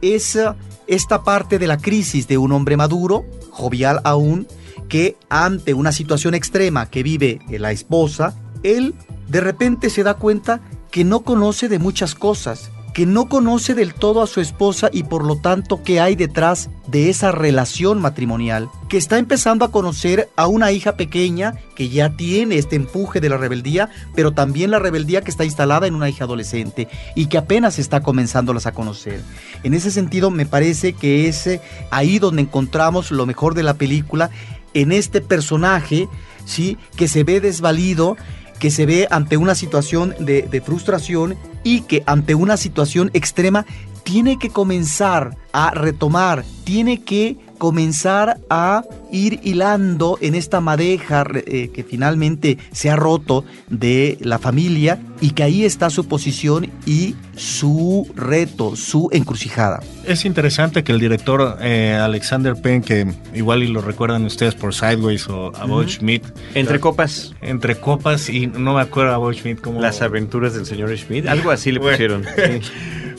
es 0.02 0.36
eh, 0.36 0.46
esta 0.88 1.24
parte 1.24 1.58
de 1.60 1.68
la 1.68 1.78
crisis 1.78 2.28
de 2.28 2.38
un 2.38 2.52
hombre 2.52 2.78
maduro, 2.78 3.26
jovial 3.50 4.02
aún, 4.04 4.48
que 4.88 5.18
ante 5.30 5.74
una 5.74 5.92
situación 5.92 6.36
extrema 6.36 6.90
que 6.90 7.02
vive 7.02 7.40
la 7.50 7.72
esposa, 7.72 8.36
él 8.62 8.94
de 9.28 9.42
repente 9.42 9.90
se 9.90 10.04
da 10.04 10.14
cuenta 10.14 10.62
que 10.92 11.04
no 11.04 11.22
conoce 11.22 11.70
de 11.70 11.80
muchas 11.80 12.14
cosas 12.14 12.70
que 12.96 13.06
no 13.06 13.28
conoce 13.28 13.76
del 13.76 13.94
todo 13.94 14.24
a 14.24 14.28
su 14.28 14.40
esposa 14.40 14.90
y 14.90 15.04
por 15.04 15.26
lo 15.26 15.36
tanto 15.36 15.84
qué 15.84 16.00
hay 16.00 16.16
detrás 16.16 16.70
de 16.88 17.10
esa 17.10 17.34
relación 17.34 18.00
matrimonial, 18.00 18.70
que 18.88 18.96
está 18.96 19.18
empezando 19.18 19.66
a 19.66 19.72
conocer 19.72 20.30
a 20.38 20.48
una 20.48 20.72
hija 20.72 20.96
pequeña 20.96 21.56
que 21.76 21.90
ya 21.90 22.16
tiene 22.16 22.58
este 22.58 22.78
empuje 22.78 23.20
de 23.20 23.28
la 23.28 23.36
rebeldía, 23.36 23.90
pero 24.16 24.32
también 24.32 24.72
la 24.72 24.80
rebeldía 24.80 25.22
que 25.24 25.30
está 25.30 25.44
instalada 25.44 25.88
en 25.88 25.96
una 25.96 26.08
hija 26.08 26.24
adolescente 26.24 26.88
y 27.16 27.26
que 27.26 27.38
apenas 27.38 27.80
está 27.80 28.00
comenzándolas 28.00 28.66
a 28.66 28.72
conocer. 28.72 29.22
En 29.64 29.74
ese 29.74 29.92
sentido 29.92 30.32
me 30.32 30.46
parece 30.46 30.94
que 30.94 31.28
es 31.28 31.48
eh, 31.48 31.62
ahí 31.92 32.18
donde 32.18 32.44
encontramos 32.44 33.12
lo 33.12 33.26
mejor 33.26 33.56
de 33.56 33.64
la 33.64 33.74
película, 33.74 34.30
en 34.74 34.94
este 34.94 35.20
personaje, 35.20 36.08
¿sí? 36.46 36.78
que 36.96 37.10
se 37.10 37.26
ve 37.26 37.42
desvalido, 37.42 38.16
que 38.60 38.72
se 38.72 38.86
ve 38.86 39.08
ante 39.12 39.38
una 39.38 39.56
situación 39.56 40.16
de, 40.20 40.62
frustración 40.66 41.38
y 41.64 41.82
que 41.82 42.04
ante 42.06 42.36
una 42.36 42.58
situación 42.58 43.12
extrema 43.14 43.66
tiene 44.04 44.38
que 44.38 44.50
comenzar 44.50 45.36
a 45.52 45.72
retomar, 45.72 46.44
tiene 46.64 47.04
que 47.04 47.38
comenzar 47.58 48.40
a 48.50 48.84
ir 49.12 49.40
hilando 49.44 50.18
en 50.22 50.36
esta 50.36 50.62
madeja 50.62 51.26
eh, 51.34 51.70
que 51.74 51.84
finalmente 51.84 52.58
se 52.72 52.90
ha 52.90 52.96
roto 52.96 53.46
de 53.70 54.18
la 54.22 54.40
familia 54.40 55.00
y 55.22 55.32
que 55.32 55.44
ahí 55.44 55.66
está 55.66 55.90
su 55.90 56.08
posición 56.08 56.72
y 56.86 57.16
su 57.36 58.12
reto, 58.16 58.76
su 58.76 59.10
encrucijada. 59.12 59.82
Es 60.06 60.26
interesante 60.26 60.84
que 60.84 60.92
el 60.92 61.00
director 61.00 61.58
eh, 61.62 61.94
Alexander 61.94 62.56
Penn, 62.56 62.82
que 62.82 63.08
igual 63.34 63.64
y 63.64 63.68
lo 63.68 63.82
recuerdan 63.82 64.26
ustedes 64.26 64.56
por 64.56 64.74
Sideways 64.74 65.28
o 65.30 65.52
About 65.56 65.90
Schmidt. 65.90 66.24
Entre 66.54 66.80
copas. 66.80 67.34
Entre 67.42 67.76
copas 67.76 68.30
y 68.30 68.48
no 68.48 68.76
me 68.76 68.82
acuerdo 68.82 69.14
About 69.14 69.36
Schmidt 69.36 69.62
como... 69.62 69.82
Las 69.82 70.02
aventuras 70.02 70.54
del 70.54 70.66
señor 70.66 70.96
Schmidt, 70.98 71.28
algo 71.28 71.52
así 71.52 71.72
le 71.72 71.80
pusieron. 71.80 72.26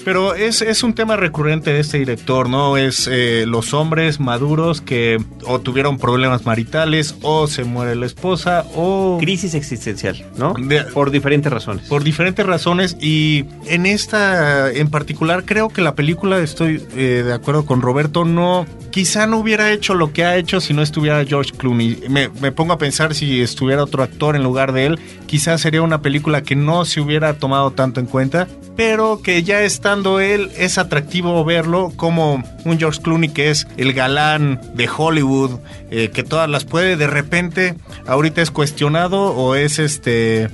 Pero 0.07 0.37
es, 0.37 0.63
es, 0.63 0.85
un 0.85 0.95
tema 0.95 1.17
recurrente 1.17 1.73
de 1.73 1.81
este 1.81 1.99
director, 1.99 2.49
¿no? 2.49 2.77
Es 2.77 3.09
eh, 3.11 3.43
los 3.45 3.75
hombres 3.75 4.21
maduros 4.21 4.81
que 4.81 5.21
o 5.45 5.59
tuvieron 5.59 5.76
problemas 5.99 6.45
maritales, 6.45 7.15
o 7.23 7.47
se 7.47 7.65
muere 7.65 7.95
la 7.95 8.07
esposa, 8.07 8.65
o... 8.75 9.19
Crisis 9.21 9.55
existencial, 9.55 10.25
¿no? 10.37 10.55
por 10.93 11.11
diferentes 11.11 11.53
razones. 11.53 11.89
Por 11.89 12.05
diferentes 12.05 12.45
razones. 12.45 12.97
Y 13.01 13.45
en 13.67 13.87
esta 13.87 14.71
en 14.73 14.89
particular, 14.89 15.45
creo 15.45 15.69
que 15.69 15.83
la 15.83 15.95
película, 15.95 16.39
estoy 16.39 16.83
eh, 16.97 17.23
de 17.25 17.33
acuerdo 17.33 17.67
con 17.67 17.83
Roberto, 17.83 18.25
no... 18.25 18.67
Quizá 18.91 19.27
no 19.27 19.37
hubiera 19.39 19.73
hecho 19.73 19.93
lo 19.95 20.15
que 20.15 20.25
ha 20.25 20.39
hecho 20.39 20.59
si 20.59 20.73
no 20.73 20.81
estuviera 20.81 21.23
George 21.27 21.53
Clooney. 21.55 22.05
Me, 22.09 22.31
me 22.41 22.51
pongo 22.51 22.73
a 22.73 22.79
pensar 22.79 23.15
si 23.15 23.43
estuviera 23.43 23.83
otro 23.83 24.03
actor 24.03 24.37
en 24.37 24.43
lugar 24.43 24.73
de 24.73 24.87
él, 24.87 24.99
quizás 25.27 25.61
sería 25.61 25.83
una 25.83 26.01
película 26.01 26.43
que 26.43 26.57
no 26.57 26.87
se 26.87 27.03
hubiera 27.03 27.35
tomado 27.35 27.73
tanto 27.73 28.01
en 28.01 28.07
cuenta, 28.07 28.49
pero 28.77 29.23
que 29.23 29.43
ya 29.43 29.63
estando 29.63 30.21
él 30.21 30.51
es 30.57 30.79
atractivo 30.79 31.45
verlo 31.45 31.93
como 31.97 32.43
un 32.65 32.79
George 32.79 33.01
Clooney 33.01 33.31
que 33.31 33.51
es 33.51 33.67
el 33.77 33.95
galán 33.95 34.61
de 34.75 34.89
Hollywood, 34.95 35.61
eh, 35.91 36.11
que 36.13 36.23
todas 36.23 36.49
las 36.49 36.65
puede, 36.65 36.97
de 36.97 37.07
repente 37.07 37.75
ahorita 38.07 38.43
es 38.43 38.51
cuestionado 38.51 39.31
o 39.31 39.55
es 39.55 39.79
este 39.79 40.51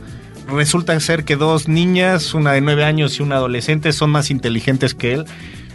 resulta 0.49 0.99
ser 1.01 1.25
que 1.25 1.37
dos 1.37 1.69
niñas, 1.69 2.35
una 2.35 2.53
de 2.53 2.61
nueve 2.61 2.85
años 2.85 3.19
y 3.19 3.23
una 3.23 3.37
adolescente, 3.37 3.93
son 3.93 4.11
más 4.11 4.31
inteligentes 4.31 4.95
que 4.95 5.15
él. 5.15 5.25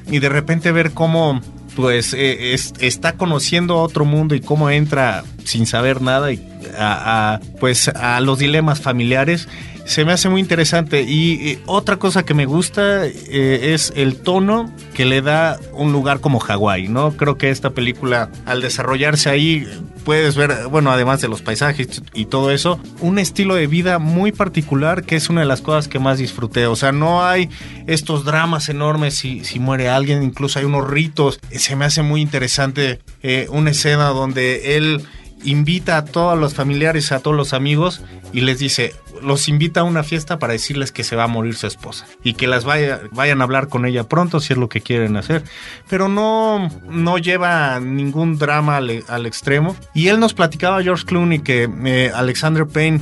Y 0.09 0.19
de 0.19 0.29
repente 0.29 0.71
ver 0.71 0.91
cómo 0.91 1.41
pues 1.75 2.13
eh, 2.13 2.55
está 2.79 3.13
conociendo 3.13 3.77
otro 3.77 4.03
mundo 4.03 4.33
y 4.33 4.41
cómo 4.41 4.69
entra 4.69 5.23
sin 5.43 5.67
saber 5.67 6.01
nada 6.01 6.31
y 6.31 6.41
a, 6.75 7.39
pues 7.59 7.89
a 7.89 8.19
los 8.19 8.39
dilemas 8.39 8.81
familiares 8.81 9.47
se 9.87 10.03
me 10.03 10.11
hace 10.11 10.29
muy 10.29 10.41
interesante. 10.41 11.03
Y, 11.03 11.59
otra 11.65 11.97
cosa 11.97 12.23
que 12.23 12.33
me 12.33 12.45
gusta 12.45 13.05
eh, 13.05 13.73
es 13.73 13.93
el 13.95 14.17
tono 14.17 14.71
que 14.93 15.05
le 15.05 15.21
da 15.21 15.59
un 15.73 15.91
lugar 15.91 16.19
como 16.19 16.39
Hawái, 16.39 16.89
¿no? 16.89 17.15
Creo 17.15 17.37
que 17.37 17.49
esta 17.49 17.71
película 17.71 18.29
al 18.45 18.61
desarrollarse 18.61 19.29
ahí 19.29 19.65
puedes 20.03 20.35
ver, 20.35 20.67
bueno, 20.69 20.91
además 20.91 21.21
de 21.21 21.27
los 21.27 21.41
paisajes 21.41 22.01
y 22.13 22.25
todo 22.25 22.51
eso, 22.51 22.79
un 23.01 23.19
estilo 23.19 23.55
de 23.55 23.67
vida 23.67 23.99
muy 23.99 24.31
particular 24.31 25.03
que 25.03 25.17
es 25.17 25.29
una 25.29 25.41
de 25.41 25.47
las 25.47 25.59
cosas 25.59 25.89
que 25.89 25.99
más 25.99 26.17
disfruté, 26.17 26.65
o 26.65 26.77
sea, 26.77 26.93
no 26.93 27.25
hay 27.25 27.49
estos 27.87 28.23
dramas 28.23 28.69
enormes 28.69 29.15
si, 29.15 29.43
si 29.43 29.59
muere 29.59 29.89
alguien, 29.89 30.23
incluso 30.23 30.59
hay 30.59 30.65
unos 30.65 30.89
ritos, 30.89 31.41
se 31.51 31.75
me 31.75 31.83
hace 31.83 32.03
muy 32.03 32.21
interesante 32.21 33.01
eh, 33.21 33.47
una 33.49 33.71
escena 33.71 34.05
donde 34.07 34.77
él 34.77 35.05
invita 35.43 35.97
a 35.97 36.05
todos 36.05 36.37
los 36.37 36.53
familiares, 36.53 37.11
a 37.11 37.19
todos 37.19 37.35
los 37.35 37.53
amigos 37.53 38.01
y 38.33 38.41
les 38.41 38.59
dice, 38.59 38.93
los 39.21 39.47
invita 39.47 39.81
a 39.81 39.83
una 39.83 40.03
fiesta 40.03 40.39
para 40.39 40.53
decirles 40.53 40.91
que 40.91 41.03
se 41.03 41.15
va 41.15 41.23
a 41.23 41.27
morir 41.27 41.55
su 41.55 41.67
esposa 41.67 42.05
y 42.23 42.33
que 42.33 42.47
las 42.47 42.65
vaya, 42.65 43.01
vayan 43.11 43.41
a 43.41 43.43
hablar 43.43 43.67
con 43.67 43.85
ella 43.85 44.03
pronto 44.03 44.39
si 44.39 44.53
es 44.53 44.59
lo 44.59 44.69
que 44.69 44.81
quieren 44.81 45.17
hacer. 45.17 45.43
Pero 45.89 46.07
no, 46.07 46.69
no 46.89 47.17
lleva 47.17 47.79
ningún 47.79 48.37
drama 48.37 48.77
al, 48.77 49.25
extremo. 49.25 49.75
Y 49.93 50.07
él 50.07 50.19
nos 50.19 50.33
platicaba, 50.33 50.83
George 50.83 51.05
Clooney, 51.05 51.39
que 51.39 51.69
eh, 51.85 52.11
Alexander 52.13 52.65
Payne 52.65 53.01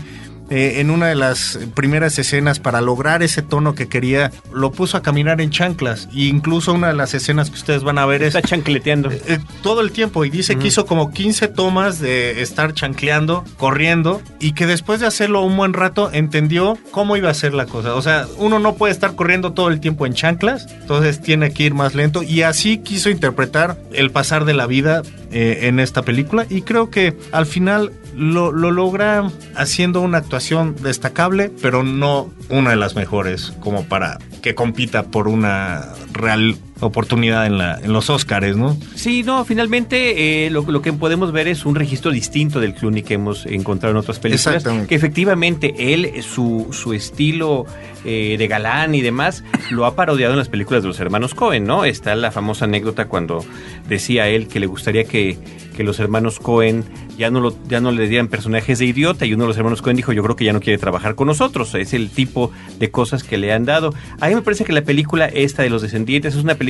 eh, 0.50 0.76
en 0.80 0.92
una 0.92 1.08
de 1.08 1.16
las 1.16 1.60
primeras 1.74 2.18
escenas 2.20 2.60
para 2.60 2.82
lograr 2.82 3.24
ese 3.24 3.42
tono 3.42 3.76
que 3.76 3.88
quería, 3.88 4.32
lo 4.54 4.72
puso 4.72 4.98
a 4.98 5.02
caminar 5.02 5.42
en 5.42 5.50
chanclas. 5.50 6.08
E 6.14 6.26
incluso 6.26 6.74
una 6.74 6.88
de 6.90 6.94
las 6.94 7.14
escenas 7.14 7.50
que 7.50 7.56
ustedes 7.56 7.84
van 7.84 7.98
a 7.98 8.06
ver 8.06 8.24
Está 8.24 8.40
es 8.40 8.46
chancleteando. 8.46 9.12
eh, 9.12 9.40
todo 9.64 9.82
el 9.82 9.92
tiempo 9.92 10.26
y 10.26 10.30
dice 10.30 10.58
que 10.58 10.68
hizo 10.68 10.86
como 10.86 11.12
15 11.12 11.48
tomas 11.50 12.00
de 12.00 12.42
estar 12.42 12.74
chancleando, 12.74 13.44
corriendo 13.58 14.22
y 14.40 14.54
que 14.54 14.66
después 14.66 15.00
de 15.00 15.08
hacerlo 15.08 15.42
un 15.42 15.58
buen 15.58 15.74
rato 15.74 16.10
entendió 16.14 16.78
cómo 16.92 17.18
iba 17.18 17.30
a 17.30 17.34
ser 17.34 17.54
la 17.54 17.66
cosa. 17.66 17.96
O 17.96 18.02
sea, 18.02 18.28
uno 18.38 18.60
no 18.60 18.76
puede 18.76 18.94
estar 18.94 19.16
corriendo 19.16 19.54
todo 19.54 19.70
el 19.70 19.80
tiempo 19.80 20.06
en 20.06 20.14
chanclas, 20.14 20.68
entonces 20.72 21.22
tiene 21.22 21.52
que 21.52 21.64
ir 21.64 21.74
más 21.74 21.96
lento 21.96 22.24
y 22.24 22.42
así 22.44 22.78
quiso 22.80 23.10
interpretar 23.10 23.78
el 23.94 24.12
pasar 24.12 24.46
de 24.46 24.54
la 24.54 24.68
vida 24.68 25.02
eh, 25.32 25.60
en 25.64 25.80
esta 25.80 26.04
película 26.04 26.46
y 26.50 26.62
creo 26.62 26.90
que 26.90 27.18
al 27.32 27.46
final 27.46 27.92
lo, 28.16 28.52
lo 28.52 28.72
logra 28.72 29.30
haciendo 29.56 30.02
una 30.02 30.20
actuación 30.20 30.76
destacable, 30.82 31.52
pero 31.62 31.84
no 31.84 32.30
una 32.50 32.72
de 32.72 32.76
las 32.76 32.96
mejores 32.96 33.54
como 33.60 33.86
para 33.86 34.20
que 34.42 34.56
compita 34.56 35.04
por 35.04 35.28
una 35.28 35.86
real 36.14 36.58
oportunidad 36.82 37.46
en, 37.46 37.58
la, 37.58 37.80
en 37.82 37.94
los 37.94 38.10
Oscars, 38.10 38.58
¿no? 38.58 38.78
Sí, 38.96 39.24
no, 39.24 39.46
finalmente 39.46 40.46
eh, 40.46 40.50
lo, 40.50 40.62
lo 40.70 40.82
que 40.82 40.92
podemos 40.92 41.32
ver 41.32 41.48
es 41.48 41.66
un 41.66 41.76
registro 41.76 42.12
distinto 42.12 42.60
del 42.60 42.74
Clooney 42.74 43.02
que 43.02 43.14
hemos 43.14 43.46
encontrado 43.46 43.92
en 43.92 43.98
otras 43.98 44.20
películas. 44.20 44.48
Exactamente. 44.48 44.88
Que 44.88 44.96
efectivamente 44.96 45.94
él, 45.94 46.22
su, 46.22 46.68
su 46.72 46.94
estilo 46.94 47.66
eh, 48.04 48.36
de 48.38 48.48
galán 48.48 48.94
y 48.94 49.02
demás, 49.02 49.44
lo 49.70 49.86
ha 49.86 49.96
parodiado 49.96 50.34
en 50.34 50.40
las 50.40 50.50
películas 50.50 50.84
de 50.84 50.90
los 50.90 51.00
hermanos 51.00 51.34
Cohen, 51.34 51.66
¿no? 51.66 51.86
Está 51.86 52.14
la 52.16 52.32
famosa 52.32 52.66
anécdota 52.66 53.06
cuando 53.06 53.46
decía 53.88 54.28
él 54.28 54.48
que 54.48 54.60
le 54.60 54.68
gustaría 54.68 55.06
que, 55.06 55.38
que 55.78 55.84
los 55.84 56.00
hermanos 56.00 56.40
Cohen 56.40 56.84
ya 57.18 57.32
no, 57.32 57.40
lo, 57.40 57.56
ya 57.70 57.80
no 57.80 57.94
le 57.94 58.10
dieran 58.10 58.28
personajes 58.28 58.80
de 58.80 58.86
idiota 58.86 59.26
y 59.26 59.34
uno 59.34 59.46
de 59.46 59.48
los 59.48 59.58
hermanos 59.58 59.82
Cohen 59.82 59.96
dijo, 59.96 60.12
yo 60.12 60.22
creo 60.24 60.36
que 60.36 60.44
ya 60.44 60.52
no 60.52 60.60
quiere 60.60 60.78
trabajar 60.78 61.16
con 61.16 61.28
nosotros. 61.28 61.74
Es 61.76 61.94
el 61.94 62.10
tipo 62.10 62.52
de 62.78 62.92
cosas 62.92 63.24
que 63.24 63.38
le 63.38 63.54
han 63.54 63.64
dado. 63.64 63.94
A 64.20 64.28
mí 64.28 64.36
me 64.36 64.42
parece 64.42 64.66
que 64.66 64.74
la 64.74 64.82
película 64.82 65.26
esta 65.28 65.64
de 65.64 65.70
los 65.70 65.82
descendientes 65.82 66.36
es 66.36 66.44
una 66.44 66.56
película 66.56 66.65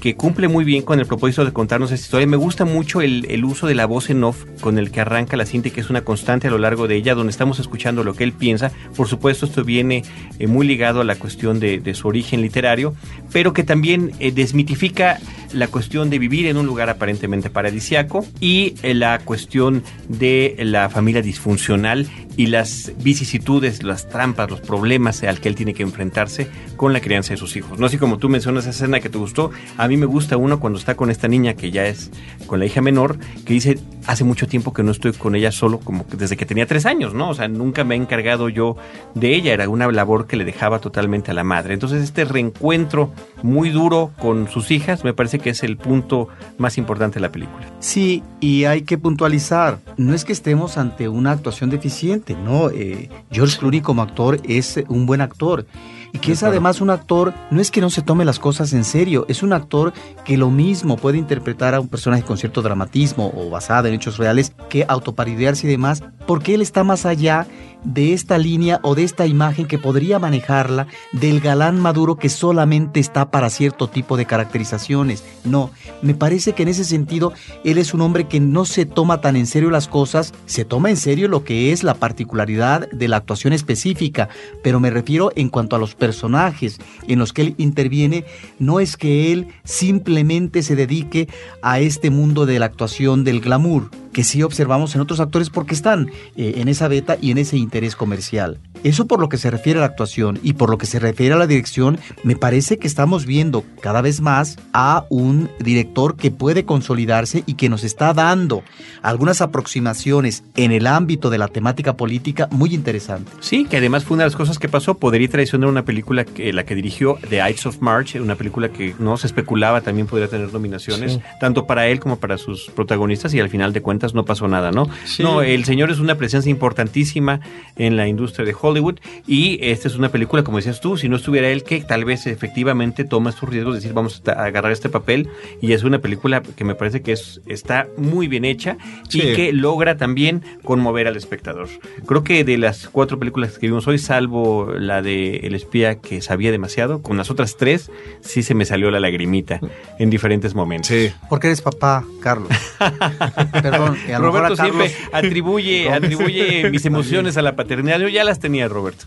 que 0.00 0.14
cumple 0.14 0.48
muy 0.48 0.64
bien 0.64 0.82
con 0.82 1.00
el 1.00 1.06
propósito 1.06 1.44
de 1.44 1.52
contarnos 1.52 1.90
esta 1.90 2.04
historia. 2.04 2.26
Me 2.26 2.36
gusta 2.36 2.64
mucho 2.64 3.00
el, 3.00 3.44
uso 3.44 3.66
de 3.66 3.74
la 3.74 3.86
voz 3.86 4.10
en 4.10 4.22
off 4.24 4.44
con 4.60 4.78
el 4.78 4.90
que 4.90 5.00
arranca 5.00 5.36
la 5.36 5.44
cinta 5.44 5.70
que 5.70 5.80
es 5.80 5.90
una 5.90 6.02
constante 6.02 6.48
a 6.48 6.50
lo 6.50 6.58
largo 6.58 6.88
de 6.88 6.96
ella, 6.96 7.14
donde 7.14 7.30
estamos 7.30 7.58
escuchando 7.58 8.04
lo 8.04 8.14
que 8.14 8.24
él 8.24 8.32
piensa. 8.32 8.70
Por 8.96 9.08
supuesto, 9.08 9.46
esto 9.46 9.64
viene 9.64 10.04
eh, 10.38 10.46
muy 10.46 10.66
ligado 10.66 11.00
a 11.00 11.04
la 11.04 11.16
cuestión 11.16 11.58
de, 11.60 11.80
de 11.80 11.94
su 11.94 12.08
origen 12.08 12.42
literario, 12.42 12.94
pero 13.32 13.52
que 13.52 13.64
también 13.64 14.12
eh, 14.20 14.30
desmitifica 14.32 15.18
la 15.52 15.68
cuestión 15.68 16.10
de 16.10 16.18
vivir 16.18 16.46
en 16.46 16.56
un 16.56 16.66
lugar 16.66 16.90
aparentemente 16.90 17.50
paradisiaco 17.50 18.24
y 18.40 18.74
eh, 18.82 18.94
la 18.94 19.18
cuestión 19.18 19.82
de 20.08 20.56
la 20.58 20.88
familia 20.90 21.22
disfuncional 21.22 22.06
y 22.38 22.46
las 22.46 22.92
vicisitudes, 23.02 23.82
las 23.82 24.08
trampas, 24.08 24.48
los 24.48 24.60
problemas 24.60 25.24
al 25.24 25.40
que 25.40 25.48
él 25.48 25.56
tiene 25.56 25.74
que 25.74 25.82
enfrentarse 25.82 26.46
con 26.76 26.92
la 26.92 27.00
crianza 27.00 27.34
de 27.34 27.36
sus 27.36 27.56
hijos. 27.56 27.80
No 27.80 27.86
así 27.86 27.98
como 27.98 28.18
tú 28.18 28.28
mencionas 28.28 28.62
esa 28.62 28.70
escena 28.70 29.00
que 29.00 29.08
te 29.08 29.18
gustó, 29.18 29.50
a 29.76 29.88
mí 29.88 29.96
me 29.96 30.06
gusta 30.06 30.36
uno 30.36 30.60
cuando 30.60 30.78
está 30.78 30.94
con 30.94 31.10
esta 31.10 31.26
niña 31.26 31.54
que 31.54 31.72
ya 31.72 31.86
es 31.86 32.12
con 32.46 32.60
la 32.60 32.66
hija 32.66 32.80
menor, 32.80 33.18
que 33.44 33.54
dice, 33.54 33.80
hace 34.06 34.22
mucho 34.22 34.46
tiempo 34.46 34.72
que 34.72 34.84
no 34.84 34.92
estoy 34.92 35.14
con 35.14 35.34
ella 35.34 35.50
solo, 35.50 35.80
como 35.80 36.06
desde 36.16 36.36
que 36.36 36.46
tenía 36.46 36.64
tres 36.66 36.86
años, 36.86 37.12
¿no? 37.12 37.28
O 37.28 37.34
sea, 37.34 37.48
nunca 37.48 37.82
me 37.82 37.96
he 37.96 37.98
encargado 37.98 38.48
yo 38.48 38.76
de 39.16 39.34
ella, 39.34 39.52
era 39.52 39.68
una 39.68 39.90
labor 39.90 40.28
que 40.28 40.36
le 40.36 40.44
dejaba 40.44 40.78
totalmente 40.78 41.32
a 41.32 41.34
la 41.34 41.42
madre. 41.42 41.74
Entonces 41.74 42.04
este 42.04 42.24
reencuentro 42.24 43.12
muy 43.42 43.70
duro 43.70 44.12
con 44.20 44.48
sus 44.48 44.70
hijas 44.70 45.02
me 45.02 45.12
parece 45.12 45.40
que 45.40 45.50
es 45.50 45.64
el 45.64 45.76
punto 45.76 46.28
más 46.56 46.78
importante 46.78 47.16
de 47.16 47.20
la 47.20 47.32
película. 47.32 47.66
Sí, 47.80 48.22
y 48.38 48.64
hay 48.64 48.82
que 48.82 48.96
puntualizar, 48.96 49.78
no 49.96 50.14
es 50.14 50.24
que 50.24 50.32
estemos 50.32 50.78
ante 50.78 51.08
una 51.08 51.32
actuación 51.32 51.68
deficiente, 51.68 52.27
no, 52.34 52.70
eh, 52.70 53.08
George 53.30 53.58
Clooney 53.58 53.80
como 53.80 54.02
actor 54.02 54.40
es 54.44 54.80
un 54.88 55.06
buen 55.06 55.20
actor. 55.20 55.66
Y 56.12 56.18
que 56.18 56.32
es 56.32 56.42
además 56.42 56.80
un 56.80 56.88
actor, 56.88 57.34
no 57.50 57.60
es 57.60 57.70
que 57.70 57.82
no 57.82 57.90
se 57.90 58.00
tome 58.00 58.24
las 58.24 58.38
cosas 58.38 58.72
en 58.72 58.84
serio, 58.84 59.26
es 59.28 59.42
un 59.42 59.52
actor 59.52 59.92
que 60.24 60.38
lo 60.38 60.50
mismo 60.50 60.96
puede 60.96 61.18
interpretar 61.18 61.74
a 61.74 61.80
un 61.80 61.88
personaje 61.88 62.22
con 62.22 62.38
cierto 62.38 62.62
dramatismo 62.62 63.30
o 63.36 63.50
basado 63.50 63.88
en 63.88 63.94
hechos 63.94 64.16
reales 64.16 64.54
que 64.70 64.86
autoparidearse 64.88 65.66
y 65.66 65.70
demás, 65.70 66.02
porque 66.26 66.54
él 66.54 66.62
está 66.62 66.82
más 66.82 67.04
allá 67.04 67.46
de 67.84 68.12
esta 68.12 68.38
línea 68.38 68.80
o 68.82 68.94
de 68.94 69.04
esta 69.04 69.26
imagen 69.26 69.66
que 69.66 69.78
podría 69.78 70.18
manejarla 70.18 70.86
del 71.12 71.40
galán 71.40 71.80
maduro 71.80 72.16
que 72.16 72.28
solamente 72.28 73.00
está 73.00 73.30
para 73.30 73.50
cierto 73.50 73.88
tipo 73.88 74.16
de 74.16 74.26
caracterizaciones. 74.26 75.24
No, 75.44 75.70
me 76.02 76.14
parece 76.14 76.52
que 76.52 76.62
en 76.62 76.68
ese 76.68 76.84
sentido 76.84 77.32
él 77.64 77.78
es 77.78 77.94
un 77.94 78.00
hombre 78.00 78.28
que 78.28 78.40
no 78.40 78.64
se 78.64 78.86
toma 78.86 79.20
tan 79.20 79.36
en 79.36 79.46
serio 79.46 79.70
las 79.70 79.88
cosas, 79.88 80.32
se 80.46 80.64
toma 80.64 80.90
en 80.90 80.96
serio 80.96 81.28
lo 81.28 81.44
que 81.44 81.72
es 81.72 81.82
la 81.82 81.94
particularidad 81.94 82.88
de 82.90 83.08
la 83.08 83.18
actuación 83.18 83.52
específica, 83.52 84.28
pero 84.62 84.80
me 84.80 84.90
refiero 84.90 85.30
en 85.36 85.48
cuanto 85.48 85.76
a 85.76 85.78
los 85.78 85.94
personajes 85.94 86.78
en 87.06 87.18
los 87.18 87.32
que 87.32 87.42
él 87.42 87.54
interviene, 87.58 88.24
no 88.58 88.80
es 88.80 88.96
que 88.96 89.32
él 89.32 89.48
simplemente 89.64 90.62
se 90.62 90.76
dedique 90.76 91.28
a 91.62 91.80
este 91.80 92.10
mundo 92.10 92.46
de 92.46 92.58
la 92.58 92.66
actuación 92.66 93.24
del 93.24 93.40
glamour 93.40 93.90
que 94.12 94.24
sí 94.24 94.42
observamos 94.42 94.94
en 94.94 95.00
otros 95.00 95.20
actores 95.20 95.50
porque 95.50 95.74
están 95.74 96.10
eh, 96.36 96.54
en 96.56 96.68
esa 96.68 96.88
beta 96.88 97.16
y 97.20 97.30
en 97.30 97.38
ese 97.38 97.56
interés 97.56 97.96
comercial. 97.96 98.58
Eso 98.84 99.06
por 99.06 99.18
lo 99.20 99.28
que 99.28 99.38
se 99.38 99.50
refiere 99.50 99.78
a 99.78 99.82
la 99.82 99.86
actuación 99.86 100.38
y 100.42 100.52
por 100.52 100.70
lo 100.70 100.78
que 100.78 100.86
se 100.86 100.98
refiere 101.00 101.34
a 101.34 101.38
la 101.38 101.46
dirección, 101.48 101.98
me 102.22 102.36
parece 102.36 102.78
que 102.78 102.86
estamos 102.86 103.26
viendo 103.26 103.64
cada 103.80 104.00
vez 104.02 104.20
más 104.20 104.56
a 104.72 105.04
un 105.10 105.50
director 105.58 106.16
que 106.16 106.30
puede 106.30 106.64
consolidarse 106.64 107.42
y 107.46 107.54
que 107.54 107.68
nos 107.68 107.82
está 107.82 108.14
dando 108.14 108.62
algunas 109.02 109.40
aproximaciones 109.40 110.44
en 110.56 110.72
el 110.72 110.86
ámbito 110.86 111.28
de 111.30 111.38
la 111.38 111.48
temática 111.48 111.96
política 111.96 112.48
muy 112.50 112.74
interesantes. 112.74 113.34
Sí, 113.40 113.64
que 113.64 113.76
además 113.78 114.04
fue 114.04 114.14
una 114.14 114.24
de 114.24 114.28
las 114.30 114.36
cosas 114.36 114.58
que 114.58 114.68
pasó. 114.68 114.94
Poder 114.98 115.22
y 115.22 115.28
Traición 115.28 115.62
era 115.62 115.70
una 115.70 115.84
película 115.84 116.24
que 116.24 116.52
la 116.52 116.64
que 116.64 116.74
dirigió 116.74 117.18
The 117.28 117.36
Ides 117.50 117.66
of 117.66 117.80
March, 117.80 118.16
una 118.20 118.36
película 118.36 118.68
que 118.70 118.94
no 118.98 119.16
se 119.16 119.26
especulaba 119.26 119.80
también 119.80 120.06
podría 120.06 120.28
tener 120.28 120.52
nominaciones, 120.52 121.12
Sí. 121.14 121.20
tanto 121.40 121.66
para 121.66 121.86
él 121.88 122.00
como 122.00 122.18
para 122.18 122.38
sus 122.38 122.70
protagonistas, 122.70 123.34
y 123.34 123.40
al 123.40 123.48
final 123.48 123.72
de 123.72 123.82
cuentas 123.82 123.97
no 124.14 124.24
pasó 124.24 124.48
nada, 124.48 124.70
¿no? 124.70 124.88
Sí. 125.04 125.22
No, 125.22 125.42
el 125.42 125.64
señor 125.64 125.90
es 125.90 125.98
una 125.98 126.14
presencia 126.16 126.50
importantísima 126.50 127.40
en 127.76 127.96
la 127.96 128.06
industria 128.08 128.44
de 128.46 128.54
Hollywood, 128.60 128.96
y 129.26 129.58
esta 129.62 129.88
es 129.88 129.96
una 129.96 130.08
película, 130.10 130.42
como 130.42 130.56
decías 130.58 130.80
tú, 130.80 130.96
si 130.96 131.08
no 131.08 131.16
estuviera 131.16 131.48
él, 131.48 131.62
que 131.64 131.80
tal 131.80 132.04
vez 132.04 132.26
efectivamente 132.26 133.04
toma 133.04 133.30
estos 133.30 133.48
riesgos 133.48 133.74
de 133.74 133.80
decir, 133.80 133.92
vamos 133.92 134.22
a 134.26 134.44
agarrar 134.44 134.72
este 134.72 134.88
papel, 134.88 135.28
y 135.60 135.72
es 135.72 135.82
una 135.84 135.98
película 135.98 136.42
que 136.42 136.64
me 136.64 136.74
parece 136.74 137.02
que 137.02 137.12
es, 137.12 137.40
está 137.46 137.86
muy 137.96 138.28
bien 138.28 138.44
hecha 138.44 138.76
Sí. 139.08 139.20
y 139.22 139.34
que 139.34 139.52
logra 139.52 139.96
también 139.96 140.42
conmover 140.64 141.06
al 141.06 141.16
espectador. 141.16 141.68
Creo 142.06 142.24
que 142.24 142.44
de 142.44 142.58
las 142.58 142.88
cuatro 142.88 143.18
películas 143.18 143.58
que 143.58 143.66
vimos 143.66 143.86
hoy, 143.86 143.98
salvo 143.98 144.72
la 144.78 145.02
de 145.02 145.36
El 145.38 145.54
espía 145.54 145.96
que 146.00 146.20
sabía 146.22 146.50
demasiado, 146.50 147.02
con 147.02 147.16
las 147.16 147.30
otras 147.30 147.56
tres 147.56 147.90
sí 148.20 148.42
se 148.42 148.54
me 148.54 148.64
salió 148.64 148.90
la 148.90 149.00
lagrimita 149.00 149.60
en 149.98 150.10
diferentes 150.10 150.54
momentos. 150.54 150.88
Sí. 150.88 151.10
Porque 151.28 151.48
eres 151.48 151.62
papá, 151.62 152.04
Carlos. 152.20 152.48
Perdón, 153.62 153.87
a 153.88 154.18
Roberto 154.18 154.54
a 154.54 154.56
siempre 154.56 154.92
atribuye, 155.12 155.90
atribuye 155.90 156.70
mis 156.70 156.84
emociones 156.84 157.36
a 157.36 157.42
la 157.42 157.56
paternidad. 157.56 157.98
Yo 157.98 158.08
ya 158.08 158.24
las 158.24 158.38
tenía, 158.40 158.68
Roberto. 158.68 159.06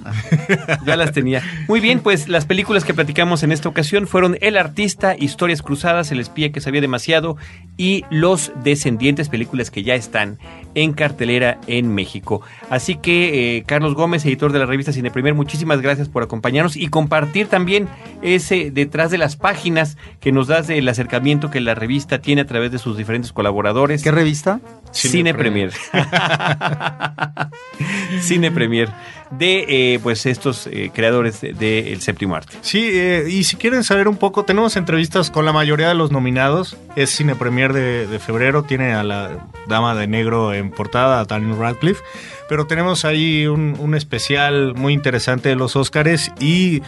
Ya 0.85 0.95
las 0.95 1.11
tenía. 1.11 1.41
Muy 1.67 1.79
bien, 1.79 1.99
pues 1.99 2.27
las 2.27 2.45
películas 2.45 2.83
que 2.83 2.93
platicamos 2.93 3.43
en 3.43 3.51
esta 3.51 3.69
ocasión 3.69 4.07
fueron 4.07 4.37
El 4.41 4.57
artista, 4.57 5.15
Historias 5.17 5.61
cruzadas, 5.61 6.11
El 6.11 6.19
espía 6.19 6.51
que 6.51 6.61
sabía 6.61 6.81
demasiado 6.81 7.37
y 7.77 8.05
Los 8.09 8.51
descendientes, 8.63 9.29
películas 9.29 9.71
que 9.71 9.83
ya 9.83 9.95
están 9.95 10.37
en 10.75 10.93
cartelera 10.93 11.59
en 11.67 11.93
México. 11.93 12.41
Así 12.69 12.95
que 12.95 13.57
eh, 13.57 13.63
Carlos 13.65 13.95
Gómez, 13.95 14.25
editor 14.25 14.51
de 14.51 14.59
la 14.59 14.65
revista 14.65 14.91
Cine 14.93 15.11
Premier, 15.11 15.33
muchísimas 15.33 15.81
gracias 15.81 16.09
por 16.09 16.23
acompañarnos 16.23 16.75
y 16.75 16.87
compartir 16.87 17.47
también 17.47 17.87
ese 18.21 18.71
detrás 18.71 19.11
de 19.11 19.17
las 19.17 19.35
páginas 19.35 19.97
que 20.19 20.31
nos 20.31 20.47
das 20.47 20.67
del 20.67 20.87
acercamiento 20.87 21.49
que 21.49 21.59
la 21.59 21.75
revista 21.75 22.19
tiene 22.19 22.41
a 22.41 22.45
través 22.45 22.71
de 22.71 22.77
sus 22.77 22.97
diferentes 22.97 23.31
colaboradores. 23.31 24.03
¿Qué 24.03 24.11
revista? 24.11 24.59
Cine, 24.91 25.11
Cine 25.11 25.33
Premier. 25.33 25.71
Cine 28.21 28.51
Premier 28.51 28.89
de 29.31 29.93
eh, 29.93 29.99
pues 30.03 30.25
estos 30.25 30.67
eh, 30.67 30.91
creadores 30.93 31.41
del 31.41 31.57
de, 31.57 31.93
El 31.93 32.01
séptimo 32.01 32.35
arte. 32.35 32.57
Sí, 32.61 32.89
eh, 32.91 33.25
y 33.29 33.45
si 33.45 33.55
quieren 33.55 33.83
saber 33.83 34.07
un 34.07 34.17
poco, 34.17 34.43
tenemos 34.43 34.75
entrevistas 34.75 35.31
con 35.31 35.45
la 35.45 35.53
mayoría 35.53 35.87
de 35.87 35.95
los 35.95 36.11
nominados. 36.11 36.77
Es 36.95 37.11
Cine 37.11 37.35
Premier 37.35 37.73
de, 37.73 38.07
de 38.07 38.19
febrero, 38.19 38.63
tiene 38.63 38.93
a 38.93 39.03
la 39.03 39.47
dama 39.67 39.95
de 39.95 40.07
negro 40.07 40.53
en 40.53 40.71
portada, 40.71 41.21
a 41.21 41.25
Daniel 41.25 41.57
Radcliffe. 41.57 42.03
Pero 42.49 42.67
tenemos 42.67 43.05
ahí 43.05 43.47
un, 43.47 43.75
un 43.79 43.95
especial 43.95 44.75
muy 44.75 44.93
interesante 44.93 45.49
de 45.49 45.55
los 45.55 45.77
Óscares 45.77 46.31
y 46.39 46.81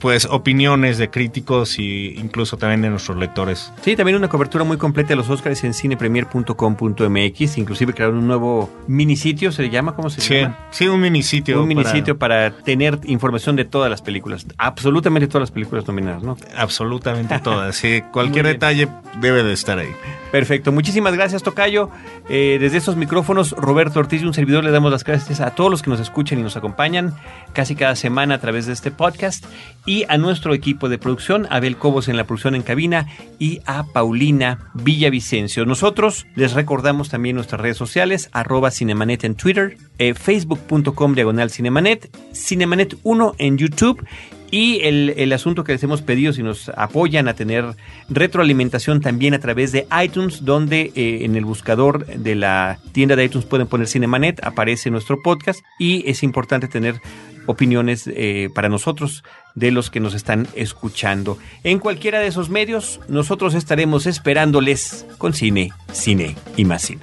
pues 0.00 0.24
opiniones 0.24 0.98
de 0.98 1.10
críticos 1.10 1.78
e 1.78 1.82
incluso 2.16 2.56
también 2.56 2.82
de 2.82 2.90
nuestros 2.90 3.16
lectores. 3.18 3.72
Sí, 3.82 3.94
también 3.96 4.16
una 4.16 4.28
cobertura 4.28 4.64
muy 4.64 4.76
completa 4.78 5.10
de 5.10 5.16
los 5.16 5.28
Óscares 5.30 5.62
en 5.64 5.74
cinepremier.com.mx. 5.74 7.58
Inclusive 7.58 7.92
crearon 7.94 8.18
un 8.18 8.26
nuevo 8.26 8.70
minisitio, 8.86 9.52
¿se 9.52 9.62
le 9.62 9.70
llama? 9.70 9.94
¿Cómo 9.94 10.10
se 10.10 10.20
Sí, 10.20 10.34
llama? 10.40 10.58
sí, 10.70 10.88
un 10.88 11.00
minisitio. 11.00 11.60
Un 11.62 11.68
minisitio 11.68 12.18
para... 12.18 12.50
tener 12.50 12.98
información 13.04 13.56
de 13.56 13.64
todas 13.64 13.90
las 13.90 14.02
películas, 14.02 14.46
absolutamente 14.58 15.28
todas 15.28 15.42
las 15.42 15.50
películas 15.50 15.86
nominadas, 15.86 16.22
¿no? 16.22 16.36
Absolutamente 16.56 17.38
todas. 17.42 17.76
Sí, 17.76 18.02
cualquier 18.12 18.46
detalle 18.46 18.88
debe 19.20 19.42
de 19.42 19.52
estar 19.52 19.78
ahí. 19.78 19.90
Perfecto, 20.30 20.70
muchísimas 20.70 21.14
gracias 21.14 21.42
Tocayo. 21.42 21.90
Eh, 22.28 22.58
desde 22.60 22.78
estos 22.78 22.96
micrófonos, 22.96 23.50
Roberto 23.52 23.98
Ortiz 23.98 24.22
y 24.22 24.24
un 24.24 24.34
servidor 24.34 24.62
le 24.62 24.70
damos 24.70 24.92
las 24.92 25.02
gracias 25.02 25.40
a 25.40 25.54
todos 25.54 25.70
los 25.70 25.82
que 25.82 25.90
nos 25.90 25.98
escuchan 25.98 26.38
y 26.38 26.42
nos 26.42 26.56
acompañan 26.56 27.14
casi 27.52 27.74
cada 27.74 27.96
semana 27.96 28.36
a 28.36 28.40
través 28.40 28.66
de 28.66 28.72
este 28.72 28.90
podcast 28.90 29.44
y 29.86 30.04
a 30.08 30.18
nuestro 30.18 30.54
equipo 30.54 30.88
de 30.88 30.98
producción, 30.98 31.48
Abel 31.50 31.76
Cobos 31.76 32.08
en 32.08 32.16
la 32.16 32.24
producción 32.24 32.54
en 32.54 32.62
cabina 32.62 33.08
y 33.38 33.60
a 33.66 33.84
Paulina 33.84 34.70
Villavicencio. 34.74 35.66
Nosotros 35.66 36.26
les 36.36 36.52
recordamos 36.52 37.08
también 37.08 37.34
nuestras 37.34 37.60
redes 37.60 37.76
sociales, 37.76 38.28
arroba 38.32 38.70
Cinemanet 38.70 39.24
en 39.24 39.34
Twitter, 39.34 39.76
eh, 39.98 40.14
facebook.com 40.14 41.14
diagonal 41.14 41.50
Cinemanet, 41.50 42.08
Cinemanet 42.32 42.96
1 43.02 43.34
en 43.38 43.58
YouTube 43.58 44.06
y 44.50 44.80
el, 44.82 45.14
el, 45.16 45.32
asunto 45.32 45.64
que 45.64 45.72
les 45.72 45.82
hemos 45.82 46.02
pedido, 46.02 46.32
si 46.32 46.42
nos 46.42 46.68
apoyan 46.70 47.28
a 47.28 47.34
tener 47.34 47.64
retroalimentación 48.08 49.00
también 49.00 49.34
a 49.34 49.38
través 49.38 49.72
de 49.72 49.86
iTunes, 50.02 50.44
donde 50.44 50.92
eh, 50.94 51.24
en 51.24 51.36
el 51.36 51.44
buscador 51.44 52.06
de 52.06 52.34
la 52.34 52.78
tienda 52.92 53.16
de 53.16 53.24
iTunes 53.24 53.46
pueden 53.46 53.66
poner 53.66 53.86
Cinemanet, 53.86 54.44
aparece 54.44 54.90
nuestro 54.90 55.22
podcast 55.22 55.60
y 55.78 56.08
es 56.10 56.22
importante 56.22 56.68
tener 56.68 57.00
opiniones 57.46 58.08
eh, 58.08 58.50
para 58.54 58.68
nosotros 58.68 59.24
de 59.54 59.70
los 59.70 59.90
que 59.90 60.00
nos 60.00 60.14
están 60.14 60.48
escuchando. 60.54 61.38
En 61.64 61.78
cualquiera 61.78 62.20
de 62.20 62.26
esos 62.26 62.50
medios, 62.50 63.00
nosotros 63.08 63.54
estaremos 63.54 64.06
esperándoles 64.06 65.06
con 65.18 65.34
cine, 65.34 65.72
cine 65.92 66.36
y 66.56 66.64
más 66.64 66.82
cine. 66.82 67.02